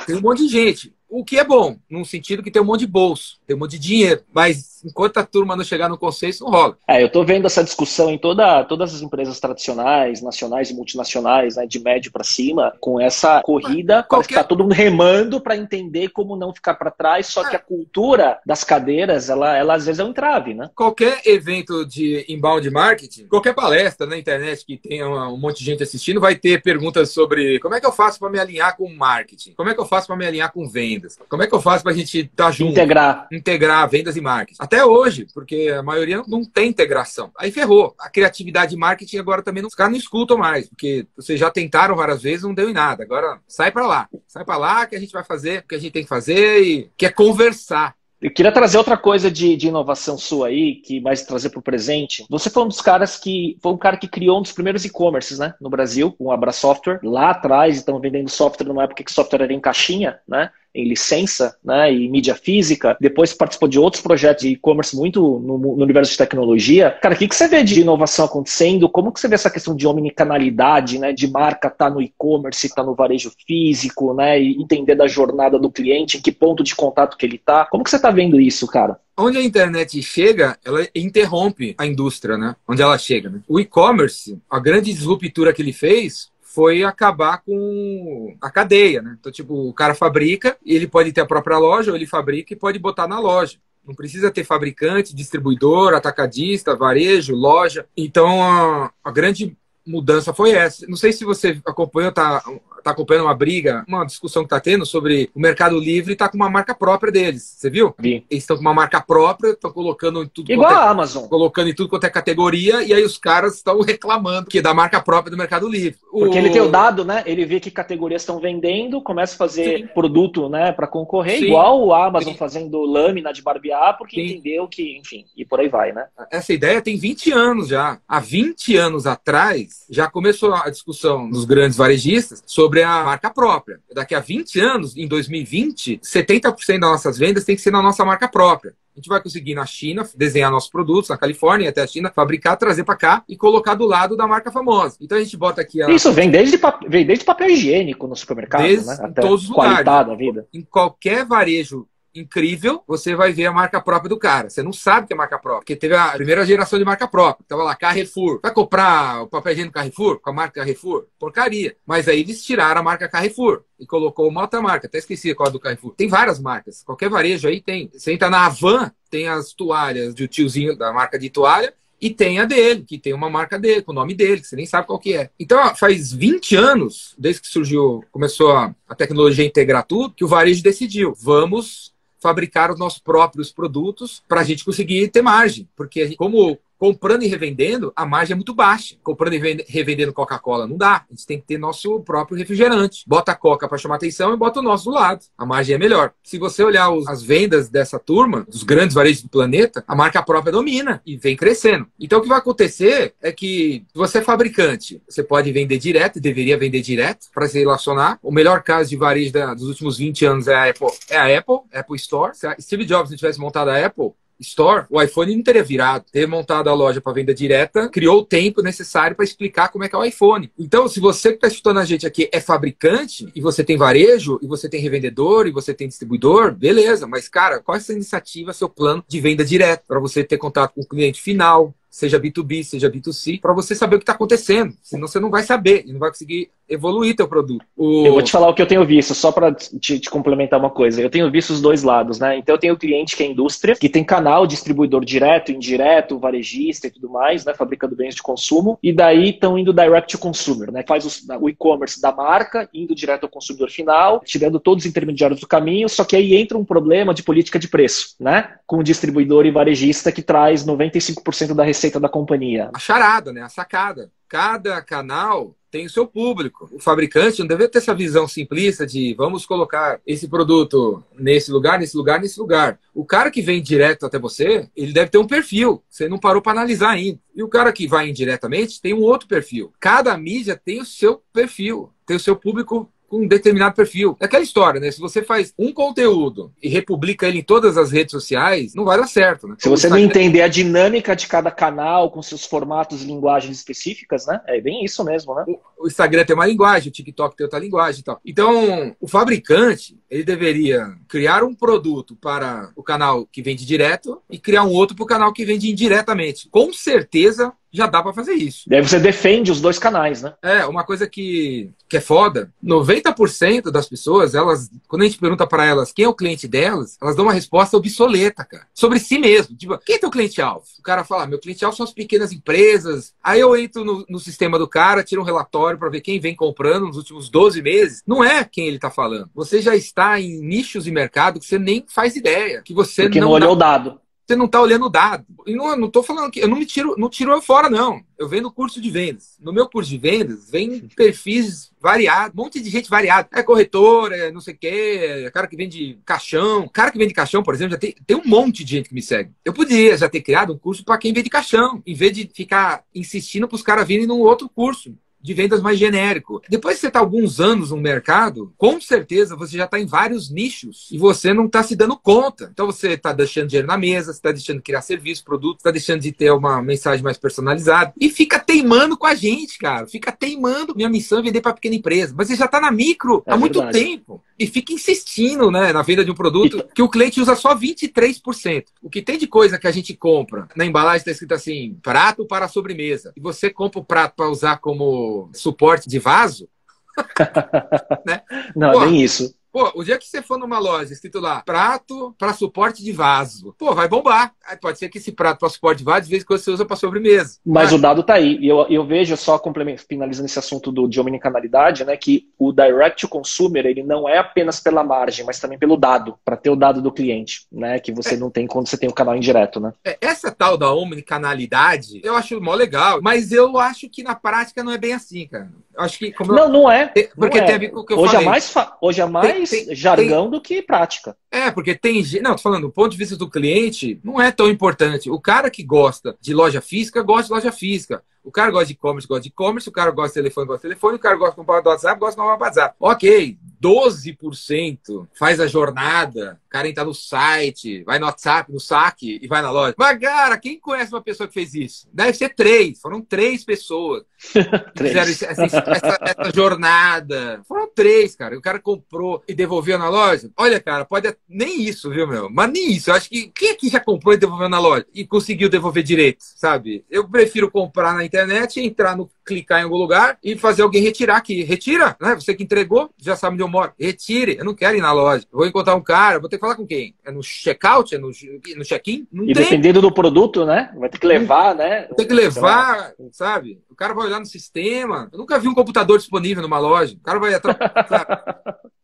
tem 0.07 0.17
um 0.17 0.21
monte 0.21 0.47
de 0.47 0.49
gente. 0.49 0.95
O 1.09 1.25
que 1.25 1.39
é 1.39 1.45
bom, 1.45 1.79
num 1.89 2.05
sentido 2.05 2.43
que 2.43 2.51
tem 2.51 2.61
um 2.61 2.67
monte 2.67 2.81
de 2.81 2.87
bolso, 2.87 3.41
tem 3.47 3.57
um 3.57 3.59
monte 3.59 3.73
de 3.73 3.79
dinheiro, 3.79 4.23
mas 4.33 4.78
enquanto 4.85 5.19
a 5.19 5.25
turma 5.25 5.57
não 5.57 5.65
chegar 5.65 5.89
no 5.89 5.99
consenso, 5.99 6.45
não 6.45 6.51
rola. 6.51 6.77
É, 6.87 7.03
eu 7.03 7.07
estou 7.07 7.25
vendo 7.25 7.47
essa 7.47 7.63
discussão 7.63 8.11
em 8.11 8.19
toda, 8.19 8.65
todas 8.65 8.95
as 8.95 9.03
empresas 9.03 9.39
tradicionais, 9.39 10.21
nacionais 10.23 10.71
e 10.71 10.75
multinacionais, 10.75 11.57
né, 11.57 11.67
de 11.67 11.81
médio 11.81 12.13
para 12.13 12.25
cima, 12.25 12.75
com 12.81 13.01
essa 13.01 13.41
corrida, 13.43 14.03
qualquer... 14.03 14.35
está 14.35 14.45
todo 14.45 14.63
mundo 14.63 14.75
remando 14.75 15.41
para 15.41 15.57
entender 15.57 16.09
como 16.11 16.37
não 16.37 16.53
ficar 16.53 16.75
para 16.75 16.91
trás, 16.91 17.27
só 17.27 17.47
é. 17.47 17.51
que 17.51 17.57
a 17.57 17.61
cultura 17.61 18.39
das 18.45 18.65
cadeiras, 18.65 19.29
ela, 19.29 19.57
ela 19.57 19.75
às 19.75 19.87
vezes 19.87 20.01
é 20.01 20.05
um 20.05 20.09
entrave, 20.09 20.55
né? 20.55 20.71
Qualquer 20.75 21.21
evento 21.25 21.85
de 21.85 22.25
inbound 22.29 22.69
marketing, 22.71 23.27
qualquer 23.27 23.55
palestra 23.55 24.07
na 24.07 24.19
internet 24.19 24.65
que 24.65 24.77
tenha 24.77 25.09
um 25.09 25.37
monte 25.37 25.59
de 25.59 25.65
gente 25.65 25.83
assistindo, 25.83 26.21
vai 26.21 26.35
ter 26.35 26.63
perguntas 26.63 27.11
sobre 27.11 27.59
como 27.61 27.75
é 27.75 27.81
que 27.81 27.87
eu 27.87 27.93
faço 27.93 28.19
para 28.19 28.31
me 28.31 28.39
alinhar 28.39 28.77
com 28.77 28.89
marketing, 28.89 29.53
como 29.53 29.69
é 29.69 29.75
que 29.75 29.81
eu 29.81 29.87
faço 29.87 30.07
para 30.07 30.17
me 30.17 30.27
alinhar 30.27 30.53
com 30.53 30.69
venda 30.69 30.89
vendas? 30.89 31.19
Como 31.29 31.43
é 31.43 31.47
que 31.47 31.55
eu 31.55 31.61
faço 31.61 31.83
para 31.83 31.93
a 31.93 31.95
gente 31.95 32.19
estar 32.19 32.45
tá 32.47 32.51
junto? 32.51 32.73
Integrar. 32.73 33.29
Integrar 33.33 33.89
vendas 33.89 34.17
e 34.17 34.21
marketing. 34.21 34.59
Até 34.69 34.85
hoje, 34.85 35.27
porque 35.33 35.75
a 35.75 35.83
maioria 35.83 36.23
não 36.29 36.45
tem 36.45 36.69
integração. 36.69 37.31
Aí 37.39 37.51
ferrou. 37.51 37.95
A 37.99 38.11
criatividade 38.11 38.75
e 38.75 38.79
marketing 38.79 39.17
agora 39.17 39.43
também 39.43 39.63
não, 39.63 39.69
os 39.69 39.75
caras 39.75 39.93
não 39.93 39.99
escutam 39.99 40.37
mais, 40.37 40.69
porque 40.69 41.07
vocês 41.17 41.41
já 41.41 41.51
tentaram 41.51 41.97
várias 41.97 42.23
vezes, 42.23 42.43
não 42.43 42.53
deu 42.53 42.69
em 42.69 42.75
nada. 42.75 43.03
Agora 43.03 43.41
sai 43.49 43.73
para 43.73 43.87
lá. 43.87 44.09
Sai 44.27 44.45
para 44.45 44.59
lá 44.59 44.87
que 44.87 44.95
a 44.95 45.01
gente 45.01 45.13
vai 45.13 45.25
fazer 45.25 45.61
o 45.61 45.69
que 45.69 45.75
a 45.75 45.79
gente 45.79 45.93
tem 45.93 46.03
que 46.03 46.09
fazer 46.09 46.61
e 46.63 46.91
quer 46.99 47.15
conversar. 47.15 47.95
Eu 48.21 48.31
queria 48.31 48.53
trazer 48.53 48.77
outra 48.77 48.97
coisa 48.99 49.31
de, 49.31 49.57
de 49.57 49.69
inovação 49.69 50.19
sua 50.19 50.49
aí, 50.49 50.75
que 50.75 51.01
mais 51.01 51.23
trazer 51.23 51.49
para 51.49 51.61
o 51.61 51.63
presente. 51.63 52.27
Você 52.29 52.51
foi 52.51 52.65
um 52.65 52.69
dos 52.69 52.83
caras 52.83 53.17
que 53.17 53.57
foi 53.63 53.73
um 53.73 53.79
cara 53.79 53.97
que 53.97 54.09
criou 54.09 54.39
um 54.39 54.43
dos 54.43 54.53
primeiros 54.53 54.85
e-commerces, 54.85 55.39
né, 55.39 55.55
no 55.59 55.71
Brasil, 55.71 56.13
com 56.13 56.31
a 56.31 56.35
Abra 56.35 56.53
Software. 56.53 57.01
Lá 57.03 57.31
atrás, 57.31 57.77
estão 57.77 57.99
vendendo 57.99 58.29
software 58.29 58.67
numa 58.67 58.85
época 58.85 59.03
que 59.03 59.13
software 59.13 59.45
era 59.45 59.53
em 59.55 59.61
caixinha, 59.61 60.19
né? 60.29 60.51
Em 60.75 60.89
licença 60.89 61.57
né, 61.65 61.93
e 61.93 62.09
mídia 62.09 62.35
física, 62.35 62.97
depois 63.01 63.33
participou 63.33 63.69
de 63.69 63.79
outros 63.79 64.03
projetos 64.03 64.43
de 64.43 64.53
e-commerce 64.53 64.97
muito 64.97 65.21
no, 65.41 65.59
no, 65.59 65.83
universo 65.83 66.13
de 66.13 66.19
tecnologia. 66.19 66.91
Cara, 67.03 67.15
o 67.15 67.19
que, 67.19 67.29
que 67.29 67.35
você 67.35 67.49
vê 67.49 67.63
de 67.63 67.81
inovação 67.81 68.25
acontecendo? 68.25 68.89
Como 68.89 69.13
que 69.13 69.21
você 69.21 69.29
vê 69.29 69.35
essa 69.35 69.51
questão 69.51 69.75
de 69.75 69.87
omnicanalidade, 69.87 70.99
né, 70.99 71.13
de 71.13 71.29
marca 71.29 71.71
tá 71.71 71.91
no 71.91 72.01
e-commerce, 72.01 72.75
tá 72.75 72.83
no 72.83 72.95
varejo 72.95 73.33
físico, 73.47 74.15
né, 74.15 74.41
e 74.41 74.61
entender 74.61 74.95
da 74.95 75.07
jornada 75.07 75.59
do 75.59 75.71
cliente, 75.71 76.19
em 76.19 76.21
que 76.21 76.33
ponto 76.33 76.63
de 76.63 76.75
contato 76.75 77.17
que 77.17 77.27
ele 77.27 77.37
está? 77.37 77.65
Como 77.67 77.83
que 77.83 77.91
você 77.91 77.97
está 77.97 78.11
vendo 78.11 78.41
isso, 78.41 78.67
cara? 78.67 78.99
Onde 79.17 79.37
a 79.37 79.43
internet 79.43 80.01
chega, 80.01 80.57
ela 80.65 80.87
interrompe 80.95 81.75
a 81.77 81.85
indústria, 81.85 82.39
né? 82.39 82.55
Onde 82.69 82.83
ela 82.83 82.97
chega. 82.97 83.29
Né? 83.29 83.41
O 83.49 83.59
e-commerce, 83.59 84.39
a 84.49 84.61
grande 84.61 84.93
disruptura 84.93 85.53
que 85.53 85.61
ele 85.61 85.73
fez 85.73 86.29
foi 86.59 86.83
acabar 86.83 87.39
com 87.39 88.37
a 88.41 88.51
cadeia, 88.51 89.01
né? 89.01 89.17
Então, 89.21 89.31
tipo, 89.31 89.69
o 89.69 89.73
cara 89.73 89.95
fabrica, 89.95 90.57
ele 90.67 90.89
pode 90.89 91.13
ter 91.13 91.21
a 91.21 91.27
própria 91.27 91.57
loja, 91.57 91.93
ou 91.93 91.97
ele 91.97 92.05
fabrica 92.05 92.53
e 92.53 92.57
pode 92.57 92.81
botar 92.81 93.07
na 93.07 93.21
loja. 93.21 93.59
Não 93.87 93.95
precisa 93.95 94.29
ter 94.29 94.43
fabricante, 94.43 95.15
distribuidor, 95.15 95.95
atacadista, 95.95 96.75
varejo, 96.75 97.33
loja. 97.37 97.87
Então, 97.97 98.43
a, 98.43 98.91
a 99.05 99.13
grande 99.13 99.57
mudança 99.89 100.33
foi 100.33 100.53
essa. 100.53 100.87
Não 100.87 100.97
sei 100.97 101.13
se 101.13 101.25
você 101.25 101.61
acompanhou, 101.67 102.13
tá, 102.13 102.43
tá 102.83 102.91
acompanhando 102.91 103.25
uma 103.25 103.35
briga, 103.35 103.85
uma 103.89 104.05
discussão 104.05 104.43
que 104.43 104.49
tá 104.49 104.61
tendo 104.61 104.87
sobre 104.87 105.31
o 105.35 105.41
Mercado 105.41 105.79
Livre 105.79 106.17
tá 106.17 106.29
com 106.29 106.37
uma 106.37 106.51
marca 106.51 106.75
própria 106.75 107.13
deles. 107.13 107.55
Você 107.57 107.71
viu? 107.71 107.95
Vi. 107.99 108.25
Eles 108.31 108.45
estão 108.45 108.57
com 108.57 108.63
uma 108.63 108.75
marca 108.75 109.01
própria, 109.01 109.51
estão 109.51 109.71
colocando 109.71 110.23
em 110.23 110.29
tudo 110.29 110.51
Igual 110.51 110.71
é, 110.71 110.75
a 110.75 110.91
Amazon. 110.91 111.29
Colocando 111.29 111.69
em 111.69 111.75
tudo 111.75 111.89
quanto 111.89 112.05
é 112.05 112.11
categoria, 112.11 112.83
e 112.83 112.93
aí 112.93 113.05
os 113.05 113.19
caras 113.19 113.57
estão 113.57 113.81
reclamando 113.81 114.49
que 114.49 114.59
é 114.59 114.63
da 114.63 114.75
marca 114.75 115.01
própria 115.01 115.31
do 115.31 115.37
Mercado 115.37 115.69
Livre. 115.69 115.99
Porque 116.11 116.37
o... 116.37 116.39
ele 116.39 116.51
tem 116.51 116.61
o 116.61 116.69
dado, 116.69 117.05
né? 117.05 117.23
Ele 117.27 117.45
vê 117.45 117.61
que 117.61 117.71
categorias 117.71 118.23
estão 118.23 118.39
vendendo, 118.39 119.01
começa 119.01 119.35
a 119.35 119.39
fazer 119.39 119.81
Sim. 119.81 119.87
produto, 119.89 120.49
né, 120.49 120.73
para 120.73 120.87
concorrer, 120.87 121.39
Sim. 121.39 121.47
igual 121.47 121.81
o 121.85 121.93
Amazon 121.93 122.33
Sim. 122.33 122.39
fazendo 122.39 122.81
lâmina 122.83 123.33
de 123.33 123.43
barbear, 123.43 123.97
porque 123.97 124.21
entendeu 124.21 124.67
que, 124.67 124.97
enfim, 124.99 125.25
e 125.37 125.45
por 125.45 125.61
aí 125.61 125.69
vai, 125.69 125.93
né? 125.93 126.07
Essa 126.31 126.53
ideia 126.53 126.83
tem 126.83 126.97
20 126.97 127.33
anos 127.33 127.69
já. 127.69 127.99
Há 128.09 128.21
20 128.21 128.77
anos 128.77 129.07
atrás, 129.07 129.78
já 129.91 130.09
começou 130.09 130.55
a 130.55 130.69
discussão 130.71 131.29
dos 131.31 131.45
grandes 131.45 131.77
varejistas 131.77 132.43
sobre 132.47 132.83
a 132.83 133.05
marca 133.05 133.31
própria. 133.31 133.81
Daqui 133.93 134.15
a 134.15 134.21
20 134.21 134.61
anos, 134.61 134.97
em 134.97 135.07
2020, 135.07 135.99
70% 135.99 136.81
das 136.81 136.91
nossas 136.91 137.19
vendas 137.19 137.45
tem 137.45 137.57
que 137.57 137.63
ser 137.63 137.71
na 137.71 137.83
nossa 137.83 138.05
marca 138.05 138.29
própria. 138.29 138.75
A 138.95 138.99
gente 138.99 139.09
vai 139.09 139.23
conseguir 139.23 139.55
na 139.55 139.65
China 139.65 140.09
desenhar 140.17 140.51
nossos 140.51 140.69
produtos, 140.69 141.09
na 141.09 141.17
Califórnia 141.17 141.71
até 141.71 141.83
a 141.83 141.87
China, 141.87 142.11
fabricar, 142.13 142.57
trazer 142.57 142.83
para 142.83 142.97
cá 142.97 143.23
e 143.29 143.37
colocar 143.37 143.75
do 143.75 143.87
lado 143.87 144.17
da 144.17 144.27
marca 144.27 144.51
famosa. 144.51 144.97
Então 145.01 145.17
a 145.17 145.23
gente 145.23 145.37
bota 145.37 145.61
aqui 145.61 145.81
a... 145.81 145.89
Isso 145.89 146.13
vem 146.13 146.29
desde, 146.29 146.59
vem 146.89 147.07
desde 147.07 147.25
papel 147.25 147.51
higiênico 147.51 148.09
no 148.09 148.17
supermercado, 148.17 148.63
desde 148.63 148.87
né? 148.87 148.97
Até 149.01 149.21
em 149.23 149.25
todos 149.25 149.45
os 149.45 149.51
lugares. 149.51 149.85
Da 149.85 150.03
vida. 150.17 150.49
Em 150.53 150.63
qualquer 150.63 151.25
varejo 151.25 151.87
incrível, 152.19 152.83
você 152.87 153.15
vai 153.15 153.33
ver 153.33 153.47
a 153.47 153.53
marca 153.53 153.81
própria 153.81 154.09
do 154.09 154.19
cara. 154.19 154.51
Você 154.51 154.63
não 154.63 154.73
sabe 154.73 155.07
que 155.07 155.13
é 155.13 155.17
marca 155.17 155.39
própria, 155.39 155.61
porque 155.61 155.77
teve 155.77 155.95
a 155.95 156.13
primeira 156.13 156.45
geração 156.45 156.79
de 156.79 156.85
marca 156.85 157.07
própria. 157.07 157.45
Tava 157.49 157.63
lá, 157.63 157.75
Carrefour. 157.75 158.41
Vai 158.43 158.53
comprar 158.53 159.23
o 159.23 159.27
papel 159.27 159.53
higiênico 159.53 159.75
Carrefour 159.75 160.21
com 160.21 160.31
a 160.31 160.33
marca 160.33 160.61
Carrefour? 160.61 161.07
Porcaria. 161.19 161.77
Mas 161.87 162.09
aí 162.09 162.21
eles 162.21 162.45
tiraram 162.45 162.81
a 162.81 162.85
marca 162.85 163.09
Carrefour 163.09 163.63
e 163.79 163.87
colocou 163.87 164.29
uma 164.29 164.43
outra 164.43 164.61
marca. 164.61 164.87
Até 164.87 164.99
esqueci 164.99 165.35
qual 165.35 165.49
é 165.49 165.53
do 165.53 165.61
Carrefour. 165.61 165.95
Tem 165.95 166.09
várias 166.09 166.39
marcas. 166.39 166.83
Qualquer 166.83 167.09
varejo 167.09 167.49
aí 167.49 167.61
tem. 167.61 167.91
Você 167.93 168.13
entra 168.13 168.29
na 168.31 168.47
Avan, 168.47 168.91
tem 169.11 169.29
as 169.29 169.53
toalhas 169.53 170.15
do 170.15 170.27
tiozinho 170.29 170.77
da 170.77 170.93
marca 170.93 171.19
de 171.19 171.31
toalha 171.31 171.73
e 172.01 172.11
tem 172.11 172.39
a 172.39 172.45
dele, 172.45 172.85
que 172.85 172.99
tem 172.99 173.13
uma 173.13 173.29
marca 173.29 173.59
dele, 173.59 173.83
com 173.83 173.93
o 173.93 173.95
nome 173.95 174.15
dele, 174.15 174.41
que 174.41 174.47
você 174.47 174.57
nem 174.57 174.67
sabe 174.67 174.87
qual 174.87 174.99
que 174.99 175.15
é. 175.15 175.31
Então, 175.39 175.75
faz 175.75 176.13
20 176.13 176.55
anos, 176.55 177.15
desde 177.19 177.43
que 177.43 177.49
surgiu, 177.49 178.05
começou 178.13 178.53
a 178.53 178.95
tecnologia 178.97 179.45
integrar 179.45 179.85
tudo, 179.85 180.15
que 180.15 180.25
o 180.25 180.29
varejo 180.29 180.63
decidiu, 180.63 181.15
vamos 181.19 181.93
fabricar 182.21 182.71
os 182.71 182.79
nossos 182.79 182.99
próprios 182.99 183.53
produtos 183.53 184.23
para 184.29 184.41
a 184.41 184.45
gente 184.45 184.65
conseguir 184.65 185.09
ter 185.09 185.23
margem. 185.23 185.69
Porque, 185.77 186.15
como 186.17 186.59
comprando 186.79 187.25
e 187.25 187.27
revendendo, 187.27 187.93
a 187.95 188.07
margem 188.07 188.33
é 188.33 188.37
muito 188.37 188.55
baixa. 188.55 188.97
Comprando 189.03 189.35
e 189.35 189.65
revendendo 189.69 190.13
Coca-Cola 190.13 190.67
não 190.67 190.77
dá. 190.77 191.05
A 191.11 191.13
gente 191.13 191.27
tem 191.27 191.41
que 191.41 191.47
ter 191.47 191.59
nosso 191.59 192.01
próprio 192.01 192.39
refrigerante. 192.39 193.05
Bota 193.07 193.33
a 193.33 193.35
Coca 193.35 193.69
para 193.69 193.77
chamar 193.77 193.97
atenção 193.97 194.33
e 194.33 194.37
bota 194.37 194.61
o 194.61 194.63
nosso 194.63 194.85
do 194.85 194.91
lado. 194.93 195.25
A 195.37 195.45
margem 195.45 195.75
é 195.75 195.79
melhor. 195.79 196.13
Se 196.23 196.39
você 196.39 196.63
olhar 196.63 196.91
os, 196.91 197.07
as 197.09 197.23
vendas 197.23 197.69
dessa 197.69 197.99
turma, 197.99 198.47
dos 198.49 198.63
grandes 198.63 198.95
varejos 198.95 199.23
do 199.23 199.29
planeta, 199.29 199.85
a 199.87 199.97
marca 199.97 200.23
própria 200.23 200.53
domina 200.53 201.03
e 201.05 201.17
vem 201.17 201.37
crescendo. 201.37 201.87
Então 201.99 202.21
o 202.21 202.23
que 202.23 202.29
vai 202.29 202.39
acontecer 202.39 203.15
é 203.21 203.33
que 203.33 203.85
você 203.93 204.19
é 204.19 204.23
fabricante, 204.23 205.03
você 205.09 205.23
pode 205.23 205.51
vender 205.51 205.79
direto, 205.79 206.21
deveria 206.21 206.57
vender 206.57 206.81
direto 206.81 207.27
para 207.35 207.49
se 207.49 207.59
relacionar. 207.59 208.19
O 208.23 208.31
melhor 208.31 208.63
caso 208.63 208.89
de 208.91 208.97
varejo 208.97 209.33
da, 209.33 209.55
dos 209.55 209.65
últimos 209.65 209.99
20 209.99 210.25
anos 210.25 210.47
é 210.47 210.55
a 210.55 210.71
Apple. 210.71 210.89
É 211.11 211.17
a 211.17 211.39
Apple, 211.39 211.61
Apple 211.73 211.97
Store. 211.97 212.37
Se 212.37 212.47
a 212.47 212.57
Steve 212.61 212.85
Jobs 212.85 213.11
não 213.11 213.17
tivesse 213.17 213.41
montado 213.41 213.69
a 213.69 213.85
Apple, 213.85 214.13
Store, 214.41 214.87
o 214.91 215.01
iPhone 215.01 215.37
não 215.37 215.43
teria 215.43 215.63
virado. 215.63 216.05
Ter 216.11 216.27
montado 216.27 216.69
a 216.69 216.75
loja 216.75 217.01
para 217.01 217.13
venda 217.13 217.35
direta 217.35 217.89
criou 217.89 218.21
o 218.21 218.25
tempo 218.25 218.63
necessário 218.63 219.17
para 219.17 219.25
explicar 219.25 219.69
como 219.69 219.85
é 219.85 219.89
que 219.89 219.95
é 219.95 219.99
o 219.99 220.05
iPhone. 220.05 220.51
Então, 220.59 220.89
se 220.89 221.01
você 221.01 221.31
que 221.31 221.37
está 221.37 221.49
escutando 221.49 221.79
a 221.79 221.85
gente 221.85 222.07
aqui 222.07 222.29
é 222.33 222.41
fabricante 222.41 223.31
e 223.35 223.41
você 223.41 223.65
tem 223.65 223.77
varejo, 223.77 224.39
e 224.43 224.47
você 224.47 224.69
tem 224.69 224.81
revendedor, 224.81 225.47
e 225.47 225.51
você 225.51 225.75
tem 225.75 225.89
distribuidor, 225.89 226.55
beleza. 226.55 227.07
Mas, 227.07 227.29
cara, 227.29 227.61
qual 227.61 227.77
é 227.77 227.79
essa 227.79 227.93
iniciativa, 227.93 228.53
seu 228.53 228.69
plano 228.69 229.05
de 229.07 229.21
venda 229.21 229.45
direta 229.45 229.83
para 229.87 230.01
você 230.01 230.23
ter 230.23 230.39
contato 230.39 230.75
com 230.75 230.83
o 230.83 230.87
cliente 230.87 231.21
final, 231.21 231.75
seja 231.91 232.21
B2B, 232.21 232.63
seja 232.63 232.91
B2C, 232.91 233.41
para 233.41 233.53
você 233.53 233.75
saber 233.75 233.97
o 233.97 233.99
que 233.99 234.05
está 234.05 234.13
acontecendo. 234.13 234.75
Senão 234.83 235.09
você 235.09 235.19
não 235.19 235.31
vai 235.31 235.43
saber 235.43 235.85
e 235.87 235.93
não 235.93 235.99
vai 235.99 236.11
conseguir 236.11 236.51
evoluir 236.69 237.17
teu 237.17 237.27
produto. 237.27 237.65
O... 237.77 238.07
Eu 238.07 238.13
vou 238.13 238.23
te 238.23 238.31
falar 238.31 238.49
o 238.49 238.55
que 238.55 238.61
eu 238.61 238.67
tenho 238.67 238.85
visto, 238.85 239.15
só 239.15 239.33
para 239.33 239.55
te, 239.55 239.99
te, 239.99 240.11
complementar 240.11 240.61
uma 240.61 240.71
coisa. 240.71 241.01
Eu 241.01 241.11
tenho 241.11 241.31
visto 241.31 241.51
os 241.51 241.61
dois 241.61 241.83
lados, 241.83 242.19
né? 242.19 242.37
Então 242.37 242.55
eu 242.55 242.59
tenho 242.59 242.75
o 242.75 242.79
cliente 242.79 243.17
que 243.17 243.23
é 243.23 243.27
indústria, 243.27 243.75
que 243.75 243.89
tem 243.89 244.05
canal 244.05 244.47
distribuidor 244.47 245.05
direto, 245.05 245.51
indireto, 245.51 246.19
varejista 246.19 246.87
e 246.87 246.91
tudo 246.91 247.09
mais, 247.09 247.45
né? 247.45 247.55
Fabricando 247.55 247.97
bens 247.97 248.15
de 248.15 248.23
consumo. 248.23 248.79
E 248.83 248.93
daí 248.93 249.31
estão 249.31 249.59
indo 249.59 249.73
direct 249.73 250.13
to 250.13 250.19
consumer, 250.19 250.71
né? 250.71 250.85
Faz 250.87 251.05
o, 251.05 251.41
o 251.41 251.49
e-commerce 251.49 252.01
da 252.01 252.13
marca, 252.13 252.69
indo 252.73 252.95
direto 252.95 253.25
ao 253.25 253.31
consumidor 253.31 253.71
final, 253.71 254.21
tirando 254.25 254.61
todos 254.61 254.85
os 254.85 254.91
intermediários 254.91 255.41
do 255.41 255.47
caminho, 255.47 255.89
só 255.89 256.05
que 256.05 256.17
aí 256.17 256.35
entra 256.35 256.59
um 256.59 256.65
problema 256.65 257.15
de 257.15 257.23
política 257.23 257.59
de 257.59 257.69
preço, 257.69 258.15
né? 258.21 258.57
Com 258.67 258.79
o 258.79 258.85
distribuidor 258.85 259.47
e 259.47 259.51
varejista 259.51 260.13
que 260.13 260.23
traz 260.23 260.65
95% 260.67 261.55
da 261.55 261.65
receita 261.65 261.99
da 261.99 262.09
companhia. 262.09 262.71
A 262.75 262.79
charada, 262.79 263.33
né? 263.33 263.43
A 263.43 263.49
sacada. 263.49 264.11
Cada 264.29 264.83
canal 264.83 265.55
tem 265.71 265.87
o 265.87 265.91
seu 265.91 266.07
público. 266.07 266.69
O 266.73 266.79
fabricante 266.79 267.41
não 267.41 267.47
deve 267.47 267.69
ter 267.69 267.79
essa 267.79 267.95
visão 267.95 268.27
simplista 268.27 268.87
de 268.87 269.15
vamos 269.15 269.47
colocar 269.47 270.01
esse 270.07 270.29
produto 270.29 271.03
nesse 271.19 271.51
lugar, 271.51 271.79
nesse 271.79 271.97
lugar, 271.97 272.21
nesse 272.21 272.39
lugar. 272.41 272.79
O 272.95 273.05
cara 273.05 273.31
que 273.31 273.43
vem 273.43 273.63
direto 273.63 274.07
até 274.07 274.19
você, 274.19 274.69
ele 274.77 274.93
deve 274.93 275.11
ter 275.11 275.19
um 275.19 275.27
perfil. 275.27 275.83
Você 275.89 276.09
não 276.09 276.19
parou 276.19 276.43
para 276.43 276.53
analisar 276.53 276.91
ainda. 276.91 277.19
E 277.35 277.43
o 277.43 277.49
cara 277.49 277.73
que 277.73 277.87
vai 277.87 278.09
indiretamente 278.09 278.81
tem 278.81 278.95
um 278.95 279.03
outro 279.03 279.29
perfil. 279.29 279.73
Cada 279.79 280.17
mídia 280.17 280.61
tem 280.63 280.81
o 280.81 280.85
seu 280.85 281.23
perfil, 281.33 281.91
tem 282.07 282.17
o 282.17 282.21
seu 282.21 282.35
público 282.35 282.91
com 283.09 283.23
um 283.23 283.27
determinado 283.27 283.75
perfil. 283.75 284.17
É 284.21 284.27
aquela 284.27 284.43
história, 284.43 284.81
né? 284.81 284.91
Se 284.91 285.01
você 285.01 285.23
faz 285.23 285.53
um 285.59 285.73
conteúdo 285.73 286.53
e 286.63 286.69
republica 286.69 287.27
ele 287.27 287.39
em 287.39 287.43
todas 287.43 287.77
as 287.77 287.91
redes 287.91 288.13
sociais, 288.13 288.75
não 288.75 288.85
vai 288.85 288.99
dar 288.99 289.07
certo, 289.07 289.49
né? 289.49 289.57
Se 289.59 289.69
você 289.69 289.89
não 289.89 289.99
entender 289.99 290.43
a 290.43 290.49
dinâmica 290.49 291.17
de 291.17 291.27
cada 291.27 291.51
canal 291.51 292.11
com 292.11 292.23
seus 292.23 292.45
formatos 292.45 293.03
e 293.03 293.07
linguagens 293.07 293.57
específicas, 293.57 294.27
né? 294.27 294.41
É 294.47 294.61
bem 294.61 294.85
isso 294.85 295.03
mesmo, 295.05 295.35
né? 295.35 295.45
O 295.79 295.87
Instagram 295.87 296.25
tem 296.25 296.35
uma 296.35 296.47
linguagem, 296.47 296.89
o 296.89 296.93
TikTok 296.93 297.37
tem 297.37 297.45
outra 297.45 297.59
linguagem 297.59 298.01
e 298.01 298.05
tal. 298.05 298.21
Então, 298.25 298.95
o 299.01 299.09
fabricante, 299.09 299.97
ele 300.11 300.25
deveria 300.25 300.95
criar 301.09 301.43
um 301.45 301.55
produto 301.55 302.17
para 302.17 302.71
o 302.77 302.83
canal 302.83 303.27
que 303.27 303.43
vende 303.43 303.65
direto 303.65 304.21
e 304.31 304.39
criar 304.39 304.65
um 304.65 304.73
outro 304.73 304.97
para 304.97 305.05
o 305.05 305.07
canal 305.07 305.33
que 305.33 305.45
vende 305.45 305.71
indiretamente. 305.71 306.49
Com 306.51 306.73
certeza, 306.73 307.53
já 307.73 307.87
dá 307.87 308.03
para 308.03 308.13
fazer 308.13 308.35
isso. 308.35 308.65
Daí 308.67 308.81
você 308.81 308.99
defende 308.99 309.51
os 309.51 309.61
dois 309.61 309.79
canais, 309.79 310.23
né? 310.23 310.35
É, 310.43 310.65
uma 310.67 310.85
coisa 310.85 311.07
que, 311.07 311.71
que 311.89 311.97
é 311.99 312.01
foda, 312.01 312.53
90% 312.65 313.71
das 313.71 313.89
pessoas, 313.89 314.35
elas, 314.35 314.71
quando 314.87 315.03
a 315.03 315.05
gente 315.05 315.19
pergunta 315.19 315.47
para 315.47 315.65
elas 315.65 315.93
quem 315.93 316.05
é 316.05 316.09
o 316.09 316.15
cliente 316.15 316.49
delas, 316.49 316.97
elas 317.01 317.15
dão 317.15 317.25
uma 317.25 317.33
resposta 317.33 317.77
obsoleta, 317.77 318.45
cara, 318.45 318.67
sobre 318.73 318.99
si 318.99 319.19
mesmo. 319.19 319.57
Tipo, 319.57 319.79
quem 319.79 319.97
é 319.97 319.99
teu 319.99 320.11
cliente-alvo? 320.11 320.65
O 320.79 320.83
cara 320.83 321.05
fala, 321.05 321.25
ah, 321.25 321.27
meu 321.27 321.39
cliente-alvo 321.39 321.77
são 321.77 321.85
as 321.85 321.93
pequenas 321.93 322.33
empresas. 322.33 323.13
Aí 323.23 323.41
eu 323.41 323.57
entro 323.57 323.85
no, 323.85 324.05
no 324.09 324.19
sistema 324.19 324.59
do 324.59 324.69
cara, 324.69 325.05
tiro 325.05 325.21
um 325.21 325.25
relatório 325.25 325.79
para 325.79 325.91
ver 325.91 326.01
quem 326.01 326.19
vem 326.21 326.35
comprando 326.35 326.87
nos 326.87 326.97
últimos 326.97 327.29
12 327.29 327.63
meses. 327.63 328.03
Não 328.07 328.23
é 328.25 328.45
quem 328.45 328.67
ele 328.67 328.79
tá 328.79 328.91
falando. 328.91 329.31
Você 329.35 329.61
já 329.61 329.77
está 329.77 330.21
em 330.21 330.41
nichos 330.41 330.85
de 330.85 330.91
mercado 330.91 331.39
que 331.39 331.47
você 331.47 331.59
nem 331.59 331.85
faz 331.89 332.17
ideia, 332.17 332.63
que 332.63 332.75
você 332.75 333.03
Porque 333.03 333.21
não, 333.21 333.29
não 333.29 333.35
olhou 333.35 333.53
o 333.53 333.57
dado 333.57 334.01
você 334.29 334.37
não 334.37 334.45
está 334.45 334.61
olhando 334.61 334.85
o 334.85 334.91
dado. 334.91 335.25
E 335.47 335.55
não, 335.55 335.91
tô 335.91 336.03
falando 336.03 336.31
que 336.31 336.41
eu 336.41 336.49
não 336.49 336.59
me 336.59 336.67
tiro, 336.67 336.95
não 336.99 337.09
tiro 337.09 337.33
eu 337.33 337.41
fora, 337.41 337.71
não. 337.71 338.03
Eu 338.19 338.29
vendo 338.29 338.53
curso 338.53 338.79
de 338.79 338.91
vendas. 338.91 339.39
No 339.41 339.53
meu 339.55 339.67
curso 339.67 339.89
de 339.89 339.97
vendas, 339.97 340.51
vem 340.51 340.87
perfis 340.95 341.73
variados, 341.81 342.35
um 342.35 342.43
monte 342.43 342.61
de 342.61 342.69
gente 342.69 342.91
variada. 342.91 343.29
É 343.33 343.43
corretor, 343.43 344.13
é 344.13 344.31
não 344.31 344.41
sei 344.41 344.53
o 344.53 344.59
quê, 344.59 345.25
é 345.27 345.31
cara 345.31 345.47
que 345.47 345.57
vende 345.57 345.99
caixão. 346.05 346.69
Cara 346.69 346.91
que 346.91 346.99
vende 346.99 347.15
caixão, 347.15 347.43
por 347.43 347.55
exemplo, 347.55 347.73
já 347.73 347.79
tem, 347.79 347.95
tem 348.07 348.17
um 348.17 348.27
monte 348.27 348.65
de 348.65 348.77
gente 348.77 348.91
que 348.91 348.95
me 348.95 349.01
segue. 349.01 349.33
Eu 349.43 349.55
poderia 349.55 349.97
já 349.97 350.09
ter 350.09 350.21
criado 350.21 350.53
um 350.53 350.59
curso 350.59 350.85
para 350.85 350.99
quem 350.99 351.13
vende 351.13 351.31
caixão, 351.31 351.83
em 351.87 351.95
vez 351.95 352.13
de 352.13 352.31
ficar 352.35 352.85
insistindo 352.95 353.49
para 353.49 353.57
os 353.57 353.63
caras 353.63 353.89
virem 353.89 354.07
num 354.07 354.21
outro 354.21 354.49
curso 354.49 354.95
de 355.21 355.35
vendas 355.35 355.61
mais 355.61 355.79
genérico. 355.79 356.41
Depois 356.49 356.77
que 356.77 356.83
você 356.83 356.87
está 356.89 357.01
alguns 357.01 357.41
anos 357.41 357.71
no 357.71 357.77
mercado, 357.77 358.53
com 358.57 358.81
certeza 358.81 359.37
você 359.37 359.57
já 359.57 359.65
está 359.65 359.79
em 359.79 359.87
vários 359.87 360.31
nichos 360.31 360.89
e 360.93 360.99
você 360.99 361.35
não 361.35 361.47
está 361.47 361.63
se 361.63 361.75
dando 361.75 361.97
conta. 361.97 362.49
Então 362.53 362.67
você 362.67 362.93
está 362.93 363.13
deixando 363.13 363.49
dinheiro 363.49 363.67
na 363.67 363.77
mesa, 363.77 364.13
você 364.13 364.19
está 364.19 364.33
deixando 364.33 364.57
de 364.57 364.63
criar 364.63 364.83
serviço, 364.83 365.25
produto, 365.25 365.59
está 365.59 365.71
deixando 365.71 366.01
de 366.01 366.13
ter 366.13 366.31
uma 366.31 366.63
mensagem 366.63 367.03
mais 367.03 367.19
personalizada 367.19 367.93
e 368.01 368.09
fica 368.09 368.39
teimando 368.39 368.97
com 368.97 369.07
a 369.07 369.15
gente, 369.15 369.59
cara. 369.59 369.87
Fica 369.87 370.13
teimando. 370.13 370.75
Minha 370.75 370.89
missão 370.89 371.19
é 371.19 371.23
vender 371.23 371.41
para 371.41 371.55
pequena 371.55 371.75
empresa, 371.75 372.15
mas 372.17 372.29
você 372.29 372.37
já 372.37 372.45
está 372.45 372.61
na 372.61 372.71
micro 372.71 373.23
é 373.27 373.33
há 373.33 373.37
verdade. 373.37 373.41
muito 373.41 373.73
tempo 373.73 374.23
e 374.39 374.47
fica 374.47 374.73
insistindo 374.73 375.51
né, 375.51 375.73
na 375.73 375.83
venda 375.83 376.05
de 376.05 376.11
um 376.11 376.15
produto 376.15 376.65
que 376.75 376.83
o 376.83 376.89
cliente 376.89 377.21
usa 377.21 377.35
só 377.35 377.57
23%. 377.57 378.67
O 378.83 378.89
que 378.89 379.03
tem 379.03 379.19
de 379.19 379.27
coisa 379.27 379.59
que 379.59 379.67
a 379.67 379.73
gente 379.73 379.95
compra 379.95 380.49
na 380.55 380.65
embalagem 380.65 380.99
está 380.99 381.11
escrito 381.11 381.35
assim: 381.35 381.77
prato 381.83 382.25
para 382.25 382.47
sobremesa. 382.47 383.13
E 383.17 383.21
você 383.21 383.51
compra 383.51 383.81
o 383.81 383.85
prato 383.85 384.15
para 384.17 384.31
usar 384.31 384.59
como 384.59 385.29
suporte 385.35 385.89
de 385.89 385.99
vaso. 385.99 386.49
né? 388.07 388.23
Não, 388.55 388.73
Pô, 388.73 388.85
nem 388.85 389.03
isso. 389.03 389.35
Pô, 389.53 389.73
o 389.75 389.83
dia 389.83 389.99
que 389.99 390.07
você 390.07 390.23
for 390.23 390.39
numa 390.39 390.59
loja 390.59 390.93
escrito 390.93 391.21
lá, 391.21 391.43
prato 391.43 392.15
para 392.19 392.33
suporte 392.33 392.83
de 392.83 392.93
vaso, 392.93 393.55
pô, 393.59 393.75
vai 393.75 393.89
bombar. 393.89 394.33
Aí 394.47 394.57
pode 394.57 394.79
ser 394.79 394.89
que 394.89 394.99
esse 394.99 395.13
prato 395.13 395.39
para 395.39 395.49
suporte 395.49 395.79
de 395.79 395.85
vaso, 395.85 396.05
de 396.05 396.11
vez 396.11 396.23
em 396.23 396.27
quando 396.27 396.41
você 396.41 396.51
usa 396.51 396.65
para 396.65 396.77
sobremesa. 396.77 397.39
Mas, 397.45 397.73
o 397.73 397.79
dado 397.79 398.03
tá 398.03 398.15
aí. 398.15 398.39
E 398.41 398.49
eu, 398.49 398.67
eu 398.69 398.85
vejo 398.87 399.17
só 399.17 399.41
finalizando 399.89 400.27
esse 400.27 400.39
assunto 400.39 400.71
do, 400.71 400.87
de 400.87 401.01
omnicanalidade, 401.01 401.85
né, 401.85 401.97
que 401.97 402.29
o 402.39 402.53
direct 402.53 403.01
to 403.01 403.09
consumer, 403.09 403.67
ele 403.67 403.83
não 403.83 404.09
é 404.09 404.19
apenas 404.19 404.61
pela 404.61 404.85
margem, 404.85 405.25
mas 405.25 405.41
também 405.41 405.59
pelo 405.59 405.77
dado, 405.77 406.19
para 406.25 406.37
ter 406.37 406.51
o 406.51 406.57
dado 406.57 406.83
do 406.83 406.93
cliente, 406.93 407.47
né, 407.51 407.79
que 407.79 407.93
você 407.93 408.15
é. 408.15 408.17
não 408.17 408.31
tem 408.31 408.47
quando 408.47 408.69
você 408.69 408.77
tem 408.77 408.89
o 408.89 408.95
canal 408.95 409.17
indireto, 409.17 409.61
né? 409.61 409.73
É, 409.85 409.97
essa 410.01 410.31
tal 410.31 410.57
da 410.57 410.73
omnicanalidade, 410.73 412.01
eu 412.05 412.15
acho 412.15 412.41
mó 412.41 412.55
legal, 412.55 413.01
mas 413.03 413.33
eu 413.33 413.59
acho 413.59 413.89
que 413.89 414.03
na 414.03 414.15
prática 414.15 414.63
não 414.63 414.73
é 414.73 414.79
bem 414.79 414.93
assim, 414.93 415.27
cara. 415.27 415.51
Acho 415.79 415.99
que 415.99 416.13
não, 416.27 416.39
eu... 416.39 416.49
não 416.49 416.71
é. 416.71 416.89
Porque 417.15 417.39
não 417.39 417.47
é. 417.47 417.47
teve 417.47 417.71
o 417.73 417.85
que 417.85 417.93
eu 417.93 417.99
hoje 417.99 418.09
é 418.09 418.13
falei. 418.15 418.27
É 418.27 418.31
mais. 418.31 418.55
Hoje 418.81 419.01
é 419.01 419.07
mais 419.07 419.51
tem, 419.51 419.67
tem, 419.67 419.77
jargão 419.77 420.23
tem... 420.23 420.31
do 420.33 420.41
que 420.41 420.61
prática. 420.61 421.17
É, 421.31 421.53
porque 421.53 421.75
tem. 421.75 422.05
Não, 422.21 422.35
tô 422.35 422.43
falando, 422.43 422.63
do 422.63 422.73
ponto 422.73 422.91
de 422.91 422.97
vista 422.97 423.17
do 423.17 423.31
cliente, 423.31 424.01
não 424.03 424.21
é 424.21 424.33
tão 424.33 424.49
importante. 424.51 425.09
O 425.09 425.21
cara 425.21 425.49
que 425.51 425.63
gosta 425.63 426.17
de 426.21 426.35
loja 426.35 426.61
física, 426.61 427.01
gosta 427.03 427.29
de 427.29 427.33
loja 427.33 427.53
física. 427.53 428.03
O 428.25 428.33
cara 428.33 428.51
gosta 428.51 428.67
de 428.67 428.73
e-commerce, 428.73 429.07
gosta 429.07 429.23
de 429.23 429.29
e-commerce. 429.29 429.69
O 429.69 429.73
cara 429.73 429.91
gosta 429.93 430.09
de 430.09 430.15
telefone, 430.15 430.47
gosta 430.47 430.59
de 430.59 430.75
telefone. 430.75 430.97
O 430.97 430.99
cara 430.99 431.17
gosta 431.17 431.31
de 431.31 431.37
comprar 431.37 431.61
do 431.61 431.71
WhatsApp, 431.71 432.01
gosta 432.01 432.17
de 432.17 432.21
comprar 432.21 432.37
do 432.37 432.43
WhatsApp. 432.43 432.75
Ok, 432.81 433.39
12% 433.63 435.07
faz 435.15 435.41
a 435.41 435.47
jornada. 435.47 436.41
O 436.47 436.51
cara 436.51 436.69
entra 436.69 436.85
no 436.85 436.95
site, 436.95 437.83
vai 437.85 437.99
no 437.99 438.07
WhatsApp, 438.07 438.51
no 438.51 438.59
saque 438.59 439.19
e 439.21 439.27
vai 439.27 439.43
na 439.43 439.51
loja. 439.51 439.75
Mas, 439.77 439.99
cara, 439.99 440.39
quem 440.39 440.59
conhece 440.59 440.93
uma 440.93 441.03
pessoa 441.03 441.27
que 441.27 441.35
fez 441.35 441.55
isso? 441.55 441.89
Deve 441.93 442.15
ser 442.15 442.35
três. 442.35 442.81
Foram 442.81 443.03
três 443.03 443.45
pessoas 443.45 444.05
que 444.33 444.85
fizeram 444.85 445.11
essa, 445.11 445.27
essa, 445.27 445.99
essa, 446.01 446.33
jornada. 446.35 447.43
Foram 447.47 447.69
três, 447.75 448.15
cara. 448.15 448.39
O 448.39 448.41
cara 448.41 448.59
comprou 448.59 449.23
e 449.29 449.35
devolveu 449.35 449.79
na 449.79 449.89
loja. 449.89 450.31
Olha, 450.37 450.59
cara, 450.59 450.85
pode. 450.85 451.15
Nem 451.29 451.63
isso, 451.63 451.91
viu, 451.91 452.07
meu? 452.07 452.31
Mas 452.31 452.51
nem 452.51 452.73
isso. 452.73 452.91
Eu 452.91 452.95
acho 452.95 453.11
que. 453.11 453.31
Quem 453.35 453.51
aqui 453.51 453.69
já 453.69 453.81
comprou 453.81 454.15
e 454.15 454.19
devolveu 454.19 454.49
na 454.49 454.59
loja? 454.59 454.87
E 454.95 455.07
conseguiu 455.07 455.49
devolver 455.49 455.83
direito, 455.83 456.23
sabe? 456.23 456.85
Eu 456.91 457.07
prefiro 457.09 457.51
comprar 457.51 457.95
na 457.95 458.05
internet, 458.05 458.61
entrar 458.61 458.97
no 458.97 459.11
clicar 459.25 459.61
em 459.61 459.65
algum 459.65 459.77
lugar 459.77 460.19
e 460.25 460.37
fazer 460.37 460.63
alguém 460.63 460.83
retirar 460.83 461.19
aqui. 461.19 461.43
Retira, 461.43 461.95
né? 462.01 462.15
Você 462.15 462.35
que 462.35 462.43
entregou, 462.43 462.91
já 462.97 463.15
sabe 463.15 463.35
onde 463.35 463.48
eu 463.49 463.53
moro. 463.53 463.73
Retire. 463.79 464.37
Eu 464.37 464.45
não 464.45 464.55
quero 464.55 464.77
ir 464.77 464.81
na 464.81 464.93
loja. 464.93 465.25
Eu 465.33 465.39
vou 465.39 465.47
encontrar 465.47 465.75
um 465.75 465.83
cara, 465.83 466.21
vou 466.21 466.29
ter 466.29 466.37
que 466.37 466.41
falar 466.41 466.55
com 466.55 466.67
quem? 466.67 466.95
É 467.05 467.11
no 467.11 467.23
checkout? 467.23 467.95
É 467.95 467.99
no, 467.99 468.09
no 468.09 468.65
check-in? 468.65 469.07
E 469.13 469.33
tem. 469.33 469.33
dependendo 469.33 469.81
do 469.81 469.93
produto, 469.93 470.45
né? 470.45 470.71
Vai 470.77 470.89
ter 470.89 470.99
que 470.99 471.07
levar, 471.07 471.55
né? 471.55 471.89
Tem 471.97 472.07
que 472.07 472.15
levar, 472.15 472.93
sabe? 473.13 473.61
Cara 473.79 473.95
vai 473.95 474.07
olhar 474.07 474.19
no 474.19 474.27
sistema. 474.27 475.09
Eu 475.13 475.19
nunca 475.19 475.39
vi 475.39 475.47
um 475.47 475.55
computador 475.55 475.99
disponível 475.99 476.43
numa 476.43 476.59
loja. 476.59 476.97
O 476.97 477.01
cara 477.01 477.21
vai 477.21 477.33
atrás. 477.33 477.57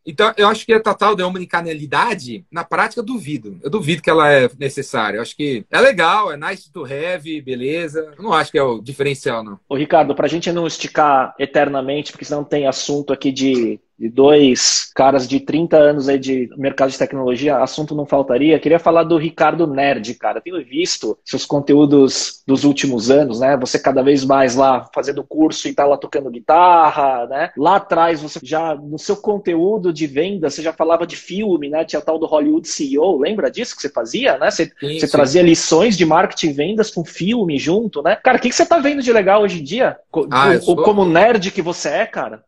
Então, 0.07 0.35
eu 0.37 0.48
acho 0.48 0.66
que 0.66 0.72
a 0.74 0.80
total 0.80 1.16
de 1.16 1.22
omnicanalidade, 1.22 2.44
na 2.52 2.62
prática, 2.62 3.00
eu 3.00 3.04
duvido. 3.04 3.59
Eu 3.62 3.70
duvido 3.70 4.02
que 4.02 4.11
ela 4.11 4.30
é 4.30 4.50
necessária. 4.59 5.16
Eu 5.16 5.22
acho 5.22 5.35
que 5.35 5.64
é 5.70 5.80
legal, 5.80 6.30
é 6.30 6.37
nice 6.37 6.70
to 6.70 6.85
have, 6.85 7.40
beleza. 7.40 8.12
Eu 8.14 8.22
não 8.22 8.33
acho 8.33 8.52
que 8.52 8.59
é 8.59 8.62
o 8.62 8.83
diferencial, 8.83 9.42
não. 9.42 9.59
Ô, 9.66 9.74
Ricardo, 9.74 10.14
pra 10.14 10.28
gente 10.28 10.52
não 10.52 10.66
esticar 10.66 11.35
eternamente, 11.38 12.12
porque 12.12 12.26
senão 12.26 12.44
tem 12.44 12.66
assunto 12.66 13.14
aqui 13.14 13.33
de 13.33 13.80
de 13.98 14.09
dois 14.09 14.90
caras 14.94 15.28
de 15.28 15.40
30 15.40 15.76
anos 15.76 16.09
aí 16.09 16.18
de 16.18 16.48
mercado 16.57 16.90
de 16.90 16.98
tecnologia, 16.98 17.59
assunto 17.59 17.94
não 17.94 18.04
faltaria. 18.04 18.59
Queria 18.59 18.78
falar 18.78 19.04
do 19.04 19.16
Ricardo 19.16 19.66
Nerd, 19.66 20.14
cara. 20.14 20.40
Tenho 20.40 20.62
visto 20.64 21.16
seus 21.24 21.46
conteúdos 21.46 22.42
dos 22.46 22.64
últimos 22.64 23.11
anos, 23.11 23.40
né? 23.40 23.57
Você 23.57 23.78
cada 23.78 24.02
vez 24.02 24.24
mais 24.24 24.57
lá 24.57 24.84
fazendo 24.92 25.25
curso 25.25 25.68
e 25.68 25.75
tá 25.75 25.85
lá 25.85 25.97
tocando 25.97 26.31
guitarra, 26.31 27.27
né? 27.27 27.51
Lá 27.57 27.77
atrás 27.77 28.20
você 28.23 28.40
já 28.42 28.75
no 28.75 28.99
seu 28.99 29.16
conteúdo 29.16 29.92
de 29.92 30.07
venda, 30.07 30.51
você 30.51 30.62
já 30.62 30.72
falava 30.72 31.07
de 31.07 31.16
filme, 31.16 31.68
né? 31.68 31.85
Tinha 31.85 32.03
tal 32.03 32.18
do 32.18 32.26
Hollywood 32.26 32.66
CEO, 32.66 33.18
lembra 33.18 33.51
disso 33.51 33.76
que 33.76 33.82
você 33.82 33.89
fazia, 33.89 34.39
né? 34.39 34.51
Você, 34.51 34.66
sim, 34.66 34.99
você 34.99 35.07
sim. 35.07 35.12
trazia 35.12 35.43
lições 35.43 35.97
de 35.97 36.05
marketing 36.05 36.49
e 36.49 36.53
vendas 36.53 36.91
com 36.91 37.05
filme 37.05 37.59
junto, 37.59 38.03
né? 38.03 38.16
Cara, 38.16 38.39
o 38.39 38.41
que, 38.41 38.49
que 38.49 38.55
você 38.55 38.66
tá 38.66 38.78
vendo 38.78 39.03
de 39.03 39.12
legal 39.12 39.43
hoje 39.43 39.61
em 39.61 39.64
dia? 39.64 39.97
Ah, 40.30 40.59
sou... 40.61 40.76
Como 40.76 41.05
nerd 41.05 41.51
que 41.51 41.62
você 41.62 41.89
é, 41.89 42.07
cara? 42.07 42.45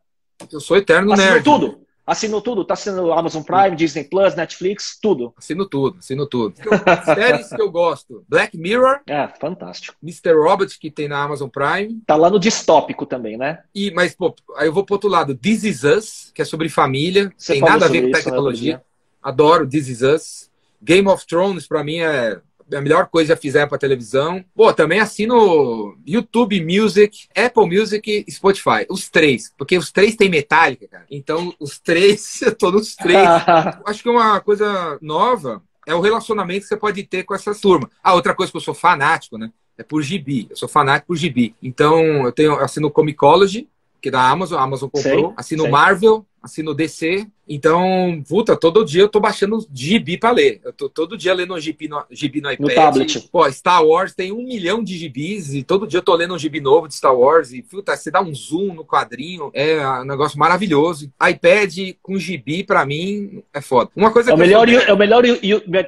Eu 0.51 0.59
sou 0.59 0.77
eterno 0.77 1.13
Assino 1.13 1.31
nerd. 1.31 1.43
tudo. 1.43 1.86
Assino 2.07 2.39
tudo, 2.39 2.63
tá 2.63 2.73
assinando 2.73 3.11
Amazon 3.11 3.43
Prime, 3.43 3.75
Disney 3.75 4.05
Plus, 4.05 4.33
Netflix, 4.33 4.97
tudo. 5.01 5.33
Assino 5.35 5.67
tudo, 5.67 5.97
assino 5.99 6.25
tudo. 6.25 6.55
Séries 7.03 7.49
que 7.49 7.61
eu 7.61 7.69
gosto: 7.69 8.23
Black 8.29 8.57
Mirror. 8.57 9.01
É, 9.05 9.27
fantástico. 9.27 9.97
Mr. 10.01 10.33
Robot, 10.33 10.79
que 10.79 10.89
tem 10.89 11.09
na 11.09 11.21
Amazon 11.21 11.49
Prime. 11.49 12.01
Tá 12.07 12.15
lá 12.15 12.29
no 12.29 12.39
distópico 12.39 13.05
também, 13.05 13.37
né? 13.37 13.59
E, 13.75 13.91
mas, 13.91 14.15
pô, 14.15 14.33
aí 14.55 14.69
eu 14.69 14.73
vou 14.73 14.85
pro 14.85 14.95
outro 14.95 15.09
lado: 15.09 15.35
This 15.35 15.65
Is 15.65 15.83
Us, 15.83 16.31
que 16.33 16.41
é 16.41 16.45
sobre 16.45 16.69
família. 16.69 17.29
Você 17.35 17.53
tem 17.53 17.61
nada 17.61 17.85
a 17.85 17.89
ver 17.89 18.03
com 18.03 18.07
né, 18.07 18.13
tecnologia. 18.13 18.81
Adoro 19.21 19.67
This 19.67 19.89
Is 19.89 20.01
Us. 20.01 20.49
Game 20.81 21.09
of 21.09 21.25
Thrones, 21.27 21.67
pra 21.67 21.83
mim, 21.83 21.97
é 21.99 22.39
a 22.73 22.81
melhor 22.81 23.07
coisa 23.07 23.29
já 23.29 23.37
fizeram 23.37 23.67
para 23.67 23.77
televisão. 23.77 24.43
Pô, 24.55 24.73
também 24.73 24.99
assino 24.99 25.97
YouTube 26.05 26.63
Music, 26.63 27.27
Apple 27.35 27.77
Music 27.77 28.25
e 28.27 28.31
Spotify. 28.31 28.85
Os 28.89 29.09
três. 29.09 29.53
Porque 29.57 29.77
os 29.77 29.91
três 29.91 30.15
têm 30.15 30.29
Metallica, 30.29 30.87
cara. 30.87 31.05
Então, 31.09 31.53
os 31.59 31.79
três, 31.79 32.41
eu 32.43 32.55
tô 32.55 32.71
nos 32.71 32.95
três. 32.95 33.27
Acho 33.85 34.03
que 34.03 34.09
uma 34.09 34.39
coisa 34.41 34.97
nova 35.01 35.61
é 35.85 35.95
o 35.95 36.01
relacionamento 36.01 36.61
que 36.61 36.67
você 36.67 36.77
pode 36.77 37.03
ter 37.03 37.23
com 37.23 37.33
essa 37.33 37.55
turma. 37.55 37.89
Ah, 38.03 38.13
outra 38.13 38.35
coisa 38.35 38.51
que 38.51 38.57
eu 38.57 38.61
sou 38.61 38.73
fanático, 38.73 39.37
né? 39.37 39.51
É 39.77 39.83
por 39.83 40.01
gibi. 40.01 40.47
Eu 40.49 40.55
sou 40.57 40.67
fanático 40.67 41.07
por 41.07 41.15
gibi. 41.15 41.55
Então, 41.63 42.25
eu 42.25 42.31
tenho 42.31 42.53
eu 42.53 42.63
assino 42.63 42.91
Comicology, 42.91 43.69
que 44.01 44.09
é 44.09 44.11
da 44.11 44.29
Amazon, 44.29 44.59
a 44.59 44.63
Amazon 44.63 44.89
comprou. 44.89 45.27
Sei, 45.27 45.33
assino 45.37 45.63
sei. 45.63 45.71
Marvel, 45.71 46.25
assino 46.41 46.73
DC. 46.73 47.27
Então, 47.47 48.23
puta, 48.27 48.55
todo 48.57 48.83
dia 48.83 49.01
eu 49.01 49.09
tô 49.09 49.19
baixando 49.19 49.65
gibi 49.73 50.17
pra 50.17 50.31
ler. 50.31 50.59
Eu 50.63 50.73
tô 50.73 50.89
todo 50.89 51.17
dia 51.17 51.33
lendo 51.33 51.53
um 51.53 51.59
gibi 51.59 51.87
no, 51.87 52.03
gibi 52.11 52.41
no 52.41 52.51
iPad. 52.51 52.67
No 52.67 52.75
tablet. 52.75 53.29
Pô, 53.31 53.49
Star 53.51 53.85
Wars 53.85 54.13
tem 54.13 54.31
um 54.31 54.43
milhão 54.43 54.83
de 54.83 54.97
gibis 54.97 55.53
e 55.53 55.63
todo 55.63 55.87
dia 55.87 55.99
eu 55.99 56.03
tô 56.03 56.15
lendo 56.15 56.33
um 56.33 56.39
gibi 56.39 56.59
novo 56.59 56.87
de 56.87 56.95
Star 56.95 57.15
Wars. 57.15 57.53
E, 57.53 57.61
puta, 57.61 57.95
você 57.95 58.11
dá 58.11 58.21
um 58.21 58.33
zoom 58.33 58.73
no 58.73 58.85
quadrinho, 58.85 59.49
é 59.53 59.87
um 60.01 60.05
negócio 60.05 60.37
maravilhoso. 60.37 61.11
iPad 61.29 61.95
com 62.01 62.17
gibi, 62.17 62.63
pra 62.63 62.85
mim, 62.85 63.43
é 63.53 63.61
foda. 63.61 63.89
Uma 63.95 64.11
coisa 64.11 64.31
é 64.31 64.33
o 64.33 64.37
melhor, 64.37 64.67
sou... 64.67 64.79
é 64.79 64.93
o 64.93 64.97
melhor, 64.97 65.23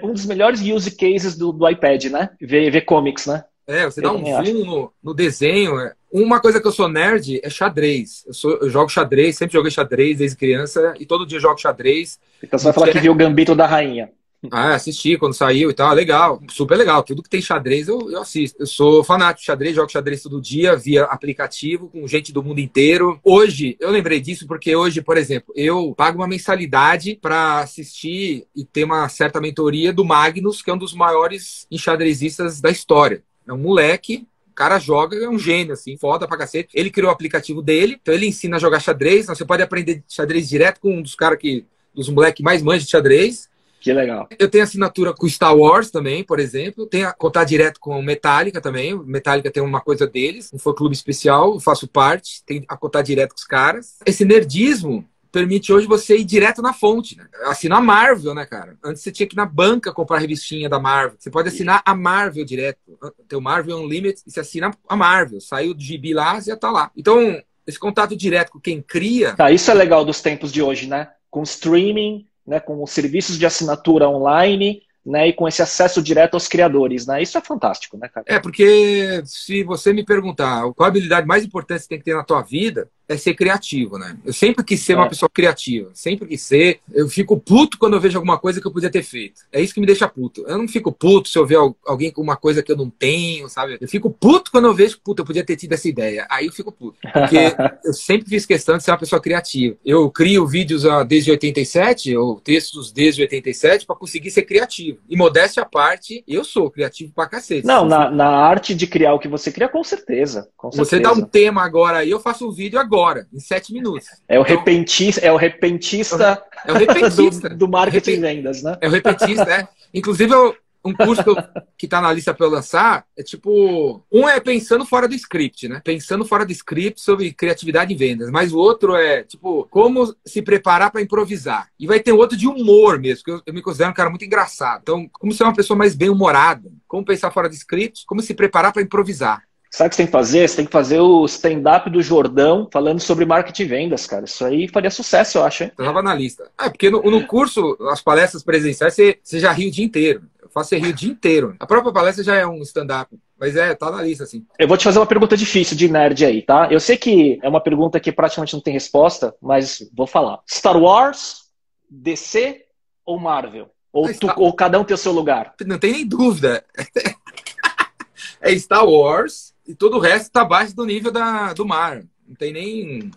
um 0.03 0.14
dos 0.14 0.26
melhores 0.26 0.62
use 0.62 0.91
cases 0.91 1.38
do, 1.38 1.51
do 1.51 1.68
iPad, 1.68 2.05
né? 2.05 2.30
Ver, 2.39 2.72
ver 2.72 2.82
comics, 2.82 3.26
né? 3.26 3.43
É, 3.70 3.86
você 3.86 3.99
eu 3.99 4.03
dá 4.03 4.11
um 4.13 4.43
zoom 4.43 4.65
no, 4.65 4.91
no, 5.03 5.13
desenho. 5.13 5.80
É. 5.80 5.93
Uma 6.11 6.39
coisa 6.39 6.59
que 6.59 6.67
eu 6.67 6.72
sou 6.72 6.89
nerd 6.89 7.39
é 7.43 7.49
xadrez. 7.51 8.24
Eu, 8.26 8.34
sou, 8.34 8.57
eu 8.57 8.70
jogo 8.70 8.89
xadrez, 8.89 9.38
sempre 9.38 9.53
joguei 9.53 9.70
xadrez 9.70 10.17
desde 10.17 10.36
criança 10.36 10.95
e 10.99 11.05
todo 11.05 11.26
dia 11.26 11.39
jogo 11.39 11.61
xadrez. 11.61 12.20
Então 12.41 12.57
você 12.57 12.65
vai 12.65 12.74
falar 12.74 12.91
que 12.91 12.99
viu 12.99 13.11
o 13.11 13.15
Gambito 13.15 13.53
da 13.53 13.67
Rainha. 13.67 14.09
Ah, 14.49 14.76
assisti 14.76 15.17
quando 15.17 15.34
saiu 15.34 15.70
e 15.70 15.74
tal. 15.74 15.93
Legal, 15.93 16.41
super 16.49 16.78
legal. 16.78 17.03
Tudo 17.03 17.22
que 17.22 17.30
tem 17.30 17.41
xadrez 17.41 17.89
eu, 17.89 18.09
eu 18.09 18.22
assisto. 18.22 18.61
Eu 18.61 18.65
sou 18.65 19.03
fanático 19.03 19.41
de 19.41 19.45
xadrez, 19.45 19.76
jogo 19.76 19.91
xadrez 19.91 20.24
todo 20.24 20.39
dia 20.39 20.78
via 20.78 21.03
aplicativo 21.03 21.89
com 21.89 22.07
gente 22.07 22.32
do 22.32 22.41
mundo 22.41 22.61
inteiro. 22.61 23.20
Hoje, 23.22 23.76
eu 23.82 23.91
lembrei 23.91 24.22
disso 24.22 24.47
porque 24.47 24.74
hoje, 24.74 25.01
por 25.01 25.17
exemplo, 25.17 25.53
eu 25.57 25.93
pago 25.93 26.20
uma 26.20 26.28
mensalidade 26.28 27.20
para 27.22 27.59
assistir 27.59 28.47
e 28.55 28.63
ter 28.63 28.86
uma 28.86 29.09
certa 29.09 29.41
mentoria 29.41 29.91
do 29.91 30.05
Magnus, 30.05 30.61
que 30.61 30.72
é 30.72 30.74
um 30.74 30.78
dos 30.78 30.93
maiores 30.93 31.67
enxadrezistas 31.70 32.61
da 32.61 32.70
história. 32.70 33.22
É 33.50 33.54
um 33.54 33.58
moleque 33.58 34.28
o 34.50 34.54
cara 34.60 34.78
joga, 34.78 35.16
é 35.18 35.30
um 35.30 35.39
gênio, 35.39 35.72
assim, 35.72 35.95
foda 35.95 36.28
pra 36.28 36.38
cacete. 36.38 36.70
Ele 36.74 36.89
criou 36.89 37.10
o 37.10 37.14
aplicativo 37.14 37.62
dele, 37.62 37.97
então 38.02 38.14
ele 38.14 38.28
ensina 38.28 38.58
a 38.58 38.60
jogar 38.60 38.82
xadrez. 38.82 39.24
Então 39.24 39.34
você 39.34 39.45
pode 39.45 39.64
aprender 39.64 40.04
xadrez 40.06 40.50
direto 40.50 40.82
com 40.82 40.97
um 40.97 41.02
dos 41.02 41.16
caras 41.16 41.39
que. 41.39 41.66
dos 41.95 42.10
moleques 42.10 42.43
mais 42.43 42.62
manjos 42.62 42.84
de 42.84 42.91
xadrez. 42.91 43.47
Que 43.80 43.93
legal. 43.93 44.28
Eu 44.38 44.50
tenho 44.50 44.64
assinatura 44.64 45.14
com 45.14 45.28
Star 45.30 45.56
Wars 45.56 45.89
também, 45.89 46.24
por 46.24 46.39
exemplo. 46.39 46.86
Tenho 46.86 47.08
a 47.08 47.14
contar 47.14 47.45
direto 47.45 47.80
com 47.80 48.02
Metallica 48.02 48.60
também. 48.60 48.93
Metallica 48.93 49.50
tem 49.50 49.64
uma 49.64 49.80
coisa 49.80 50.06
deles, 50.06 50.50
um 50.54 50.60
fã 50.60 50.74
clube 50.74 50.93
especial, 50.93 51.54
eu 51.54 51.60
faço 51.62 51.88
parte. 51.88 52.43
Tem 52.45 52.66
a 52.68 52.76
contar 52.76 53.02
direto 53.02 53.30
com 53.30 53.39
os 53.39 53.45
caras. 53.45 53.95
Esse 54.06 54.26
nerdismo 54.26 55.08
permite 55.32 55.71
hoje 55.71 55.88
você 55.88 56.17
ir 56.17 56.23
direto 56.23 56.61
na 56.61 56.73
fonte. 56.73 57.17
Né? 57.17 57.25
Assina 57.45 57.77
a 57.77 57.82
Marvel, 57.82 58.34
né, 58.34 58.45
cara? 58.45 58.77
Antes 58.84 59.01
você 59.01 59.11
tinha 59.11 59.27
que 59.27 59.36
ir 59.36 59.38
na 59.38 59.45
banca 59.45 59.93
comprar 59.93 60.17
a 60.17 60.19
revistinha 60.19 60.69
da 60.69 60.80
Marvel. 60.80 61.17
Você 61.19 61.30
pode 61.30 61.49
assinar 61.49 61.82
a 61.86 61.95
Marvel 61.95 62.45
direto. 62.45 62.80
Tem 63.27 63.38
o 63.38 63.41
Marvel 63.41 63.77
Unlimited 63.77 64.21
e 64.25 64.32
você 64.32 64.39
assina 64.39 64.71
a 64.88 64.95
Marvel. 64.95 65.39
Saiu 65.39 65.73
do 65.73 65.82
gibi 65.82 66.13
lá, 66.13 66.39
você 66.39 66.51
já 66.51 66.57
tá 66.57 66.71
lá. 66.71 66.91
Então, 66.95 67.41
esse 67.65 67.80
contato 67.80 68.15
direto 68.15 68.51
com 68.51 68.59
quem 68.59 68.82
cria. 68.82 69.36
Tá, 69.36 69.51
isso 69.51 69.69
é 69.69 69.73
legal 69.73 70.03
dos 70.03 70.21
tempos 70.21 70.51
de 70.51 70.61
hoje, 70.61 70.88
né? 70.88 71.09
Com 71.30 71.43
streaming, 71.43 72.27
né? 72.45 72.59
com 72.59 72.82
os 72.84 72.91
serviços 72.91 73.38
de 73.38 73.45
assinatura 73.45 74.09
online 74.09 74.82
né, 75.05 75.30
e 75.30 75.34
com 75.34 75.47
esse 75.47 75.61
acesso 75.61 76.01
direto 76.01 76.36
aos 76.36 76.47
criadores, 76.47 77.07
né? 77.07 77.21
Isso 77.21 77.38
é 77.38 77.41
fantástico, 77.41 77.97
né, 77.97 78.07
cara? 78.09 78.25
É, 78.27 78.39
porque 78.39 79.21
se 79.25 79.63
você 79.63 79.93
me 79.93 80.03
perguntar 80.03 80.61
qual 80.73 80.86
a 80.86 80.88
habilidade 80.88 81.25
mais 81.25 81.43
importante 81.43 81.77
que 81.77 81.84
você 81.84 81.89
tem 81.89 81.99
que 81.99 82.05
ter 82.05 82.15
na 82.15 82.23
tua 82.23 82.41
vida, 82.41 82.89
é 83.10 83.18
ser 83.18 83.34
criativo, 83.34 83.97
né? 83.97 84.16
Eu 84.24 84.32
sempre 84.32 84.64
quis 84.64 84.82
ser 84.82 84.93
é. 84.93 84.95
uma 84.95 85.10
pessoa 85.10 85.28
criativa, 85.28 85.89
sempre 85.95 86.28
quis 86.28 86.41
ser. 86.43 86.80
Eu 86.93 87.10
fico 87.10 87.38
puto 87.38 87.80
quando 87.80 87.95
eu 87.95 87.99
vejo 87.99 88.16
alguma 88.18 88.38
coisa 88.38 88.62
que 88.62 88.68
eu 88.68 88.72
podia 88.72 88.89
ter 88.89 89.01
feito. 89.01 89.41
É 89.51 89.60
isso 89.60 89.74
que 89.74 89.80
me 89.80 89.88
deixa 89.88 90.07
puto. 90.07 90.45
Eu 90.47 90.60
não 90.60 90.68
fico 90.68 90.91
puto 90.91 91.28
se 91.28 91.38
eu 91.38 91.45
ver 91.45 91.57
alguém 91.86 92.12
com 92.12 92.22
uma 92.22 92.38
coisa 92.38 92.62
que 92.62 92.72
eu 92.72 92.78
não 92.78 92.88
tenho, 92.88 93.49
sabe? 93.49 93.80
Eu 93.82 93.88
fico 93.88 94.12
puto 94.12 94.51
quando 94.51 94.66
eu 94.66 94.74
vejo, 94.76 94.99
puta, 95.03 95.24
eu 95.24 95.26
podia 95.26 95.43
ter 95.43 95.55
tido 95.55 95.74
essa 95.74 95.89
ideia. 95.89 96.28
Aí 96.30 96.45
eu 96.45 96.53
fico 96.53 96.72
puto. 96.72 96.99
Porque 97.01 97.38
eu 97.84 97.93
sempre 97.93 98.30
fiz 98.30 98.45
questão 98.45 98.78
de 98.78 98.84
ser 98.84 98.91
uma 98.91 98.99
pessoa 98.99 99.20
criativa. 99.20 99.76
Eu 99.84 100.10
crio 100.12 100.45
vídeos 100.45 100.84
desde 101.07 101.32
87, 101.32 102.16
ou 102.16 102.39
textos 102.39 102.91
desde 102.91 103.24
87, 103.24 103.88
para 103.88 103.95
conseguir 103.95 104.30
ser 104.30 104.43
criativo. 104.43 104.99
E 105.10 105.18
modéstia 105.18 105.64
à 105.64 105.66
parte, 105.66 106.24
eu 106.28 106.43
sou 106.43 106.70
criativo 106.70 107.12
pra 107.16 107.28
cacete. 107.28 107.66
Não, 107.66 107.86
na, 107.86 108.12
na 108.12 108.28
arte 108.28 108.76
de 108.76 108.86
criar 108.86 109.16
o 109.16 109.20
que 109.20 109.28
você 109.28 109.51
cria, 109.51 109.68
com 109.68 109.84
certeza. 109.84 110.47
Com 110.55 110.72
certeza. 110.72 110.89
Você 110.89 110.99
dá 110.99 111.12
um 111.12 111.26
tema 111.26 111.64
agora 111.64 111.99
aí, 111.99 112.12
eu 112.12 112.20
faço 112.20 112.47
um 112.47 112.51
vídeo 112.51 112.80
agora 112.80 112.99
agora, 113.00 113.28
em 113.34 113.39
sete 113.39 113.74
minutos. 113.74 114.08
É 114.28 114.38
o 114.38 114.41
então, 114.41 114.58
repentista, 114.58 115.26
é 115.26 115.32
o 115.32 115.38
repentista, 115.38 116.43
é 116.66 116.72
o 116.72 116.76
repentista 116.76 117.50
do, 117.50 117.58
do 117.58 117.68
marketing 117.68 118.12
de 118.12 118.20
vendas, 118.20 118.62
né? 118.62 118.78
É 118.82 118.88
o 118.88 118.91
repentista, 118.91 119.43
é. 119.43 119.68
Inclusive, 119.93 120.34
eu, 120.34 120.56
um 120.84 120.93
curso 120.93 121.24
que, 121.24 121.30
eu, 121.30 121.36
que 121.78 121.88
tá 121.88 122.02
na 122.02 122.12
lista 122.12 122.34
para 122.34 122.45
eu 122.45 122.50
lançar 122.50 123.06
é 123.18 123.24
tipo. 123.24 124.04
Um 124.12 124.28
é 124.28 124.39
pensando 124.39 124.86
fora 124.86 125.08
do 125.08 125.16
script, 125.16 125.68
né? 125.68 125.82
Pensando 125.84 126.26
fora 126.26 126.45
do 126.45 126.52
script 126.52 127.02
sobre 127.02 127.34
criatividade 127.34 127.93
e 127.93 127.97
vendas. 127.97 128.30
Mas 128.32 128.54
o 128.54 128.58
outro 128.58 128.95
é, 128.95 129.24
tipo, 129.24 129.68
como 129.70 130.14
se 130.26 130.41
preparar 130.41 130.91
para 130.91 131.02
improvisar. 131.02 131.70
E 131.80 131.86
vai 131.86 132.00
ter 132.00 132.14
outro 132.14 132.38
de 132.38 132.47
humor 132.47 133.00
mesmo, 133.00 133.24
que 133.24 133.32
eu, 133.32 133.41
eu, 133.45 133.54
me 133.54 133.62
considero 133.62 133.91
um 133.91 133.93
cara 133.93 134.10
muito 134.10 134.26
engraçado. 134.26 134.82
Então, 134.84 135.10
como 135.12 135.34
ser 135.34 135.43
uma 135.43 135.56
pessoa 135.56 135.78
mais 135.78 135.95
bem-humorada. 135.95 136.72
Como 136.88 137.06
pensar 137.06 137.32
fora 137.32 137.50
do 137.50 137.56
script, 137.56 138.06
como 138.06 138.22
se 138.22 138.34
preparar 138.34 138.72
para 138.72 138.82
improvisar. 138.82 139.43
Sabe 139.70 139.88
o 139.88 139.89
que 139.89 139.95
você 139.95 140.01
tem 140.01 140.05
que 140.07 140.11
fazer? 140.11 140.49
Você 140.49 140.55
tem 140.55 140.65
que 140.65 140.72
fazer 140.72 140.99
o 140.99 141.26
stand-up 141.26 141.89
do 141.89 142.01
Jordão 142.01 142.67
falando 142.72 142.99
sobre 142.99 143.26
marketing 143.26 143.61
e 143.61 143.65
vendas, 143.65 144.07
cara. 144.07 144.26
Isso 144.26 144.43
aí 144.43 144.67
faria 144.67 144.89
sucesso, 144.89 145.38
eu 145.38 145.43
acho, 145.43 145.63
hein? 145.63 145.72
Eu 145.78 145.86
tava 145.86 146.01
na 146.01 146.13
lista. 146.13 146.49
É, 146.59 146.70
porque 146.70 146.89
no, 146.89 147.01
no 147.03 147.28
curso, 147.28 147.78
as 147.91 148.01
palestras 148.01 148.43
presenciais, 148.43 148.95
você, 148.95 149.20
você 149.24 149.39
já 149.39 149.51
ri 149.51 149.67
o 149.67 149.72
dia 149.72 149.86
inteiro. 149.86 150.24
Eu 150.41 150.49
faço 150.49 150.70
você 150.70 150.80
rir 150.80 150.89
o 150.89 150.93
dia 150.93 151.11
inteiro. 151.11 151.55
A 151.59 151.67
própria 151.67 151.93
palestra 151.93 152.24
já 152.24 152.36
é 152.36 152.47
um 152.47 152.61
stand-up. 152.63 153.15
Mas 153.39 153.55
é, 153.55 153.74
tá 153.76 153.91
na 153.91 154.01
lista, 154.01 154.24
assim. 154.24 154.45
Eu 154.57 154.67
vou 154.67 154.76
te 154.76 154.84
fazer 154.84 154.99
uma 154.99 155.05
pergunta 155.05 155.38
difícil 155.38 155.78
de 155.78 155.88
nerd 155.88 156.26
aí, 156.26 156.41
tá? 156.41 156.67
Eu 156.70 156.80
sei 156.80 156.97
que 156.97 157.39
é 157.41 157.47
uma 157.47 157.61
pergunta 157.61 157.99
que 157.99 158.11
praticamente 158.11 158.53
não 158.53 158.61
tem 158.61 158.74
resposta, 158.74 159.34
mas 159.39 159.88
vou 159.95 160.07
falar. 160.07 160.39
Star 160.49 160.78
Wars, 160.78 161.43
DC 161.89 162.65
ou 163.05 163.20
Marvel? 163.20 163.70
Ou, 163.93 164.13
tu, 164.13 164.30
ou 164.36 164.51
cada 164.53 164.80
um 164.80 164.84
tem 164.84 164.93
o 164.93 164.97
seu 164.97 165.11
lugar? 165.11 165.53
Não 165.65 165.80
tem 165.80 165.91
nem 165.93 166.07
dúvida. 166.07 166.65
é 168.41 168.57
Star 168.57 168.86
Wars 168.86 169.53
e 169.70 169.76
todo 169.76 169.97
o 169.97 169.99
resto 169.99 170.26
está 170.26 170.41
abaixo 170.41 170.76
do 170.76 170.84
nível 170.84 171.11
da, 171.11 171.53
do 171.53 171.63
mar. 171.63 172.03
Não 172.28 172.36
tem 172.36 172.51
nem. 172.51 173.11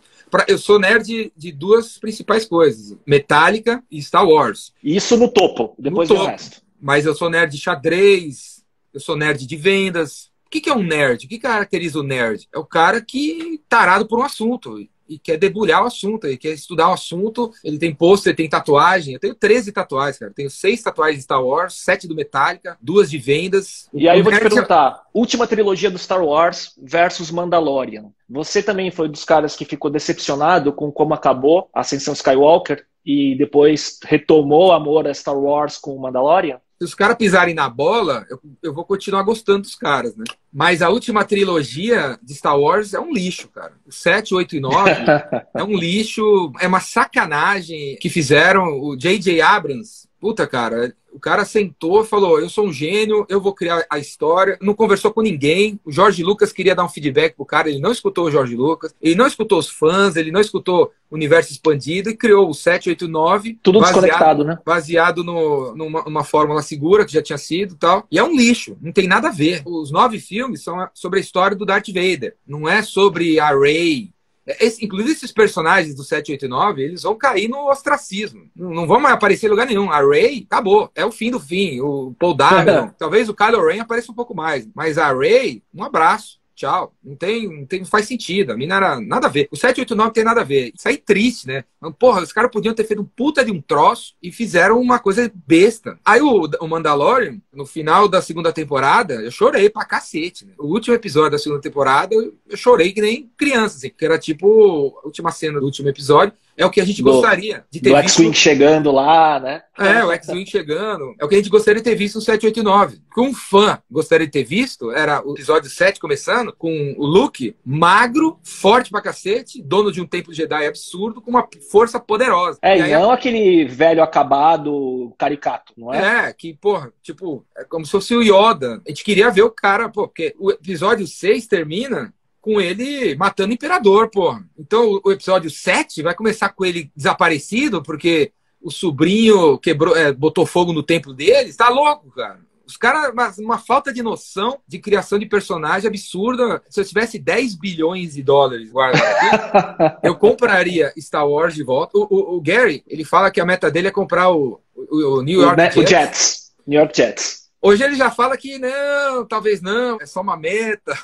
Eu 0.47 0.59
sou 0.59 0.79
nerd 0.79 1.03
de, 1.03 1.33
de 1.35 1.51
duas 1.51 1.97
principais 1.97 2.45
coisas: 2.45 2.95
Metallica 3.07 3.83
e 3.91 4.03
Star 4.03 4.29
Wars. 4.29 4.71
Isso 4.85 5.17
no 5.17 5.29
topo, 5.29 5.75
depois 5.79 6.11
no 6.11 6.17
topo. 6.17 6.29
resto. 6.29 6.61
Mas 6.79 7.07
eu 7.07 7.15
sou 7.15 7.31
nerd 7.31 7.53
de 7.53 7.59
xadrez, 7.59 8.63
eu 8.93 9.01
sou 9.01 9.17
nerd 9.17 9.47
de 9.47 9.57
vendas. 9.57 10.31
O 10.47 10.51
que, 10.51 10.61
que 10.61 10.69
é 10.69 10.75
um 10.75 10.83
nerd? 10.83 11.25
O 11.25 11.29
que 11.29 11.39
caracteriza 11.39 11.99
o 11.99 12.03
nerd? 12.03 12.47
É 12.53 12.59
o 12.59 12.67
cara 12.67 13.01
que 13.01 13.59
tarado 13.67 14.07
por 14.07 14.19
um 14.19 14.23
assunto 14.23 14.87
e 15.15 15.19
quer 15.19 15.37
debulhar 15.37 15.83
o 15.83 15.87
assunto, 15.87 16.27
ele 16.27 16.37
quer 16.37 16.53
estudar 16.53 16.89
o 16.89 16.95
assunto, 16.95 17.53
ele 17.63 17.79
tem 17.79 17.95
pôster, 17.95 18.35
tem 18.35 18.49
tatuagem. 18.49 19.15
Eu 19.15 19.21
tenho 19.21 19.35
13 19.35 19.73
tatuagens, 19.73 20.19
cara. 20.19 20.31
Eu 20.31 20.35
tenho 20.35 20.51
seis 20.51 20.83
tatuagens 20.83 21.19
de 21.19 21.25
Star 21.25 21.45
Wars, 21.45 21.75
sete 21.75 22.09
do 22.09 22.15
Metallica, 22.15 22.77
duas 22.81 23.11
de 23.11 23.19
vendas. 23.19 23.89
E 23.93 24.09
aí 24.09 24.19
eu 24.19 24.25
vou 24.25 24.33
te 24.33 24.41
perguntar, 24.41 25.03
última 25.13 25.47
trilogia 25.47 25.91
do 25.91 25.99
Star 25.99 26.25
Wars 26.25 26.75
versus 26.83 27.31
Mandalorian. 27.31 28.07
Você 28.29 28.63
também 28.63 28.91
foi 28.91 29.09
dos 29.09 29.25
caras 29.25 29.55
que 29.55 29.65
ficou 29.65 29.91
decepcionado 29.91 30.73
com 30.73 30.91
como 30.91 31.13
acabou 31.15 31.69
a 31.75 31.81
Ascensão 31.81 32.15
Skywalker 32.15 32.87
e 33.05 33.37
depois 33.37 33.99
retomou 34.05 34.69
o 34.69 34.73
amor 34.73 35.07
a 35.07 35.15
Star 35.15 35.39
Wars 35.39 35.77
com 35.77 35.95
o 35.95 36.01
Mandalorian? 36.01 36.61
Se 36.83 36.85
os 36.85 36.95
caras 36.97 37.17
pisarem 37.17 37.55
na 37.55 37.69
bola, 37.69 38.27
eu, 38.29 38.41
eu 38.61 38.75
vou 38.75 38.85
continuar 38.85 39.23
gostando 39.23 39.61
dos 39.61 39.77
caras, 39.77 40.17
né? 40.17 40.25
Mas 40.53 40.83
a 40.83 40.89
última 40.89 41.25
trilogia 41.25 42.19
de 42.21 42.35
Star 42.35 42.59
Wars 42.59 42.93
é 42.93 42.99
um 42.99 43.13
lixo, 43.13 43.47
cara. 43.51 43.75
O 43.87 43.93
7, 43.93 44.35
8 44.35 44.57
e 44.57 44.61
9 44.61 44.91
é 45.55 45.63
um 45.63 45.77
lixo, 45.77 46.53
é 46.59 46.67
uma 46.67 46.81
sacanagem 46.81 47.97
que 48.01 48.11
fizeram 48.11 48.81
o 48.81 48.97
J.J. 48.97 49.41
Abrams. 49.41 50.09
Puta, 50.23 50.47
cara, 50.47 50.95
o 51.13 51.19
cara 51.19 51.45
sentou 51.45 52.01
e 52.01 52.07
falou: 52.07 52.39
Eu 52.39 52.49
sou 52.49 52.69
um 52.69 52.73
gênio, 52.73 53.27
eu 53.29 53.41
vou 53.41 53.53
criar 53.53 53.85
a 53.91 53.99
história. 53.99 54.57
Não 54.63 54.73
conversou 54.73 55.13
com 55.13 55.21
ninguém. 55.21 55.81
O 55.85 55.91
Jorge 55.91 56.23
Lucas 56.23 56.53
queria 56.53 56.77
dar 56.77 56.85
um 56.85 56.89
feedback 56.89 57.35
pro 57.35 57.45
cara, 57.45 57.69
ele 57.69 57.81
não 57.81 57.91
escutou 57.91 58.27
o 58.27 58.31
Jorge 58.31 58.55
Lucas, 58.55 58.95
ele 59.03 59.17
não 59.17 59.27
escutou 59.27 59.59
os 59.59 59.69
fãs, 59.69 60.15
ele 60.15 60.31
não 60.31 60.41
escutou 60.41 60.93
o 61.11 61.17
universo 61.17 61.51
expandido 61.51 62.09
e 62.09 62.17
criou 62.17 62.49
o 62.49 62.55
789. 62.55 63.59
Tudo 63.61 63.81
baseado, 63.81 64.01
desconectado, 64.01 64.45
né? 64.45 64.59
Baseado 64.65 65.25
no, 65.25 65.75
numa, 65.75 66.05
numa 66.05 66.23
fórmula 66.23 66.63
segura 66.63 67.05
que 67.05 67.13
já 67.13 67.21
tinha 67.21 67.37
sido 67.37 67.75
tal. 67.75 68.07
E 68.09 68.17
é 68.17 68.23
um 68.23 68.37
lixo, 68.37 68.79
não 68.81 68.93
tem 68.93 69.09
nada 69.09 69.27
a 69.27 69.33
ver. 69.33 69.63
Os 69.67 69.91
nove 69.91 70.21
filmes 70.21 70.63
são 70.63 70.89
sobre 70.95 71.19
a 71.19 71.23
história 71.23 71.57
do 71.57 71.67
Darth 71.67 71.89
Vader. 71.89 72.37
Não 72.47 72.69
é 72.69 72.81
sobre 72.81 73.41
a 73.41 73.49
Rey, 73.49 74.13
esse, 74.61 74.85
inclusive, 74.85 75.13
esses 75.13 75.33
personagens 75.33 75.95
do 75.95 76.03
789, 76.03 76.83
eles 76.83 77.03
vão 77.03 77.17
cair 77.17 77.49
no 77.49 77.71
ostracismo. 77.71 78.49
Não, 78.55 78.87
vão 78.87 79.01
mais 79.01 79.15
aparecer 79.15 79.47
em 79.47 79.51
lugar 79.51 79.67
nenhum. 79.67 79.91
A 79.91 80.01
Ray, 80.01 80.47
acabou. 80.51 80.91
É 80.95 81.05
o 81.05 81.13
fim 81.13 81.31
do 81.31 81.41
fim. 81.41 81.81
O 81.81 82.15
Paul 82.19 82.35
Dameron, 82.35 82.91
talvez 82.99 83.29
o 83.29 83.35
Kylo 83.35 83.67
Ren 83.67 83.81
apareça 83.81 84.11
um 84.11 84.15
pouco 84.15 84.35
mais. 84.35 84.69
Mas 84.75 84.99
a 84.99 85.13
Ray, 85.13 85.63
um 85.75 85.85
abraço. 85.85 86.42
Tchau. 86.63 86.95
Não 87.03 87.17
tem, 87.17 87.49
não 87.49 87.67
tem, 87.67 87.81
não 87.81 87.87
faz 87.87 88.07
sentido. 88.07 88.53
A 88.53 88.57
mina 88.57 88.77
era 88.77 89.01
nada 89.01 89.27
a 89.27 89.31
ver. 89.31 89.49
O 89.51 89.57
789 89.57 90.13
tem 90.13 90.23
nada 90.23 90.43
a 90.43 90.45
ver. 90.45 90.73
Isso 90.73 90.87
aí 90.87 90.95
é 90.95 90.99
triste, 90.99 91.49
né? 91.49 91.65
Porra, 91.99 92.23
os 92.23 92.33
caras 92.33 92.53
podiam 92.53 92.73
ter 92.73 92.85
feito 92.85 93.03
um 93.03 93.05
puta 93.05 93.45
de 93.45 93.51
um 93.51 93.61
troço 93.61 94.15
e 94.23 94.31
fizeram 94.31 94.81
uma 94.81 95.01
coisa 95.01 95.29
besta. 95.35 95.99
Aí 96.05 96.21
o, 96.21 96.49
o 96.61 96.69
Mandalorian, 96.69 97.41
no 97.53 97.67
final 97.67 98.07
da 98.07 98.23
segunda 98.23 98.53
temporada, 98.53 99.15
eu 99.15 99.31
chorei 99.33 99.69
pra 99.69 99.85
cacete. 99.85 100.47
Né? 100.47 100.53
O 100.57 100.69
último 100.69 100.95
episódio 100.95 101.33
da 101.33 101.39
segunda 101.39 101.61
temporada, 101.61 102.15
eu 102.15 102.57
chorei 102.57 102.93
que 102.93 103.01
nem 103.01 103.29
criança, 103.37 103.79
assim, 103.79 103.91
que 103.91 104.05
era 104.05 104.17
tipo 104.17 105.01
a 105.03 105.07
última 105.07 105.33
cena 105.33 105.59
do 105.59 105.67
último 105.67 105.89
episódio 105.89 106.33
é 106.57 106.67
o 106.67 106.71
que 106.71 106.81
a 106.81 106.85
gente 106.85 107.03
do, 107.03 107.13
gostaria 107.13 107.65
de 107.71 107.81
ter 107.81 107.91
do 107.91 107.97
visto. 107.97 108.17
X-Wing 108.17 108.35
chegando 108.35 108.93
lá, 108.93 109.41
né? 109.41 109.63
É, 109.79 110.05
o 110.05 110.13
X-Wing 110.13 110.47
chegando. 110.47 111.15
É 111.19 111.25
o 111.25 111.29
que 111.29 111.35
a 111.35 111.39
gente 111.39 111.51
gostaria 111.51 111.83
de 111.83 111.89
ter 111.89 111.97
visto 111.97 112.17
no 112.17 112.21
789. 112.21 112.97
O 112.97 113.15
que 113.15 113.21
um 113.21 113.35
fã 113.35 113.79
gostaria 113.91 114.27
de 114.27 114.33
ter 114.33 114.45
visto 114.45 114.91
era 114.91 115.27
o 115.27 115.33
episódio 115.33 115.71
7 115.71 115.99
começando 115.99 116.53
com 116.53 116.95
o 116.99 117.07
Luke 117.07 117.57
magro, 117.65 118.39
forte 118.43 118.91
pra 118.91 119.01
cacete, 119.01 119.63
dono 119.63 119.91
de 119.91 120.01
um 120.01 120.07
templo 120.07 120.33
Jedi 120.33 120.67
absurdo, 120.67 121.21
com 121.21 121.31
uma 121.31 121.49
força 121.71 121.99
poderosa. 121.99 122.59
É, 122.63 122.79
e, 122.79 122.83
aí, 122.83 122.93
não 122.93 123.11
aquele 123.11 123.65
velho 123.65 124.03
acabado 124.03 125.15
caricato, 125.19 125.73
não 125.77 125.93
é? 125.93 126.29
É, 126.29 126.33
que, 126.33 126.55
porra, 126.55 126.93
tipo, 127.03 127.45
é 127.57 127.65
como 127.65 127.85
se 127.85 127.93
fosse 127.93 128.15
o 128.15 128.23
Yoda. 128.23 128.81
A 128.87 128.91
gente 128.91 129.05
queria 129.05 129.31
ver 129.31 129.43
o 129.43 129.51
cara, 129.51 129.89
pô, 129.89 130.07
porque 130.07 130.35
o 130.39 130.51
episódio 130.51 131.07
6 131.07 131.47
termina 131.47 132.13
com 132.43 132.61
ele 132.61 133.15
matando 133.15 133.53
o 133.53 133.55
imperador, 133.55 134.11
pô. 134.11 134.37
Então 134.59 135.01
o 135.03 135.13
episódio 135.13 135.49
7 135.49 136.03
vai 136.03 136.15
começar 136.15 136.51
com 136.51 136.65
ele 136.65 136.91
desaparecido, 136.95 137.83
porque 137.83 138.33
o 138.61 138.71
sobrinho 138.71 139.57
quebrou, 139.59 139.97
é, 139.97 140.13
botou 140.13 140.45
fogo 140.45 140.73
no 140.73 140.83
templo 140.83 141.15
dele. 141.15 141.55
Tá 141.55 141.69
louco, 141.69 142.11
cara. 142.11 142.41
Os 142.67 142.77
caras, 142.77 143.13
uma, 143.13 143.33
uma, 143.39 143.59
falta 143.59 143.93
de 143.93 144.03
noção 144.03 144.59
de 144.67 144.79
criação 144.79 145.19
de 145.19 145.27
personagem 145.27 145.89
absurda. 145.89 146.63
Se 146.69 146.81
eu 146.81 146.85
tivesse 146.85 147.19
10 147.19 147.55
bilhões 147.57 148.15
de 148.15 148.23
dólares 148.23 148.71
guardado 148.71 149.05
aqui, 149.05 149.97
eu 150.07 150.17
compraria 150.17 150.93
Star 150.99 151.29
Wars 151.29 151.55
de 151.55 151.63
volta. 151.63 151.99
O, 151.99 152.07
o, 152.11 152.37
o, 152.37 152.41
Gary, 152.41 152.83
ele 152.87 153.05
fala 153.05 153.31
que 153.31 153.41
a 153.41 153.45
meta 153.45 153.71
dele 153.71 153.89
é 153.89 153.93
comprar 153.93 154.31
o, 154.31 154.61
o, 154.75 155.23
New 155.23 155.43
York 155.43 155.61
Jets. 155.61 155.91
Jets. 155.91 156.53
New 156.67 156.81
York 156.81 156.97
Jets. 156.97 157.43
Hoje 157.61 157.85
ele 157.85 157.95
já 157.95 158.11
fala 158.11 158.37
que 158.37 158.59
não, 158.59 159.27
talvez 159.27 159.61
não, 159.61 159.99
é 160.01 160.07
só 160.07 160.21
uma 160.21 160.37
meta. 160.37 160.97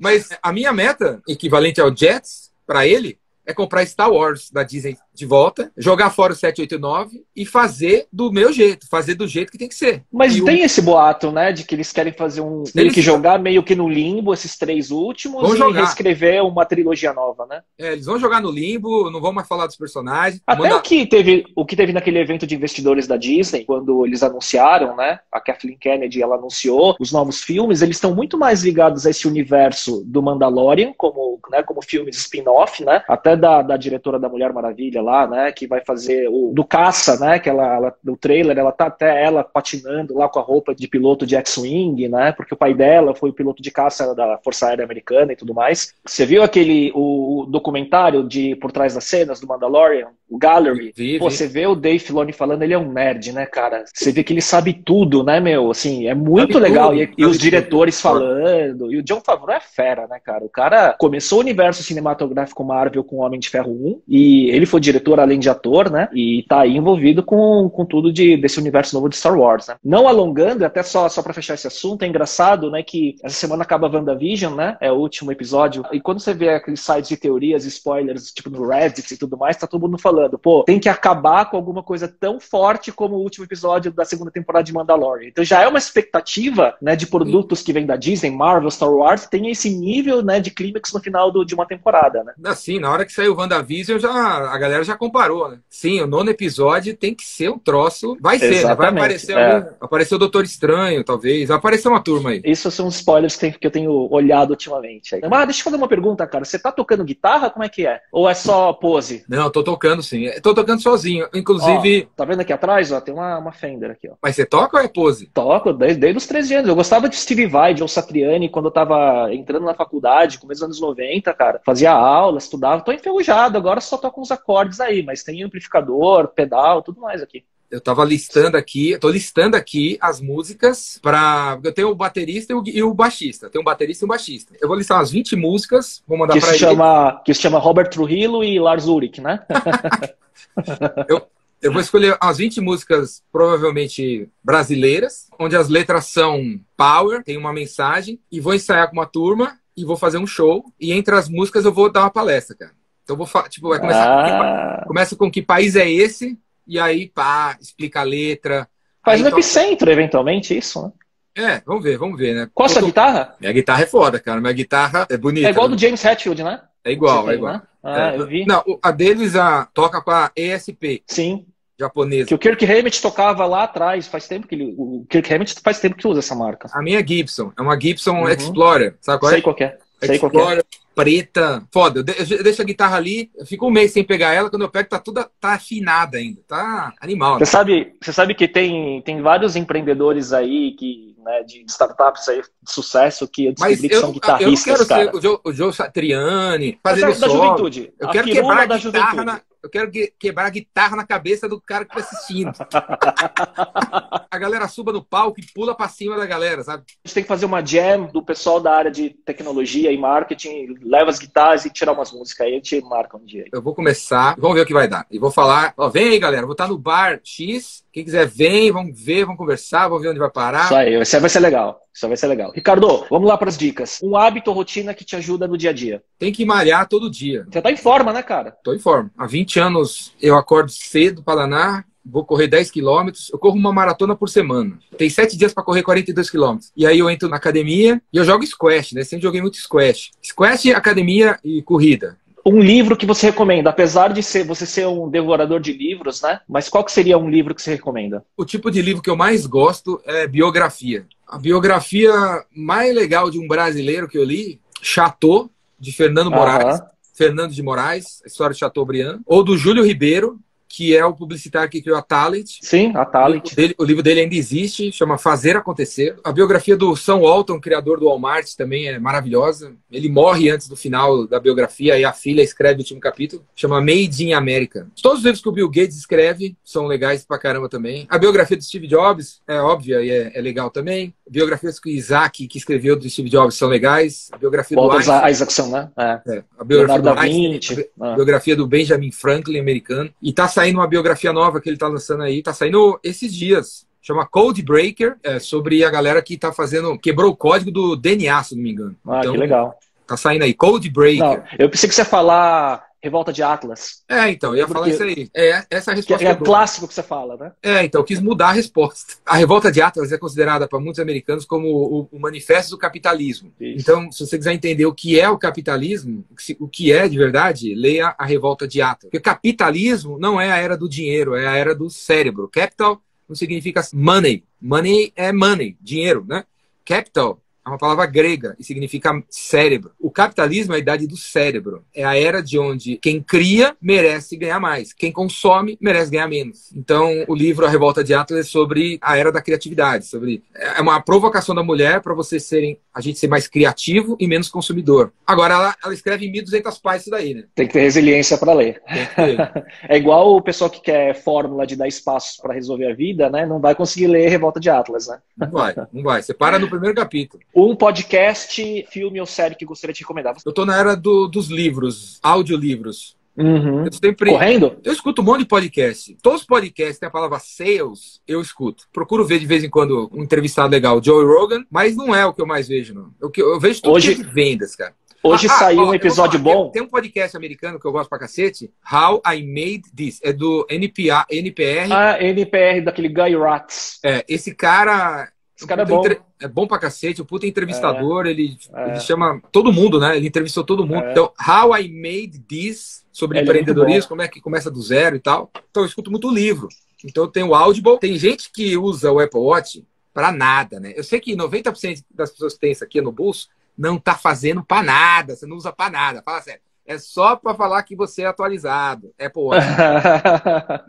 Mas 0.00 0.30
a 0.42 0.50
minha 0.50 0.72
meta, 0.72 1.20
equivalente 1.28 1.78
ao 1.78 1.94
Jets, 1.94 2.50
para 2.66 2.86
ele, 2.86 3.20
é 3.44 3.52
comprar 3.52 3.84
Star 3.84 4.10
Wars 4.10 4.50
da 4.50 4.62
Disney 4.62 4.96
de 5.20 5.26
volta, 5.26 5.70
jogar 5.76 6.10
fora 6.10 6.32
o 6.32 6.36
789 6.36 7.22
e 7.36 7.44
fazer 7.44 8.08
do 8.10 8.32
meu 8.32 8.52
jeito, 8.52 8.88
fazer 8.88 9.14
do 9.14 9.28
jeito 9.28 9.52
que 9.52 9.58
tem 9.58 9.68
que 9.68 9.74
ser. 9.74 10.02
Mas 10.10 10.34
e 10.34 10.42
tem 10.42 10.62
o... 10.62 10.64
esse 10.64 10.80
boato, 10.80 11.30
né, 11.30 11.52
de 11.52 11.62
que 11.64 11.74
eles 11.74 11.92
querem 11.92 12.12
fazer 12.12 12.40
um. 12.40 12.60
Eles... 12.62 12.74
Meio 12.74 12.92
que 12.92 13.02
jogar 13.02 13.38
meio 13.38 13.62
que 13.62 13.74
no 13.74 13.88
limbo 13.88 14.32
esses 14.32 14.56
três 14.56 14.90
últimos 14.90 15.42
vão 15.42 15.54
e 15.54 15.58
jogar. 15.58 15.80
reescrever 15.80 16.42
uma 16.44 16.64
trilogia 16.64 17.12
nova, 17.12 17.46
né? 17.46 17.60
É, 17.78 17.92
eles 17.92 18.06
vão 18.06 18.18
jogar 18.18 18.40
no 18.40 18.50
limbo, 18.50 19.10
não 19.10 19.20
vão 19.20 19.32
mais 19.32 19.46
falar 19.46 19.66
dos 19.66 19.76
personagens. 19.76 20.42
Até 20.46 20.62
manda... 20.62 20.76
o 20.76 20.80
que 20.80 21.06
teve 21.06 21.44
o 21.54 21.66
que 21.66 21.76
teve 21.76 21.92
naquele 21.92 22.18
evento 22.18 22.46
de 22.46 22.54
investidores 22.54 23.06
da 23.06 23.18
Disney, 23.18 23.64
quando 23.64 24.06
eles 24.06 24.22
anunciaram, 24.22 24.96
né? 24.96 25.20
A 25.30 25.40
Kathleen 25.40 25.76
Kennedy 25.78 26.22
ela 26.22 26.36
anunciou 26.36 26.96
os 26.98 27.12
novos 27.12 27.42
filmes, 27.42 27.82
eles 27.82 27.96
estão 27.96 28.14
muito 28.14 28.38
mais 28.38 28.64
ligados 28.64 29.06
a 29.06 29.10
esse 29.10 29.28
universo 29.28 30.02
do 30.06 30.22
Mandalorian, 30.22 30.92
como, 30.96 31.38
né, 31.50 31.62
como 31.62 31.82
filmes 31.82 32.16
spin-off, 32.16 32.82
né? 32.84 33.02
Até 33.06 33.36
da, 33.36 33.60
da 33.60 33.76
diretora 33.76 34.18
da 34.18 34.28
Mulher 34.28 34.52
Maravilha 34.52 35.02
lá 35.10 35.26
né, 35.26 35.52
que 35.52 35.66
vai 35.66 35.82
fazer 35.84 36.28
o 36.28 36.52
do 36.54 36.64
caça, 36.64 37.18
né, 37.18 37.38
que 37.38 37.48
ela, 37.48 37.74
ela 37.74 37.94
no 38.02 38.16
trailer 38.16 38.56
ela 38.56 38.72
tá 38.72 38.86
até 38.86 39.22
ela 39.22 39.42
patinando 39.42 40.16
lá 40.16 40.28
com 40.28 40.38
a 40.38 40.42
roupa 40.42 40.74
de 40.74 40.86
piloto 40.86 41.26
de 41.26 41.36
X-wing, 41.36 42.08
né, 42.08 42.32
porque 42.32 42.54
o 42.54 42.56
pai 42.56 42.74
dela 42.74 43.14
foi 43.14 43.30
o 43.30 43.32
piloto 43.32 43.62
de 43.62 43.70
caça 43.70 44.14
da 44.14 44.38
Força 44.38 44.68
Aérea 44.68 44.84
Americana 44.84 45.32
e 45.32 45.36
tudo 45.36 45.54
mais. 45.54 45.94
Você 46.04 46.24
viu 46.24 46.42
aquele 46.42 46.92
o, 46.94 47.46
documentário 47.48 48.26
de 48.26 48.54
por 48.56 48.70
trás 48.70 48.94
das 48.94 49.04
cenas 49.04 49.40
do 49.40 49.46
Mandalorian, 49.46 50.08
o 50.28 50.38
Gallery? 50.38 50.92
Vi, 50.96 51.12
vi. 51.12 51.18
Pô, 51.18 51.30
você 51.30 51.46
vê 51.46 51.66
o 51.66 51.74
Dave 51.74 51.98
Filoni 51.98 52.32
falando, 52.32 52.62
ele 52.62 52.74
é 52.74 52.78
um 52.78 52.92
nerd, 52.92 53.32
né, 53.32 53.46
cara? 53.46 53.84
Você 53.92 54.12
vê 54.12 54.22
que 54.22 54.32
ele 54.32 54.40
sabe 54.40 54.72
tudo, 54.72 55.24
né, 55.24 55.40
meu? 55.40 55.70
Assim, 55.70 56.06
é 56.06 56.14
muito 56.14 56.54
sabe 56.54 56.64
legal. 56.64 56.90
Tudo, 56.90 57.02
e, 57.02 57.14
e 57.18 57.24
os 57.24 57.38
diretores 57.38 57.96
tudo. 57.96 58.02
falando. 58.02 58.92
E 58.92 58.98
o 58.98 59.02
John 59.02 59.20
Favreau 59.20 59.56
é 59.56 59.60
fera, 59.60 60.06
né, 60.06 60.20
cara? 60.22 60.44
O 60.44 60.48
cara 60.48 60.94
começou 60.98 61.38
o 61.38 61.42
universo 61.42 61.82
cinematográfico 61.82 62.64
Marvel 62.64 63.02
com 63.02 63.16
o 63.16 63.20
Homem 63.20 63.40
de 63.40 63.48
Ferro 63.48 63.72
1 63.72 64.02
e 64.06 64.50
ele 64.50 64.66
foi 64.66 64.80
diretor 64.90 65.20
além 65.20 65.38
de 65.38 65.48
ator, 65.48 65.90
né? 65.90 66.08
E 66.12 66.44
tá 66.48 66.60
aí 66.60 66.76
envolvido 66.76 67.22
com, 67.22 67.68
com 67.70 67.84
tudo 67.84 68.12
de, 68.12 68.36
desse 68.36 68.58
universo 68.58 68.94
novo 68.94 69.08
de 69.08 69.16
Star 69.16 69.38
Wars, 69.38 69.68
né? 69.68 69.76
Não 69.84 70.08
alongando, 70.08 70.64
até 70.64 70.82
só, 70.82 71.08
só 71.08 71.22
pra 71.22 71.32
fechar 71.32 71.54
esse 71.54 71.66
assunto, 71.66 72.02
é 72.02 72.08
engraçado, 72.08 72.70
né? 72.70 72.82
Que 72.82 73.16
essa 73.22 73.36
semana 73.36 73.62
acaba 73.62 73.88
WandaVision, 73.88 74.54
né? 74.54 74.76
É 74.80 74.90
o 74.90 74.96
último 74.96 75.30
episódio. 75.32 75.84
E 75.92 76.00
quando 76.00 76.20
você 76.20 76.34
vê 76.34 76.50
aqueles 76.50 76.80
sites 76.80 77.08
de 77.08 77.16
teorias, 77.16 77.64
spoilers, 77.64 78.32
tipo 78.32 78.50
no 78.50 78.66
Reddit 78.66 79.14
e 79.14 79.16
tudo 79.16 79.36
mais, 79.36 79.56
tá 79.56 79.66
todo 79.66 79.82
mundo 79.82 79.98
falando, 79.98 80.38
pô, 80.38 80.64
tem 80.64 80.80
que 80.80 80.88
acabar 80.88 81.48
com 81.48 81.56
alguma 81.56 81.82
coisa 81.82 82.08
tão 82.08 82.40
forte 82.40 82.90
como 82.90 83.16
o 83.16 83.22
último 83.22 83.44
episódio 83.44 83.92
da 83.92 84.04
segunda 84.04 84.30
temporada 84.30 84.64
de 84.64 84.72
Mandalorian. 84.72 85.28
Então 85.28 85.44
já 85.44 85.62
é 85.62 85.68
uma 85.68 85.78
expectativa, 85.78 86.74
né? 86.82 86.96
De 86.96 87.06
produtos 87.06 87.62
que 87.62 87.72
vêm 87.72 87.86
da 87.86 87.96
Disney, 87.96 88.30
Marvel, 88.30 88.70
Star 88.70 88.92
Wars, 88.92 89.26
tem 89.26 89.50
esse 89.50 89.70
nível, 89.70 90.22
né? 90.22 90.40
De 90.40 90.50
clímax 90.50 90.92
no 90.92 91.00
final 91.00 91.30
do, 91.30 91.44
de 91.44 91.54
uma 91.54 91.66
temporada, 91.66 92.24
né? 92.24 92.32
Assim, 92.44 92.78
na 92.78 92.90
hora 92.90 93.04
que 93.04 93.12
saiu 93.12 93.36
WandaVision, 93.36 93.98
já, 93.98 94.10
a 94.10 94.58
galera 94.58 94.79
já 94.84 94.90
já 94.90 94.96
comparou, 94.96 95.48
né? 95.48 95.58
Sim, 95.68 96.00
o 96.00 96.06
nono 96.06 96.30
episódio 96.30 96.96
tem 96.96 97.14
que 97.14 97.24
ser 97.24 97.48
um 97.48 97.58
troço. 97.58 98.16
Vai 98.20 98.38
ser, 98.38 98.66
né? 98.66 98.74
Vai 98.74 98.88
aparecer, 98.88 99.36
é. 99.36 99.54
algum, 99.54 99.68
aparecer 99.80 100.14
o 100.14 100.18
Doutor 100.18 100.44
Estranho, 100.44 101.04
talvez. 101.04 101.48
Vai 101.48 101.56
aparecer 101.56 101.88
uma 101.88 102.02
turma 102.02 102.30
aí. 102.30 102.42
Isso 102.44 102.70
são 102.70 102.88
spoilers 102.88 103.36
que 103.36 103.56
eu 103.60 103.70
tenho 103.70 104.08
olhado 104.12 104.50
ultimamente. 104.50 105.14
Aí. 105.14 105.22
Mas 105.28 105.46
deixa 105.46 105.60
eu 105.60 105.64
fazer 105.64 105.76
uma 105.76 105.88
pergunta, 105.88 106.26
cara. 106.26 106.44
Você 106.44 106.58
tá 106.58 106.72
tocando 106.72 107.04
guitarra? 107.04 107.50
Como 107.50 107.64
é 107.64 107.68
que 107.68 107.86
é? 107.86 108.00
Ou 108.12 108.28
é 108.28 108.34
só 108.34 108.72
pose? 108.72 109.24
Não, 109.28 109.50
tô 109.50 109.62
tocando 109.62 110.02
sim. 110.02 110.28
Tô 110.42 110.54
tocando 110.54 110.82
sozinho. 110.82 111.28
Inclusive. 111.32 112.08
Ó, 112.10 112.16
tá 112.16 112.24
vendo 112.24 112.40
aqui 112.40 112.52
atrás? 112.52 112.90
Ó, 112.90 113.00
tem 113.00 113.14
uma, 113.14 113.38
uma 113.38 113.52
Fender 113.52 113.90
aqui, 113.90 114.08
ó. 114.08 114.14
Mas 114.22 114.36
você 114.36 114.46
toca 114.46 114.78
ou 114.78 114.82
é 114.82 114.88
pose? 114.88 115.26
Toco, 115.32 115.72
desde, 115.72 116.00
desde 116.00 116.18
os 116.18 116.26
13 116.26 116.54
anos. 116.54 116.68
Eu 116.68 116.74
gostava 116.74 117.08
de 117.08 117.16
Steve 117.16 117.46
Vai, 117.46 117.74
John 117.74 117.88
Satriani, 117.88 118.48
quando 118.48 118.66
eu 118.66 118.70
tava 118.70 119.32
entrando 119.32 119.66
na 119.66 119.74
faculdade, 119.74 120.38
começo 120.38 120.60
dos 120.60 120.80
anos 120.80 120.80
90, 120.80 121.32
cara. 121.34 121.60
Fazia 121.64 121.92
aula, 121.92 122.38
estudava. 122.38 122.82
Tô 122.82 122.92
enferrujado, 122.92 123.56
agora 123.56 123.80
só 123.80 123.96
toco 123.96 124.20
uns 124.20 124.30
acordes 124.30 124.69
aí, 124.78 125.02
mas 125.02 125.22
tem 125.22 125.42
amplificador, 125.42 126.28
pedal, 126.28 126.82
tudo 126.82 127.00
mais 127.00 127.22
aqui. 127.22 127.42
Eu 127.70 127.78
estava 127.78 128.04
listando 128.04 128.56
aqui, 128.56 128.90
estou 128.90 129.10
listando 129.10 129.56
aqui 129.56 129.96
as 130.00 130.20
músicas 130.20 130.98
para. 131.00 131.58
Eu 131.62 131.72
tenho 131.72 131.88
o 131.88 131.94
baterista 131.94 132.52
e 132.52 132.56
o, 132.56 132.62
e 132.66 132.82
o 132.82 132.92
baixista. 132.92 133.48
Tem 133.48 133.60
um 133.60 133.64
baterista 133.64 134.04
e 134.04 134.06
um 134.06 134.08
baixista. 134.08 134.54
Eu 134.60 134.66
vou 134.66 134.76
listar 134.76 134.98
umas 134.98 135.12
20 135.12 135.36
músicas, 135.36 136.02
vou 136.06 136.18
mandar 136.18 136.36
para 136.38 136.48
ele. 136.48 136.58
Chama, 136.58 137.22
que 137.24 137.32
se 137.32 137.40
chama 137.40 137.60
Robert 137.60 137.88
Trujillo 137.88 138.42
e 138.42 138.58
Lars 138.58 138.86
Ulrich, 138.86 139.20
né? 139.20 139.38
eu, 141.08 141.22
eu 141.62 141.72
vou 141.72 141.80
escolher 141.80 142.16
as 142.20 142.38
20 142.38 142.60
músicas, 142.60 143.22
provavelmente 143.30 144.28
brasileiras, 144.42 145.28
onde 145.38 145.54
as 145.54 145.68
letras 145.68 146.06
são 146.06 146.58
power, 146.76 147.22
tem 147.22 147.36
uma 147.36 147.52
mensagem, 147.52 148.18
e 148.32 148.40
vou 148.40 148.52
ensaiar 148.52 148.88
com 148.88 148.94
uma 148.94 149.06
turma 149.06 149.56
e 149.76 149.84
vou 149.84 149.96
fazer 149.96 150.18
um 150.18 150.26
show. 150.26 150.64
E 150.80 150.92
entre 150.92 151.14
as 151.14 151.28
músicas 151.28 151.64
eu 151.64 151.72
vou 151.72 151.90
dar 151.90 152.00
uma 152.00 152.10
palestra, 152.10 152.56
cara. 152.56 152.79
Então 153.10 153.16
vou 153.16 153.26
tipo, 153.48 153.68
vai 153.68 153.80
começar 153.80 154.06
ah. 154.06 154.76
com 154.76 154.80
que, 154.82 154.88
começa 154.88 155.16
com 155.16 155.30
que 155.30 155.42
país 155.42 155.74
é 155.74 155.90
esse, 155.90 156.38
e 156.66 156.78
aí, 156.78 157.08
pá, 157.08 157.56
explica 157.60 158.00
a 158.00 158.04
letra. 158.04 158.68
Faz 159.04 159.20
no 159.20 159.28
epicentro, 159.28 159.90
eventualmente, 159.90 160.56
isso, 160.56 160.82
né? 160.82 160.92
É, 161.36 161.62
vamos 161.66 161.82
ver, 161.82 161.98
vamos 161.98 162.16
ver, 162.16 162.34
né? 162.34 162.48
Qual 162.54 162.66
a 162.66 162.68
sua 162.68 162.80
tô... 162.80 162.86
guitarra? 162.86 163.34
Minha 163.40 163.52
guitarra 163.52 163.82
é 163.82 163.86
foda, 163.86 164.20
cara. 164.20 164.40
Minha 164.40 164.52
guitarra 164.52 165.06
é 165.10 165.16
bonita. 165.16 165.48
É 165.48 165.50
igual 165.50 165.68
né? 165.68 165.74
do 165.74 165.80
James 165.80 166.04
Hetfield, 166.04 166.44
né? 166.44 166.60
É 166.84 166.92
igual, 166.92 167.28
é 167.30 167.34
igual. 167.34 167.54
Né? 167.54 167.62
Ah, 167.82 168.12
é. 168.12 168.18
eu 168.18 168.26
vi. 168.26 168.46
Não, 168.46 168.62
a 168.80 168.90
deles 168.90 169.34
a, 169.34 169.66
toca 169.74 170.00
com 170.00 170.10
a 170.10 170.30
ESP. 170.36 171.02
Sim. 171.06 171.46
japonesa. 171.78 172.28
Que 172.28 172.34
o 172.34 172.38
Kirk 172.38 172.64
Hammett 172.64 173.02
tocava 173.02 173.44
lá 173.46 173.64
atrás, 173.64 174.06
faz 174.06 174.28
tempo 174.28 174.46
que 174.46 174.54
ele. 174.54 174.74
O 174.76 175.04
Kirk 175.08 175.32
Hammett 175.32 175.54
faz 175.62 175.80
tempo 175.80 175.96
que 175.96 176.06
usa 176.06 176.20
essa 176.20 176.34
marca. 176.34 176.68
A 176.72 176.82
minha 176.82 177.00
é 177.00 177.06
Gibson, 177.06 177.52
é 177.58 177.62
uma 177.62 177.80
Gibson 177.80 178.20
uhum. 178.20 178.28
Explorer, 178.28 178.96
sabe 179.00 179.20
qual 179.20 179.30
é? 179.30 179.34
Sei 179.34 179.42
qual 179.42 179.56
é. 179.58 179.78
Sei 180.02 180.16
Explorer, 180.16 180.64
preta, 180.94 181.62
foda. 181.72 182.00
Eu 182.00 182.42
deixo 182.42 182.62
a 182.62 182.64
guitarra 182.64 182.96
ali, 182.96 183.30
eu 183.36 183.46
fico 183.46 183.66
um 183.66 183.70
mês 183.70 183.92
sem 183.92 184.02
pegar 184.02 184.32
ela, 184.32 184.50
quando 184.50 184.62
eu 184.62 184.70
pego 184.70 184.88
tá 184.88 184.98
tudo 184.98 185.24
tá 185.40 185.54
afinada 185.54 186.18
ainda, 186.18 186.40
tá 186.48 186.92
animal. 187.00 187.34
Você 187.34 187.40
né? 187.40 187.46
sabe, 187.46 187.94
você 188.00 188.12
sabe 188.12 188.34
que 188.34 188.48
tem, 188.48 189.02
tem 189.02 189.20
vários 189.22 189.56
empreendedores 189.56 190.32
aí 190.32 190.72
que, 190.72 191.14
né, 191.18 191.42
de 191.42 191.64
startups 191.68 192.28
aí 192.28 192.40
de 192.40 192.72
sucesso 192.72 193.28
que 193.28 193.46
eu 193.46 193.52
descobri 193.52 193.88
que 193.88 193.94
são 193.96 194.12
guitarristas, 194.12 194.66
eu 194.66 194.72
não 194.72 194.76
quero 194.78 194.88
cara. 194.88 195.04
ser 195.10 195.16
o 195.16 195.20
Joe, 195.20 195.38
o 195.44 195.52
Joe 195.52 195.72
Satriani, 195.72 196.78
fazendo 196.82 197.10
é 197.12 197.14
da 197.14 197.28
solo. 197.28 197.44
juventude. 197.44 197.92
Eu 197.98 198.08
A 198.08 198.12
quero 198.12 198.26
quebrar 198.26 198.62
a 198.62 198.66
da 198.66 198.78
guitarra 198.78 198.78
juventude. 198.78 199.24
na, 199.24 199.40
eu 199.62 199.68
quero 199.70 199.90
que- 199.90 200.12
quebrar 200.18 200.46
a 200.46 200.50
guitarra 200.50 200.96
na 200.96 201.06
cabeça 201.06 201.48
do 201.48 201.60
cara 201.60 201.84
que 201.84 201.94
tá 201.94 202.00
assistindo. 202.00 202.52
a 204.30 204.38
galera 204.38 204.68
suba 204.68 204.92
no 204.92 205.04
palco 205.04 205.40
e 205.40 205.46
pula 205.52 205.74
pra 205.74 205.88
cima 205.88 206.16
da 206.16 206.26
galera, 206.26 206.62
sabe? 206.62 206.84
A 207.04 207.08
gente 207.08 207.14
tem 207.14 207.22
que 207.22 207.28
fazer 207.28 207.46
uma 207.46 207.64
jam 207.64 208.06
do 208.06 208.22
pessoal 208.22 208.60
da 208.60 208.74
área 208.74 208.90
de 208.90 209.10
tecnologia 209.10 209.90
e 209.92 209.98
marketing, 209.98 210.78
leva 210.82 211.10
as 211.10 211.18
guitarras 211.18 211.64
e 211.64 211.70
tirar 211.70 211.92
umas 211.92 212.12
músicas 212.12 212.46
aí, 212.46 212.52
a 212.52 212.56
gente 212.56 212.80
marca 212.82 213.16
um 213.16 213.24
dia. 213.24 213.44
aí. 213.44 213.50
Eu 213.52 213.62
vou 213.62 213.74
começar, 213.74 214.34
vamos 214.38 214.56
ver 214.56 214.62
o 214.62 214.66
que 214.66 214.72
vai 214.74 214.88
dar. 214.88 215.06
E 215.10 215.18
vou 215.18 215.30
falar, 215.30 215.72
ó, 215.76 215.88
vem 215.88 216.10
aí, 216.10 216.18
galera, 216.18 216.46
vou 216.46 216.52
estar 216.52 216.68
no 216.68 216.78
bar 216.78 217.20
X. 217.24 217.84
Quem 217.92 218.04
quiser, 218.04 218.26
vem, 218.26 218.70
vamos 218.70 219.00
ver, 219.02 219.24
vamos 219.24 219.38
conversar, 219.38 219.88
vamos 219.88 220.02
ver 220.02 220.10
onde 220.10 220.18
vai 220.20 220.30
parar. 220.30 220.64
Isso 220.66 220.74
aí, 220.74 221.00
isso 221.00 221.16
aí 221.16 221.20
vai 221.20 221.30
ser 221.30 221.40
legal. 221.40 221.80
Isso 222.00 222.08
vai 222.08 222.16
ser 222.16 222.28
legal. 222.28 222.50
Ricardo, 222.54 223.04
vamos 223.10 223.28
lá 223.28 223.36
para 223.36 223.50
as 223.50 223.58
dicas. 223.58 224.00
Um 224.02 224.16
hábito 224.16 224.48
ou 224.48 224.56
rotina 224.56 224.94
que 224.94 225.04
te 225.04 225.16
ajuda 225.16 225.46
no 225.46 225.58
dia 225.58 225.68
a 225.68 225.72
dia. 225.74 226.02
Tem 226.18 226.32
que 226.32 226.46
malhar 226.46 226.88
todo 226.88 227.10
dia. 227.10 227.46
Você 227.50 227.60
tá 227.60 227.70
em 227.70 227.76
forma, 227.76 228.10
né, 228.10 228.22
cara? 228.22 228.56
Tô 228.64 228.72
em 228.72 228.78
forma. 228.78 229.10
Há 229.18 229.26
20 229.26 229.60
anos 229.60 230.14
eu 230.18 230.34
acordo 230.34 230.72
cedo 230.72 231.22
para 231.22 231.42
danar, 231.42 231.84
vou 232.02 232.24
correr 232.24 232.48
10 232.48 232.70
quilômetros. 232.70 233.28
Eu 233.30 233.38
corro 233.38 233.56
uma 233.56 233.70
maratona 233.70 234.16
por 234.16 234.30
semana. 234.30 234.78
Tem 234.96 235.10
7 235.10 235.36
dias 235.36 235.52
para 235.52 235.62
correr 235.62 235.82
42 235.82 236.30
quilômetros. 236.30 236.72
E 236.74 236.86
aí 236.86 236.98
eu 236.98 237.10
entro 237.10 237.28
na 237.28 237.36
academia 237.36 238.00
e 238.10 238.16
eu 238.16 238.24
jogo 238.24 238.46
squash, 238.46 238.92
né? 238.92 239.04
Sempre 239.04 239.24
joguei 239.24 239.42
muito 239.42 239.58
squash. 239.58 240.10
Squash, 240.22 240.70
academia 240.70 241.38
e 241.44 241.60
corrida. 241.60 242.16
Um 242.44 242.60
livro 242.60 242.96
que 242.96 243.06
você 243.06 243.26
recomenda, 243.26 243.70
apesar 243.70 244.12
de 244.12 244.22
ser 244.22 244.44
você 244.44 244.64
ser 244.64 244.86
um 244.86 245.10
devorador 245.10 245.60
de 245.60 245.72
livros, 245.72 246.22
né? 246.22 246.40
Mas 246.48 246.68
qual 246.68 246.84
que 246.84 246.92
seria 246.92 247.18
um 247.18 247.28
livro 247.28 247.54
que 247.54 247.60
você 247.60 247.72
recomenda? 247.72 248.24
O 248.36 248.44
tipo 248.44 248.70
de 248.70 248.80
livro 248.80 249.02
que 249.02 249.10
eu 249.10 249.16
mais 249.16 249.46
gosto 249.46 250.00
é 250.06 250.26
biografia. 250.26 251.06
A 251.28 251.38
biografia 251.38 252.12
mais 252.54 252.94
legal 252.94 253.30
de 253.30 253.38
um 253.38 253.46
brasileiro 253.46 254.08
que 254.08 254.18
eu 254.18 254.24
li, 254.24 254.60
Chateau, 254.80 255.50
de 255.78 255.92
Fernando 255.92 256.30
Moraes. 256.30 256.80
Aham. 256.80 256.90
Fernando 257.14 257.52
de 257.52 257.62
Moraes, 257.62 258.22
a 258.24 258.28
história 258.28 258.54
de 258.54 258.60
Chateaubriand. 258.60 259.20
Ou 259.26 259.44
do 259.44 259.54
Júlio 259.56 259.84
Ribeiro, 259.84 260.38
que 260.72 260.96
é 260.96 261.04
o 261.04 261.12
publicitário 261.12 261.68
que 261.68 261.82
criou 261.82 261.98
a 261.98 262.02
Talent. 262.02 262.46
Sim, 262.62 262.92
a 262.94 263.02
O 263.02 263.06
Talent. 263.06 263.42
livro, 263.44 263.56
dele, 263.56 263.74
o 263.76 263.84
livro 263.84 264.02
dele 264.04 264.20
ainda 264.20 264.36
existe, 264.36 264.92
chama 264.92 265.18
Fazer 265.18 265.56
Acontecer. 265.56 266.16
A 266.22 266.30
biografia 266.30 266.76
do 266.76 266.94
Sam 266.94 267.16
Walton, 267.18 267.60
criador 267.60 267.98
do 267.98 268.06
Walmart, 268.06 268.54
também 268.56 268.86
é 268.86 268.96
maravilhosa. 268.98 269.72
Ele 269.90 270.08
morre 270.08 270.48
antes 270.48 270.68
do 270.68 270.76
final 270.76 271.26
da 271.26 271.40
biografia 271.40 271.98
e 271.98 272.04
a 272.04 272.12
filha 272.12 272.40
escreve 272.40 272.76
o 272.76 272.78
último 272.82 273.00
capítulo. 273.00 273.44
Chama 273.56 273.80
Made 273.80 274.24
in 274.24 274.32
America. 274.32 274.86
Todos 275.02 275.18
os 275.18 275.24
livros 275.24 275.42
que 275.42 275.48
o 275.48 275.52
Bill 275.52 275.68
Gates 275.68 275.96
escreve 275.96 276.56
são 276.64 276.86
legais 276.86 277.24
pra 277.24 277.36
caramba 277.36 277.68
também. 277.68 278.06
A 278.08 278.16
biografia 278.16 278.56
do 278.56 278.62
Steve 278.62 278.86
Jobs 278.86 279.40
é 279.48 279.58
óbvia 279.60 280.00
e 280.02 280.10
é, 280.10 280.38
é 280.38 280.40
legal 280.40 280.70
também. 280.70 281.12
Biografias 281.28 281.78
que 281.80 281.88
o 281.90 281.92
Isaac, 281.92 282.46
que 282.46 282.58
escreveu 282.58 282.96
do 282.96 283.08
Steve 283.10 283.28
Jobs, 283.28 283.56
são 283.56 283.68
legais. 283.68 284.28
A 284.32 284.36
biografia 284.38 284.76
do 284.76 284.90
Einstein, 284.90 285.30
Isaacson, 285.30 285.66
né? 285.68 285.90
É. 285.98 286.02
é, 286.36 286.44
a 286.58 286.64
biografia 286.64 287.02
Leonardo 287.02 287.02
do 287.02 287.18
Einstein, 287.20 287.86
a 288.00 288.12
Ah. 288.12 288.14
biografia 288.14 288.56
do 288.56 288.66
Benjamin 288.66 289.10
Franklin, 289.12 289.58
americano. 289.58 290.10
E 290.22 290.32
tá 290.32 290.46
saindo 290.60 290.78
uma 290.78 290.86
biografia 290.86 291.32
nova 291.32 291.60
que 291.60 291.68
ele 291.68 291.78
tá 291.78 291.88
lançando 291.88 292.22
aí, 292.22 292.42
tá 292.42 292.52
saindo 292.52 292.98
esses 293.02 293.34
dias. 293.34 293.88
Chama 294.02 294.26
Code 294.26 294.62
Breaker, 294.62 295.16
é 295.22 295.38
sobre 295.38 295.84
a 295.84 295.90
galera 295.90 296.22
que 296.22 296.36
tá 296.36 296.52
fazendo. 296.52 296.98
quebrou 296.98 297.30
o 297.30 297.36
código 297.36 297.70
do 297.70 297.96
DNA, 297.96 298.42
se 298.42 298.56
não 298.56 298.62
me 298.62 298.70
engano. 298.70 298.96
Ah, 299.06 299.18
então, 299.20 299.32
que 299.32 299.38
legal. 299.38 299.78
tá 300.06 300.16
saindo 300.16 300.42
aí, 300.42 300.54
Code 300.54 300.88
Breaker. 300.90 301.22
Não, 301.22 301.44
eu 301.58 301.68
pensei 301.68 301.88
que 301.88 301.94
você 301.94 302.00
ia 302.00 302.06
falar 302.06 302.82
Revolta 303.02 303.32
de 303.32 303.42
Atlas. 303.42 304.02
É, 304.08 304.28
então, 304.30 304.50
eu 304.50 304.58
ia 304.58 304.68
falar 304.68 304.88
isso 304.88 305.02
aí. 305.02 305.28
É, 305.34 305.64
essa 305.70 305.90
é 305.90 305.92
a 305.92 305.94
Que 305.94 306.00
resposta. 306.00 306.14
é 306.24 306.26
que 306.26 306.32
eu 306.32 306.36
dou. 306.36 306.44
clássico 306.44 306.86
que 306.86 306.92
você 306.92 307.02
fala, 307.02 307.36
né? 307.36 307.52
É, 307.62 307.82
então, 307.84 308.04
quis 308.04 308.20
mudar 308.20 308.48
a 308.48 308.52
resposta. 308.52 309.14
A 309.24 309.36
revolta 309.36 309.72
de 309.72 309.80
Atlas 309.80 310.12
é 310.12 310.18
considerada 310.18 310.68
para 310.68 310.78
muitos 310.78 311.00
americanos 311.00 311.44
como 311.46 311.68
o, 311.68 312.08
o 312.12 312.20
manifesto 312.20 312.70
do 312.72 312.78
capitalismo. 312.78 313.52
Isso. 313.58 313.80
Então, 313.80 314.12
se 314.12 314.26
você 314.26 314.36
quiser 314.36 314.52
entender 314.52 314.84
o 314.84 314.94
que 314.94 315.18
é 315.18 315.28
o 315.30 315.38
capitalismo, 315.38 316.24
o 316.58 316.68
que 316.68 316.92
é 316.92 317.08
de 317.08 317.16
verdade, 317.16 317.74
leia 317.74 318.14
a 318.18 318.26
revolta 318.26 318.68
de 318.68 318.82
Atlas. 318.82 319.10
Porque 319.10 319.20
capitalismo 319.20 320.18
não 320.18 320.40
é 320.40 320.52
a 320.52 320.56
era 320.58 320.76
do 320.76 320.88
dinheiro, 320.88 321.34
é 321.34 321.46
a 321.46 321.56
era 321.56 321.74
do 321.74 321.88
cérebro. 321.88 322.48
Capital 322.52 323.00
não 323.28 323.34
significa 323.34 323.80
money. 323.94 324.44
Money 324.60 325.12
é 325.16 325.32
money, 325.32 325.76
dinheiro, 325.80 326.24
né? 326.28 326.44
Capital 326.84 327.40
é 327.64 327.68
uma 327.68 327.78
palavra 327.78 328.06
grega 328.06 328.56
e 328.58 328.64
significa 328.64 329.22
cérebro. 329.28 329.92
O 329.98 330.10
capitalismo 330.10 330.72
é 330.72 330.76
a 330.76 330.80
idade 330.80 331.06
do 331.06 331.16
cérebro. 331.16 331.84
É 331.94 332.04
a 332.04 332.16
era 332.16 332.42
de 332.42 332.58
onde 332.58 332.96
quem 332.96 333.22
cria 333.22 333.76
merece 333.80 334.36
ganhar 334.36 334.58
mais, 334.58 334.92
quem 334.92 335.12
consome 335.12 335.76
merece 335.80 336.10
ganhar 336.10 336.28
menos. 336.28 336.72
Então, 336.74 337.24
o 337.28 337.34
livro 337.34 337.66
A 337.66 337.68
Revolta 337.68 338.02
de 338.02 338.14
Atlas 338.14 338.40
é 338.40 338.42
sobre 338.42 338.98
a 339.02 339.16
era 339.16 339.30
da 339.30 339.42
criatividade, 339.42 340.06
sobre 340.06 340.42
é 340.54 340.80
uma 340.80 341.00
provocação 341.00 341.54
da 341.54 341.62
mulher 341.62 342.00
para 342.00 342.14
você 342.14 342.40
serem 342.40 342.78
a 342.94 343.00
gente 343.00 343.18
ser 343.18 343.28
mais 343.28 343.46
criativo 343.46 344.16
e 344.18 344.26
menos 344.26 344.48
consumidor. 344.48 345.12
Agora 345.26 345.54
ela, 345.54 345.76
ela 345.84 345.94
escreve 345.94 346.26
em 346.26 346.30
1200 346.32 346.78
páginas 346.78 347.02
isso 347.02 347.10
daí, 347.10 347.34
né? 347.34 347.44
Tem 347.54 347.66
que 347.66 347.72
ter 347.72 347.80
resiliência 347.80 348.36
para 348.38 348.52
ler. 348.52 348.80
É 349.88 349.96
igual 349.96 350.36
o 350.36 350.42
pessoal 350.42 350.68
que 350.70 350.80
quer 350.80 351.14
fórmula 351.14 351.66
de 351.66 351.76
dar 351.76 351.88
espaços 351.88 352.36
para 352.38 352.54
resolver 352.54 352.90
a 352.90 352.94
vida, 352.94 353.28
né? 353.30 353.46
Não 353.46 353.60
vai 353.60 353.74
conseguir 353.74 354.06
ler 354.06 354.28
Revolta 354.28 354.58
de 354.60 354.68
Atlas, 354.70 355.08
né? 355.08 355.18
Não 355.36 355.50
vai, 355.50 355.74
não 355.92 356.02
vai. 356.02 356.22
Você 356.22 356.34
para 356.34 356.58
no 356.58 356.68
primeiro 356.70 356.94
capítulo. 356.94 357.42
Um 357.54 357.74
podcast, 357.74 358.86
filme 358.90 359.20
ou 359.20 359.26
série 359.26 359.54
que 359.54 359.64
gostaria 359.64 359.94
de 359.94 360.00
recomendar. 360.00 360.34
Eu 360.44 360.52
tô 360.52 360.64
na 360.66 360.76
era 360.78 360.96
do- 360.96 361.28
dos 361.28 361.48
livros, 361.48 362.18
audiolivros. 362.22 363.16
Uhum. 363.40 363.84
Eu 363.86 363.92
sempre 363.92 364.30
Correndo? 364.30 364.76
Eu 364.84 364.92
escuto 364.92 365.22
um 365.22 365.24
monte 365.24 365.40
de 365.40 365.46
podcast. 365.46 366.16
Todos 366.22 366.42
os 366.42 366.46
podcasts 366.46 366.98
têm 366.98 367.06
a 367.08 367.10
palavra 367.10 367.38
sales, 367.38 368.20
eu 368.26 368.40
escuto. 368.40 368.84
Procuro 368.92 369.24
ver 369.24 369.38
de 369.38 369.46
vez 369.46 369.64
em 369.64 369.70
quando 369.70 370.10
um 370.12 370.22
entrevistado 370.22 370.70
legal, 370.70 371.02
Joe 371.02 371.24
Rogan, 371.24 371.64
mas 371.70 371.96
não 371.96 372.14
é 372.14 372.24
o 372.26 372.32
que 372.34 372.42
eu 372.42 372.46
mais 372.46 372.68
vejo, 372.68 372.94
não. 372.94 373.10
Eu, 373.20 373.30
eu 373.36 373.58
vejo 373.60 373.80
tudo 373.82 373.94
Hoje- 373.94 374.12
é 374.12 374.14
de 374.14 374.22
vendas, 374.22 374.76
cara. 374.76 374.94
Hoje 375.22 375.48
Ah, 375.48 375.52
ah, 375.54 375.58
saiu 375.58 375.80
ó, 375.82 375.90
um 375.90 375.94
episódio 375.94 376.40
falar, 376.40 376.54
bom. 376.54 376.62
Tem, 376.64 376.72
tem 376.72 376.82
um 376.82 376.88
podcast 376.88 377.36
americano 377.36 377.78
que 377.78 377.86
eu 377.86 377.92
gosto 377.92 378.08
pra 378.08 378.18
cacete, 378.18 378.70
How 378.90 379.20
I 379.26 379.42
Made 379.42 379.82
This. 379.94 380.18
É 380.22 380.32
do 380.32 380.66
NPA, 380.70 381.26
NPR. 381.30 381.92
A 381.92 382.22
NPR 382.22 382.80
daquele 382.82 383.08
Guy 383.10 383.36
Ratz. 383.36 383.98
É, 384.02 384.24
esse 384.26 384.54
cara. 384.54 385.30
Esse 385.60 385.66
cara 385.68 385.82
é 385.82 385.84
bom. 385.84 385.98
entre- 386.00 386.20
É 386.40 386.48
bom 386.48 386.66
pra 386.66 386.78
cacete, 386.78 387.20
o 387.20 387.24
puta 387.24 387.46
entrevistador, 387.46 388.26
ele, 388.26 388.56
É. 388.72 388.88
ele 388.90 389.00
chama 389.00 389.40
todo 389.52 389.72
mundo, 389.72 390.00
né? 390.00 390.16
Ele 390.16 390.26
entrevistou 390.28 390.64
todo 390.64 390.86
mundo. 390.86 391.04
É. 391.04 391.10
Então, 391.12 391.32
How 391.46 391.76
I 391.76 391.88
Made 391.92 392.38
This, 392.48 393.04
sobre 393.12 393.38
Ele 393.38 393.46
é 393.46 393.50
empreendedorismo, 393.50 394.08
como 394.08 394.22
é 394.22 394.28
que 394.28 394.40
começa 394.40 394.70
do 394.70 394.80
zero 394.80 395.16
e 395.16 395.20
tal. 395.20 395.50
Então, 395.70 395.82
eu 395.82 395.86
escuto 395.86 396.10
muito 396.10 396.30
livro. 396.30 396.68
Então, 397.04 397.24
eu 397.24 397.28
tenho 397.28 397.48
o 397.48 397.54
Audible. 397.54 397.98
Tem 397.98 398.16
gente 398.18 398.50
que 398.50 398.76
usa 398.76 399.12
o 399.12 399.20
Apple 399.20 399.38
Watch 399.40 399.84
pra 400.14 400.32
nada, 400.32 400.80
né? 400.80 400.92
Eu 400.96 401.04
sei 401.04 401.20
que 401.20 401.36
90% 401.36 402.02
das 402.10 402.30
pessoas 402.30 402.54
que 402.54 402.60
têm 402.60 402.72
isso 402.72 402.82
aqui 402.84 403.00
no 403.02 403.12
bolso 403.12 403.48
não 403.76 403.98
tá 403.98 404.14
fazendo 404.14 404.64
pra 404.64 404.82
nada, 404.82 405.36
você 405.36 405.46
não 405.46 405.56
usa 405.56 405.72
pra 405.72 405.90
nada. 405.90 406.22
Fala 406.22 406.40
sério. 406.40 406.60
É 406.86 406.98
só 406.98 407.36
pra 407.36 407.54
falar 407.54 407.82
que 407.82 407.94
você 407.94 408.22
é 408.22 408.26
atualizado. 408.26 409.12
Apple 409.20 409.42
Watch. 409.44 409.66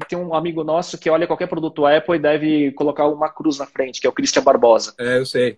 Tem 0.07 0.17
um 0.17 0.33
amigo 0.33 0.63
nosso 0.63 0.97
que 0.97 1.09
olha 1.09 1.27
qualquer 1.27 1.47
produto 1.47 1.85
Apple 1.85 2.15
e 2.15 2.19
deve 2.19 2.71
colocar 2.71 3.07
uma 3.07 3.29
cruz 3.29 3.59
na 3.59 3.65
frente, 3.65 4.01
que 4.01 4.07
é 4.07 4.09
o 4.09 4.13
Christian 4.13 4.43
Barbosa. 4.43 4.93
É, 4.99 5.17
eu 5.17 5.25
sei. 5.25 5.57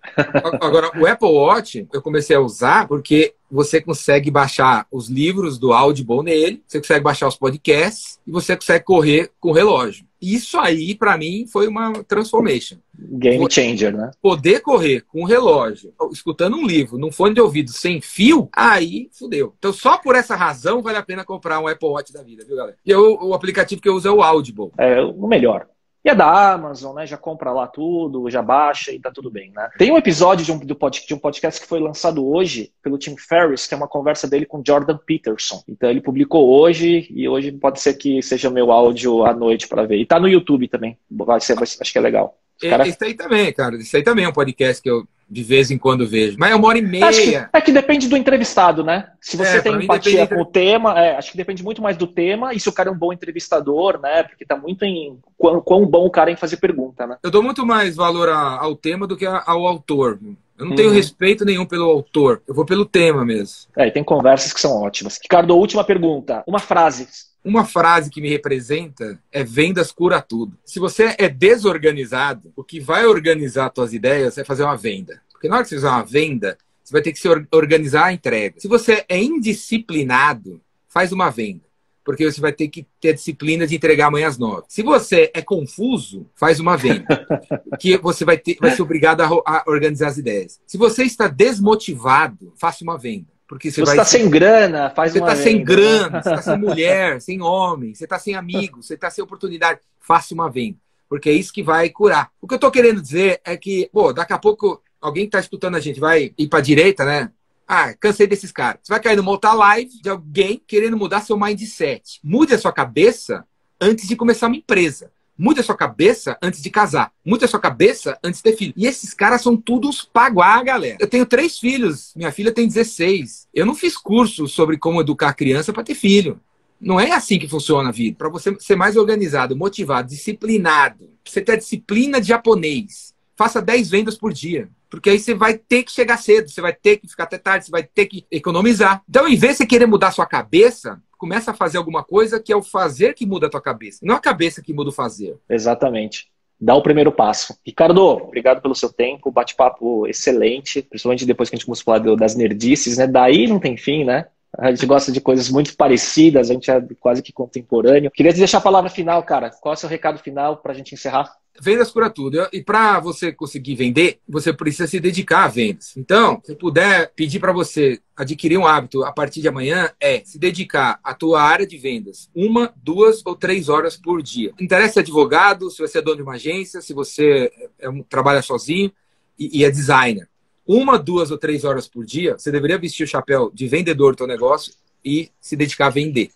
Agora, 0.62 0.92
o 1.00 1.06
Apple 1.06 1.30
Watch 1.30 1.88
eu 1.94 2.02
comecei 2.02 2.36
a 2.36 2.42
usar 2.42 2.88
porque 2.88 3.34
você 3.54 3.80
consegue 3.80 4.32
baixar 4.32 4.88
os 4.92 5.08
livros 5.08 5.60
do 5.60 5.72
Audible 5.72 6.24
nele, 6.24 6.64
você 6.66 6.80
consegue 6.80 7.04
baixar 7.04 7.28
os 7.28 7.36
podcasts 7.36 8.20
e 8.26 8.32
você 8.32 8.56
consegue 8.56 8.84
correr 8.84 9.32
com 9.40 9.50
o 9.50 9.54
relógio. 9.54 10.06
Isso 10.20 10.58
aí, 10.58 10.96
pra 10.96 11.18
mim, 11.18 11.46
foi 11.46 11.68
uma 11.68 12.04
transformation. 12.06 12.78
Game 12.98 13.46
changer, 13.52 13.94
né? 13.94 14.10
Poder 14.22 14.62
correr 14.62 15.02
com 15.02 15.22
o 15.24 15.26
relógio, 15.26 15.94
escutando 16.12 16.56
um 16.56 16.66
livro, 16.66 16.98
num 16.98 17.12
fone 17.12 17.36
de 17.36 17.42
ouvido 17.42 17.72
sem 17.72 18.00
fio, 18.00 18.50
aí 18.56 19.10
fudeu. 19.12 19.54
Então, 19.60 19.74
só 19.74 19.98
por 19.98 20.16
essa 20.16 20.36
razão, 20.36 20.82
vale 20.82 20.98
a 20.98 21.04
pena 21.04 21.26
comprar 21.26 21.60
um 21.60 21.68
Apple 21.68 21.90
Watch 21.90 22.14
da 22.14 22.24
vida, 22.24 22.46
viu, 22.46 22.56
galera? 22.56 22.78
E 22.86 22.90
eu, 22.90 23.20
o 23.22 23.34
aplicativo 23.34 23.82
que 23.82 23.90
eu 23.90 23.96
uso 23.96 24.08
é 24.08 24.12
o 24.12 24.24
Audible. 24.24 24.72
É 24.78 25.02
o 25.02 25.28
melhor. 25.28 25.68
E 26.04 26.10
é 26.10 26.16
da 26.16 26.54
Amazon, 26.54 26.96
né? 26.96 27.08
Já 27.08 27.16
compra 27.16 27.52
lá 27.52 27.66
tudo, 27.66 28.30
já 28.30 28.42
baixa 28.42 28.92
e 28.92 29.00
tá 29.00 29.10
tudo 29.10 29.32
bem, 29.32 29.52
né? 29.56 29.70
Tem 29.78 29.90
um 29.92 29.98
episódio 29.98 30.46
de 30.46 30.52
um, 30.52 30.60
do 30.60 30.76
pod, 30.76 31.06
de 31.08 31.14
um 31.14 31.18
podcast 31.18 31.62
que 31.62 31.68
foi 31.68 31.80
lançado 31.80 32.28
hoje 32.28 32.74
pelo 32.82 32.98
Tim 32.98 33.16
Ferriss, 33.18 33.68
que 33.68 33.74
é 33.74 33.78
uma 33.78 33.88
conversa 33.88 34.28
dele 34.28 34.46
com 34.46 34.62
Jordan 34.66 34.98
Peterson. 34.98 35.64
Então 35.68 35.90
ele 35.90 36.02
publicou 36.02 36.50
hoje 36.60 37.08
e 37.10 37.28
hoje 37.30 37.52
pode 37.54 37.80
ser 37.80 37.94
que 37.94 38.22
seja 38.22 38.50
meu 38.50 38.70
áudio 38.72 39.26
à 39.26 39.34
noite 39.34 39.68
para 39.68 39.86
ver. 39.86 39.98
E 39.98 40.06
tá 40.06 40.20
no 40.20 40.28
YouTube 40.28 40.68
também. 40.68 40.98
Vai 41.10 41.40
ser, 41.40 41.56
vai 41.56 41.66
ser- 41.66 41.82
acho 41.82 41.92
que 41.94 41.98
é 41.98 42.02
legal. 42.02 42.38
Cara... 42.60 42.88
Esse 42.88 43.04
aí 43.04 43.14
também, 43.14 43.54
cara. 43.54 43.76
Esse 43.76 43.96
aí 43.96 44.04
também 44.04 44.26
é 44.26 44.30
um 44.30 44.34
podcast 44.34 44.82
que 44.84 44.90
eu 44.90 45.08
de 45.34 45.44
vez 45.44 45.72
em 45.72 45.78
quando 45.78 46.08
vejo. 46.08 46.38
Mas 46.38 46.52
é 46.52 46.56
uma 46.56 46.68
hora 46.68 46.78
e 46.78 46.82
meia. 46.82 47.12
Que, 47.12 47.36
é 47.52 47.62
que 47.62 47.72
depende 47.72 48.08
do 48.08 48.16
entrevistado, 48.16 48.84
né? 48.84 49.10
Se 49.20 49.36
você 49.36 49.58
é, 49.58 49.62
tem 49.62 49.74
empatia 49.76 50.28
com 50.28 50.42
o 50.42 50.46
tema, 50.46 51.00
é, 51.00 51.18
acho 51.18 51.32
que 51.32 51.38
depende 51.38 51.64
muito 51.64 51.82
mais 51.82 51.98
do 51.98 52.06
tema 52.06 52.54
e 52.54 52.60
se 52.60 52.70
o 52.70 52.72
cara 52.72 52.90
é 52.90 52.92
um 52.92 52.98
bom 52.98 53.12
entrevistador, 53.12 54.00
né? 54.00 54.24
Porque 54.24 54.46
tá 54.46 54.56
muito 54.56 54.86
em 54.86 55.18
quão, 55.36 55.60
quão 55.60 55.86
bom 55.86 56.06
o 56.06 56.12
cara 56.12 56.30
é 56.30 56.34
em 56.34 56.38
fazer 56.38 56.58
pergunta, 56.58 57.08
né? 57.08 57.18
Eu 57.24 57.32
dou 57.32 57.42
muito 57.42 57.66
mais 57.66 57.96
valor 57.96 58.30
a, 58.30 58.60
ao 58.60 58.76
tema 58.76 59.08
do 59.08 59.18
que 59.18 59.26
a, 59.26 59.44
ao 59.46 59.66
autor. 59.66 60.20
Eu 60.58 60.66
não 60.66 60.72
uhum. 60.72 60.76
tenho 60.76 60.92
respeito 60.92 61.44
nenhum 61.44 61.66
pelo 61.66 61.90
autor. 61.90 62.44
Eu 62.48 62.54
vou 62.54 62.66
pelo 62.66 62.86
tema 62.86 63.26
mesmo. 63.26 63.72
É, 63.76 63.88
e 63.88 63.92
tem 63.92 64.04
conversas 64.04 64.54
que 64.54 64.62
são 64.62 64.84
ótimas. 64.84 65.20
Ricardo, 65.22 65.58
última 65.58 65.84
pergunta. 65.84 66.44
Uma 66.46 66.60
frase 66.60 67.08
uma 67.44 67.66
frase 67.66 68.10
que 68.10 68.22
me 68.22 68.30
representa 68.30 69.20
é 69.32 69.44
vendas 69.44 69.92
cura 69.92 70.22
tudo. 70.22 70.58
Se 70.64 70.80
você 70.80 71.16
é 71.18 71.28
desorganizado, 71.28 72.54
o 72.56 72.64
que 72.64 72.80
vai 72.80 73.06
organizar 73.06 73.72
suas 73.76 73.94
ideias 73.94 74.38
é 74.38 74.44
fazer 74.44 74.64
uma 74.64 74.78
venda. 74.78 75.22
Porque 75.32 75.50
na 75.50 75.56
hora 75.56 75.64
que 75.64 75.70
você 75.70 75.76
fizer 75.76 75.90
uma 75.90 76.06
venda, 76.06 76.58
você 76.84 76.94
vai 76.94 77.02
ter 77.02 77.12
que 77.12 77.20
se 77.20 77.28
organizar 77.52 78.06
a 78.06 78.14
entrega. 78.14 78.56
Se 78.60 78.68
você 78.68 79.04
é 79.10 79.22
indisciplinado, 79.22 80.62
faz 80.88 81.12
uma 81.12 81.30
venda. 81.30 81.64
Porque 82.06 82.30
você 82.30 82.40
vai 82.40 82.52
ter 82.52 82.68
que 82.68 82.86
ter 83.00 83.10
a 83.10 83.14
disciplina 83.14 83.66
de 83.66 83.76
entregar 83.76 84.08
amanhã 84.08 84.28
às 84.28 84.38
nove. 84.38 84.64
Se 84.68 84.84
você 84.84 85.32
é 85.34 85.42
confuso, 85.42 86.30
faz 86.36 86.60
uma 86.60 86.78
venda. 86.78 87.26
que 87.80 87.98
você 87.98 88.26
vai, 88.26 88.38
ter, 88.38 88.58
vai 88.60 88.72
ser 88.72 88.82
obrigado 88.82 89.22
a, 89.22 89.28
a 89.28 89.64
organizar 89.68 90.08
as 90.08 90.18
ideias. 90.18 90.60
Se 90.68 90.78
você 90.78 91.04
está 91.04 91.28
desmotivado, 91.28 92.54
faça 92.58 92.84
uma 92.84 92.98
venda. 92.98 93.33
Porque 93.54 93.70
você, 93.70 93.84
está 93.84 94.04
sem 94.04 94.28
grana, 94.28 94.90
faz 94.90 95.12
você 95.12 95.20
está 95.20 95.36
sem 95.36 95.64
grana, 95.64 96.24
você 96.24 96.30
está 96.30 96.42
sem 96.42 96.58
mulher, 96.58 97.22
sem 97.22 97.40
homem, 97.40 97.94
você 97.94 98.06
está 98.06 98.18
sem 98.18 98.34
amigos, 98.34 98.88
você 98.88 98.96
está 98.96 99.12
sem 99.12 99.24
oportunidade. 99.24 99.80
Faça 100.00 100.34
uma 100.34 100.50
venda. 100.50 100.80
Porque 101.08 101.30
é 101.30 101.34
isso 101.34 101.54
que 101.54 101.62
vai 101.62 101.88
curar. 101.92 102.32
O 102.42 102.48
que 102.48 102.56
eu 102.56 102.58
estou 102.58 102.72
querendo 102.72 103.00
dizer 103.00 103.40
é 103.46 103.56
que, 103.56 103.88
pô, 103.94 104.12
daqui 104.12 104.34
a 104.34 104.40
pouco 104.40 104.82
alguém 105.00 105.26
que 105.26 105.28
está 105.28 105.40
escutando 105.40 105.76
a 105.76 105.80
gente 105.80 106.00
vai 106.00 106.34
ir 106.36 106.48
para 106.48 106.62
direita, 106.62 107.06
né? 107.06 107.30
Ah, 107.68 107.94
cansei 107.94 108.26
desses 108.26 108.52
caras. 108.52 108.80
Você 108.82 108.92
vai 108.92 109.00
cair 109.00 109.16
numa 109.16 109.30
outra 109.30 109.54
live 109.54 110.02
de 110.02 110.10
alguém 110.10 110.60
querendo 110.66 110.98
mudar 110.98 111.22
seu 111.22 111.38
mindset. 111.38 112.20
Mude 112.24 112.56
a 112.56 112.58
sua 112.58 112.74
cabeça 112.74 113.46
antes 113.80 114.08
de 114.08 114.16
começar 114.16 114.48
uma 114.48 114.56
empresa. 114.56 115.12
Mude 115.38 115.60
a 115.60 115.64
sua 115.64 115.76
cabeça 115.76 116.38
antes 116.42 116.62
de 116.62 116.70
casar. 116.70 117.12
Mude 117.26 117.44
a 117.44 117.48
sua 117.48 117.60
cabeça 117.60 118.18
antes 118.24 118.40
de 118.40 118.44
ter 118.44 118.58
filho. 118.58 118.74
E 118.78 118.86
esses 118.86 119.14
caras 119.14 119.42
são 119.42 119.58
todos 119.58 120.04
paguá, 120.04 120.62
galera. 120.62 120.98
Eu 121.00 121.08
tenho 121.08 121.26
três 121.26 121.58
filhos. 121.58 122.14
Minha 122.16 122.32
filha 122.32 122.52
tem 122.52 122.68
16. 122.68 123.48
Eu 123.54 123.66
não 123.66 123.74
fiz 123.74 123.98
curso 123.98 124.48
sobre 124.48 124.78
como 124.78 125.02
educar 125.02 125.30
a 125.30 125.34
criança 125.34 125.74
para 125.74 125.84
ter 125.84 125.96
filho. 125.96 126.40
Não 126.80 127.00
é 127.00 127.12
assim 127.12 127.40
que 127.40 127.48
funciona 127.48 127.90
a 127.90 127.92
vida. 127.92 128.18
Para 128.18 128.30
você 128.30 128.56
ser 128.60 128.76
mais 128.76 128.96
organizado, 128.96 129.56
motivado, 129.56 130.10
disciplinado, 130.10 131.10
você 131.24 131.42
ter 131.42 131.58
disciplina 131.58 132.20
de 132.20 132.28
japonês, 132.28 133.14
faça 133.36 133.62
10 133.62 133.90
vendas 133.90 134.18
por 134.18 134.34
dia. 134.34 134.70
Porque 134.90 135.10
aí 135.10 135.18
você 135.18 135.34
vai 135.34 135.58
ter 135.58 135.82
que 135.82 135.92
chegar 135.92 136.18
cedo, 136.18 136.50
você 136.50 136.62
vai 136.62 136.74
ter 136.74 136.98
que 136.98 137.08
ficar 137.08 137.24
até 137.24 137.38
tarde, 137.40 137.66
você 137.66 137.72
vai 137.72 137.82
ter 137.82 138.06
que 138.06 138.26
economizar. 138.30 139.02
Então, 139.10 139.28
em 139.28 139.36
vez 139.36 139.54
de 139.54 139.58
você 139.60 139.66
querer 139.66 139.88
mudar 139.88 140.12
sua 140.12 140.28
cabeça, 140.28 141.02
começa 141.24 141.52
a 141.52 141.54
fazer 141.54 141.78
alguma 141.78 142.04
coisa 142.04 142.38
que 142.38 142.52
é 142.52 142.56
o 142.56 142.62
fazer 142.62 143.14
que 143.14 143.26
muda 143.26 143.48
a 143.48 143.50
tua 143.50 143.62
cabeça, 143.62 144.00
não 144.04 144.16
a 144.16 144.20
cabeça 144.20 144.62
que 144.62 144.74
muda 144.74 144.90
o 144.90 144.94
fazer. 144.94 145.38
Exatamente. 145.50 146.30
Dá 146.60 146.76
o 146.76 146.84
primeiro 146.84 147.14
passo. 147.14 147.58
Ricardo, 147.66 148.02
obrigado 148.02 148.62
pelo 148.62 148.76
seu 148.76 148.92
tempo, 148.92 149.32
bate-papo 149.32 150.06
excelente, 150.06 150.82
principalmente 150.82 151.26
depois 151.26 151.50
que 151.50 151.56
a 151.56 151.58
gente 151.58 151.66
começou 151.66 151.94
a 151.94 151.98
falar 151.98 152.16
das 152.18 152.36
nerdices, 152.36 152.98
né? 152.98 153.08
Daí 153.08 153.48
não 153.48 153.58
tem 153.58 153.78
fim, 153.78 154.04
né? 154.04 154.28
A 154.58 154.70
gente 154.70 154.86
gosta 154.86 155.14
de 155.14 155.22
coisas 155.22 155.50
muito 155.50 155.78
parecidas, 155.78 156.52
a 156.52 156.54
gente 156.54 156.70
é 156.70 156.84
quase 157.00 157.24
que 157.24 157.32
contemporâneo. 157.32 158.12
Queria 158.12 158.34
te 158.34 158.40
deixar 158.40 158.58
a 158.58 158.62
palavra 158.62 158.90
final, 158.90 159.24
cara. 159.24 159.50
Qual 159.50 159.74
é 159.74 159.78
o 159.78 159.80
seu 159.80 159.88
recado 159.88 160.20
final 160.20 160.58
para 160.58 160.74
a 160.74 160.76
gente 160.76 160.94
encerrar? 160.94 161.34
Vendas 161.62 161.92
cura 161.92 162.10
tudo. 162.10 162.48
E 162.52 162.62
para 162.62 163.00
você 163.00 163.32
conseguir 163.32 163.76
vender, 163.76 164.20
você 164.28 164.52
precisa 164.52 164.88
se 164.88 165.00
dedicar 165.00 165.46
a 165.46 165.48
vendas. 165.48 165.96
Então, 165.96 166.42
se 166.44 166.56
puder 166.56 167.12
pedir 167.16 167.40
para 167.40 167.52
você 167.52 168.00
adquirir 168.16 168.58
um 168.58 168.66
hábito 168.66 169.04
a 169.04 169.12
partir 169.12 169.42
de 169.42 169.48
amanhã, 169.48 169.92
é 170.00 170.24
se 170.26 170.38
dedicar 170.40 171.00
à 171.04 171.14
tua 171.14 171.42
área 171.42 171.66
de 171.66 171.78
vendas 171.78 172.30
uma, 172.36 172.74
duas 172.76 173.22
ou 173.26 173.36
três 173.36 173.70
horas 173.70 173.96
por 173.96 174.22
dia. 174.22 174.52
Interessa 174.60 175.00
advogado, 175.00 175.70
se 175.70 175.80
você 175.80 176.00
é 176.00 176.02
dono 176.02 176.18
de 176.18 176.24
uma 176.24 176.34
agência, 176.34 176.82
se 176.82 176.94
você 176.94 177.52
é, 177.80 177.88
é 177.88 178.04
trabalha 178.10 178.42
sozinho 178.42 178.92
e, 179.38 179.60
e 179.60 179.64
é 179.64 179.72
designer 179.72 180.28
uma, 180.66 180.98
duas 180.98 181.30
ou 181.30 181.38
três 181.38 181.64
horas 181.64 181.88
por 181.88 182.06
dia, 182.06 182.38
você 182.38 182.52
deveria 182.52 182.78
vestir 182.78 183.04
o 183.04 183.08
chapéu 183.08 183.52
de 183.54 183.68
vendedor 183.68 184.16
do 184.16 184.20
seu 184.20 184.28
negócio 184.28 184.74
e 185.04 185.30
se 185.40 185.56
dedicar 185.56 185.88
a 185.88 185.92
vender. 185.92 186.32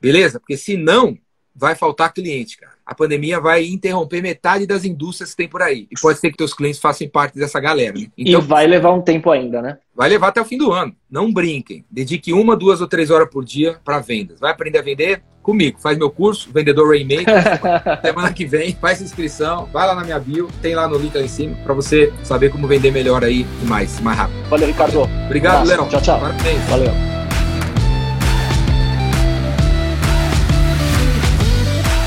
Beleza? 0.00 0.38
Porque 0.38 0.56
senão 0.56 1.18
vai 1.54 1.74
faltar 1.74 2.12
cliente, 2.12 2.56
cara. 2.58 2.74
A 2.84 2.94
pandemia 2.94 3.40
vai 3.40 3.64
interromper 3.64 4.20
metade 4.20 4.66
das 4.66 4.84
indústrias 4.84 5.30
que 5.30 5.36
tem 5.36 5.48
por 5.48 5.62
aí. 5.62 5.86
E 5.90 5.98
pode 5.98 6.18
ser 6.18 6.30
que 6.30 6.36
teus 6.36 6.52
clientes 6.52 6.78
façam 6.78 7.08
parte 7.08 7.38
dessa 7.38 7.58
galera. 7.58 7.98
Né? 7.98 8.08
Então, 8.18 8.40
e 8.40 8.44
vai 8.44 8.66
levar 8.66 8.92
um 8.92 9.00
tempo 9.00 9.30
ainda, 9.30 9.62
né? 9.62 9.78
Vai 9.94 10.10
levar 10.10 10.28
até 10.28 10.40
o 10.40 10.44
fim 10.44 10.58
do 10.58 10.70
ano. 10.70 10.94
Não 11.10 11.32
brinquem. 11.32 11.84
Dedique 11.90 12.32
uma, 12.32 12.54
duas 12.54 12.80
ou 12.82 12.86
três 12.86 13.10
horas 13.10 13.30
por 13.30 13.44
dia 13.44 13.78
para 13.82 14.00
vendas. 14.00 14.38
Vai 14.38 14.50
aprender 14.50 14.78
a 14.78 14.82
vender? 14.82 15.22
Comigo. 15.42 15.78
Faz 15.80 15.96
meu 15.96 16.10
curso, 16.10 16.50
Vendedor 16.52 16.88
Rainmaker. 16.88 17.34
semana 18.04 18.32
que 18.32 18.44
vem, 18.44 18.74
faz 18.74 19.00
inscrição. 19.00 19.66
Vai 19.72 19.86
lá 19.86 19.94
na 19.94 20.04
minha 20.04 20.18
bio, 20.18 20.48
tem 20.60 20.74
lá 20.74 20.86
no 20.86 20.98
link 20.98 21.14
lá 21.14 21.22
em 21.22 21.28
cima, 21.28 21.56
para 21.64 21.72
você 21.72 22.12
saber 22.22 22.50
como 22.50 22.66
vender 22.66 22.90
melhor 22.90 23.24
aí 23.24 23.46
e 23.62 23.66
mais, 23.66 24.00
mais 24.00 24.18
rápido. 24.18 24.48
Valeu, 24.48 24.68
Ricardo. 24.68 25.02
Obrigado, 25.26 25.66
Leão. 25.66 25.88
Tchau, 25.88 26.02
tchau. 26.02 26.20
Parabéns. 26.20 26.62
Valeu. 26.68 27.23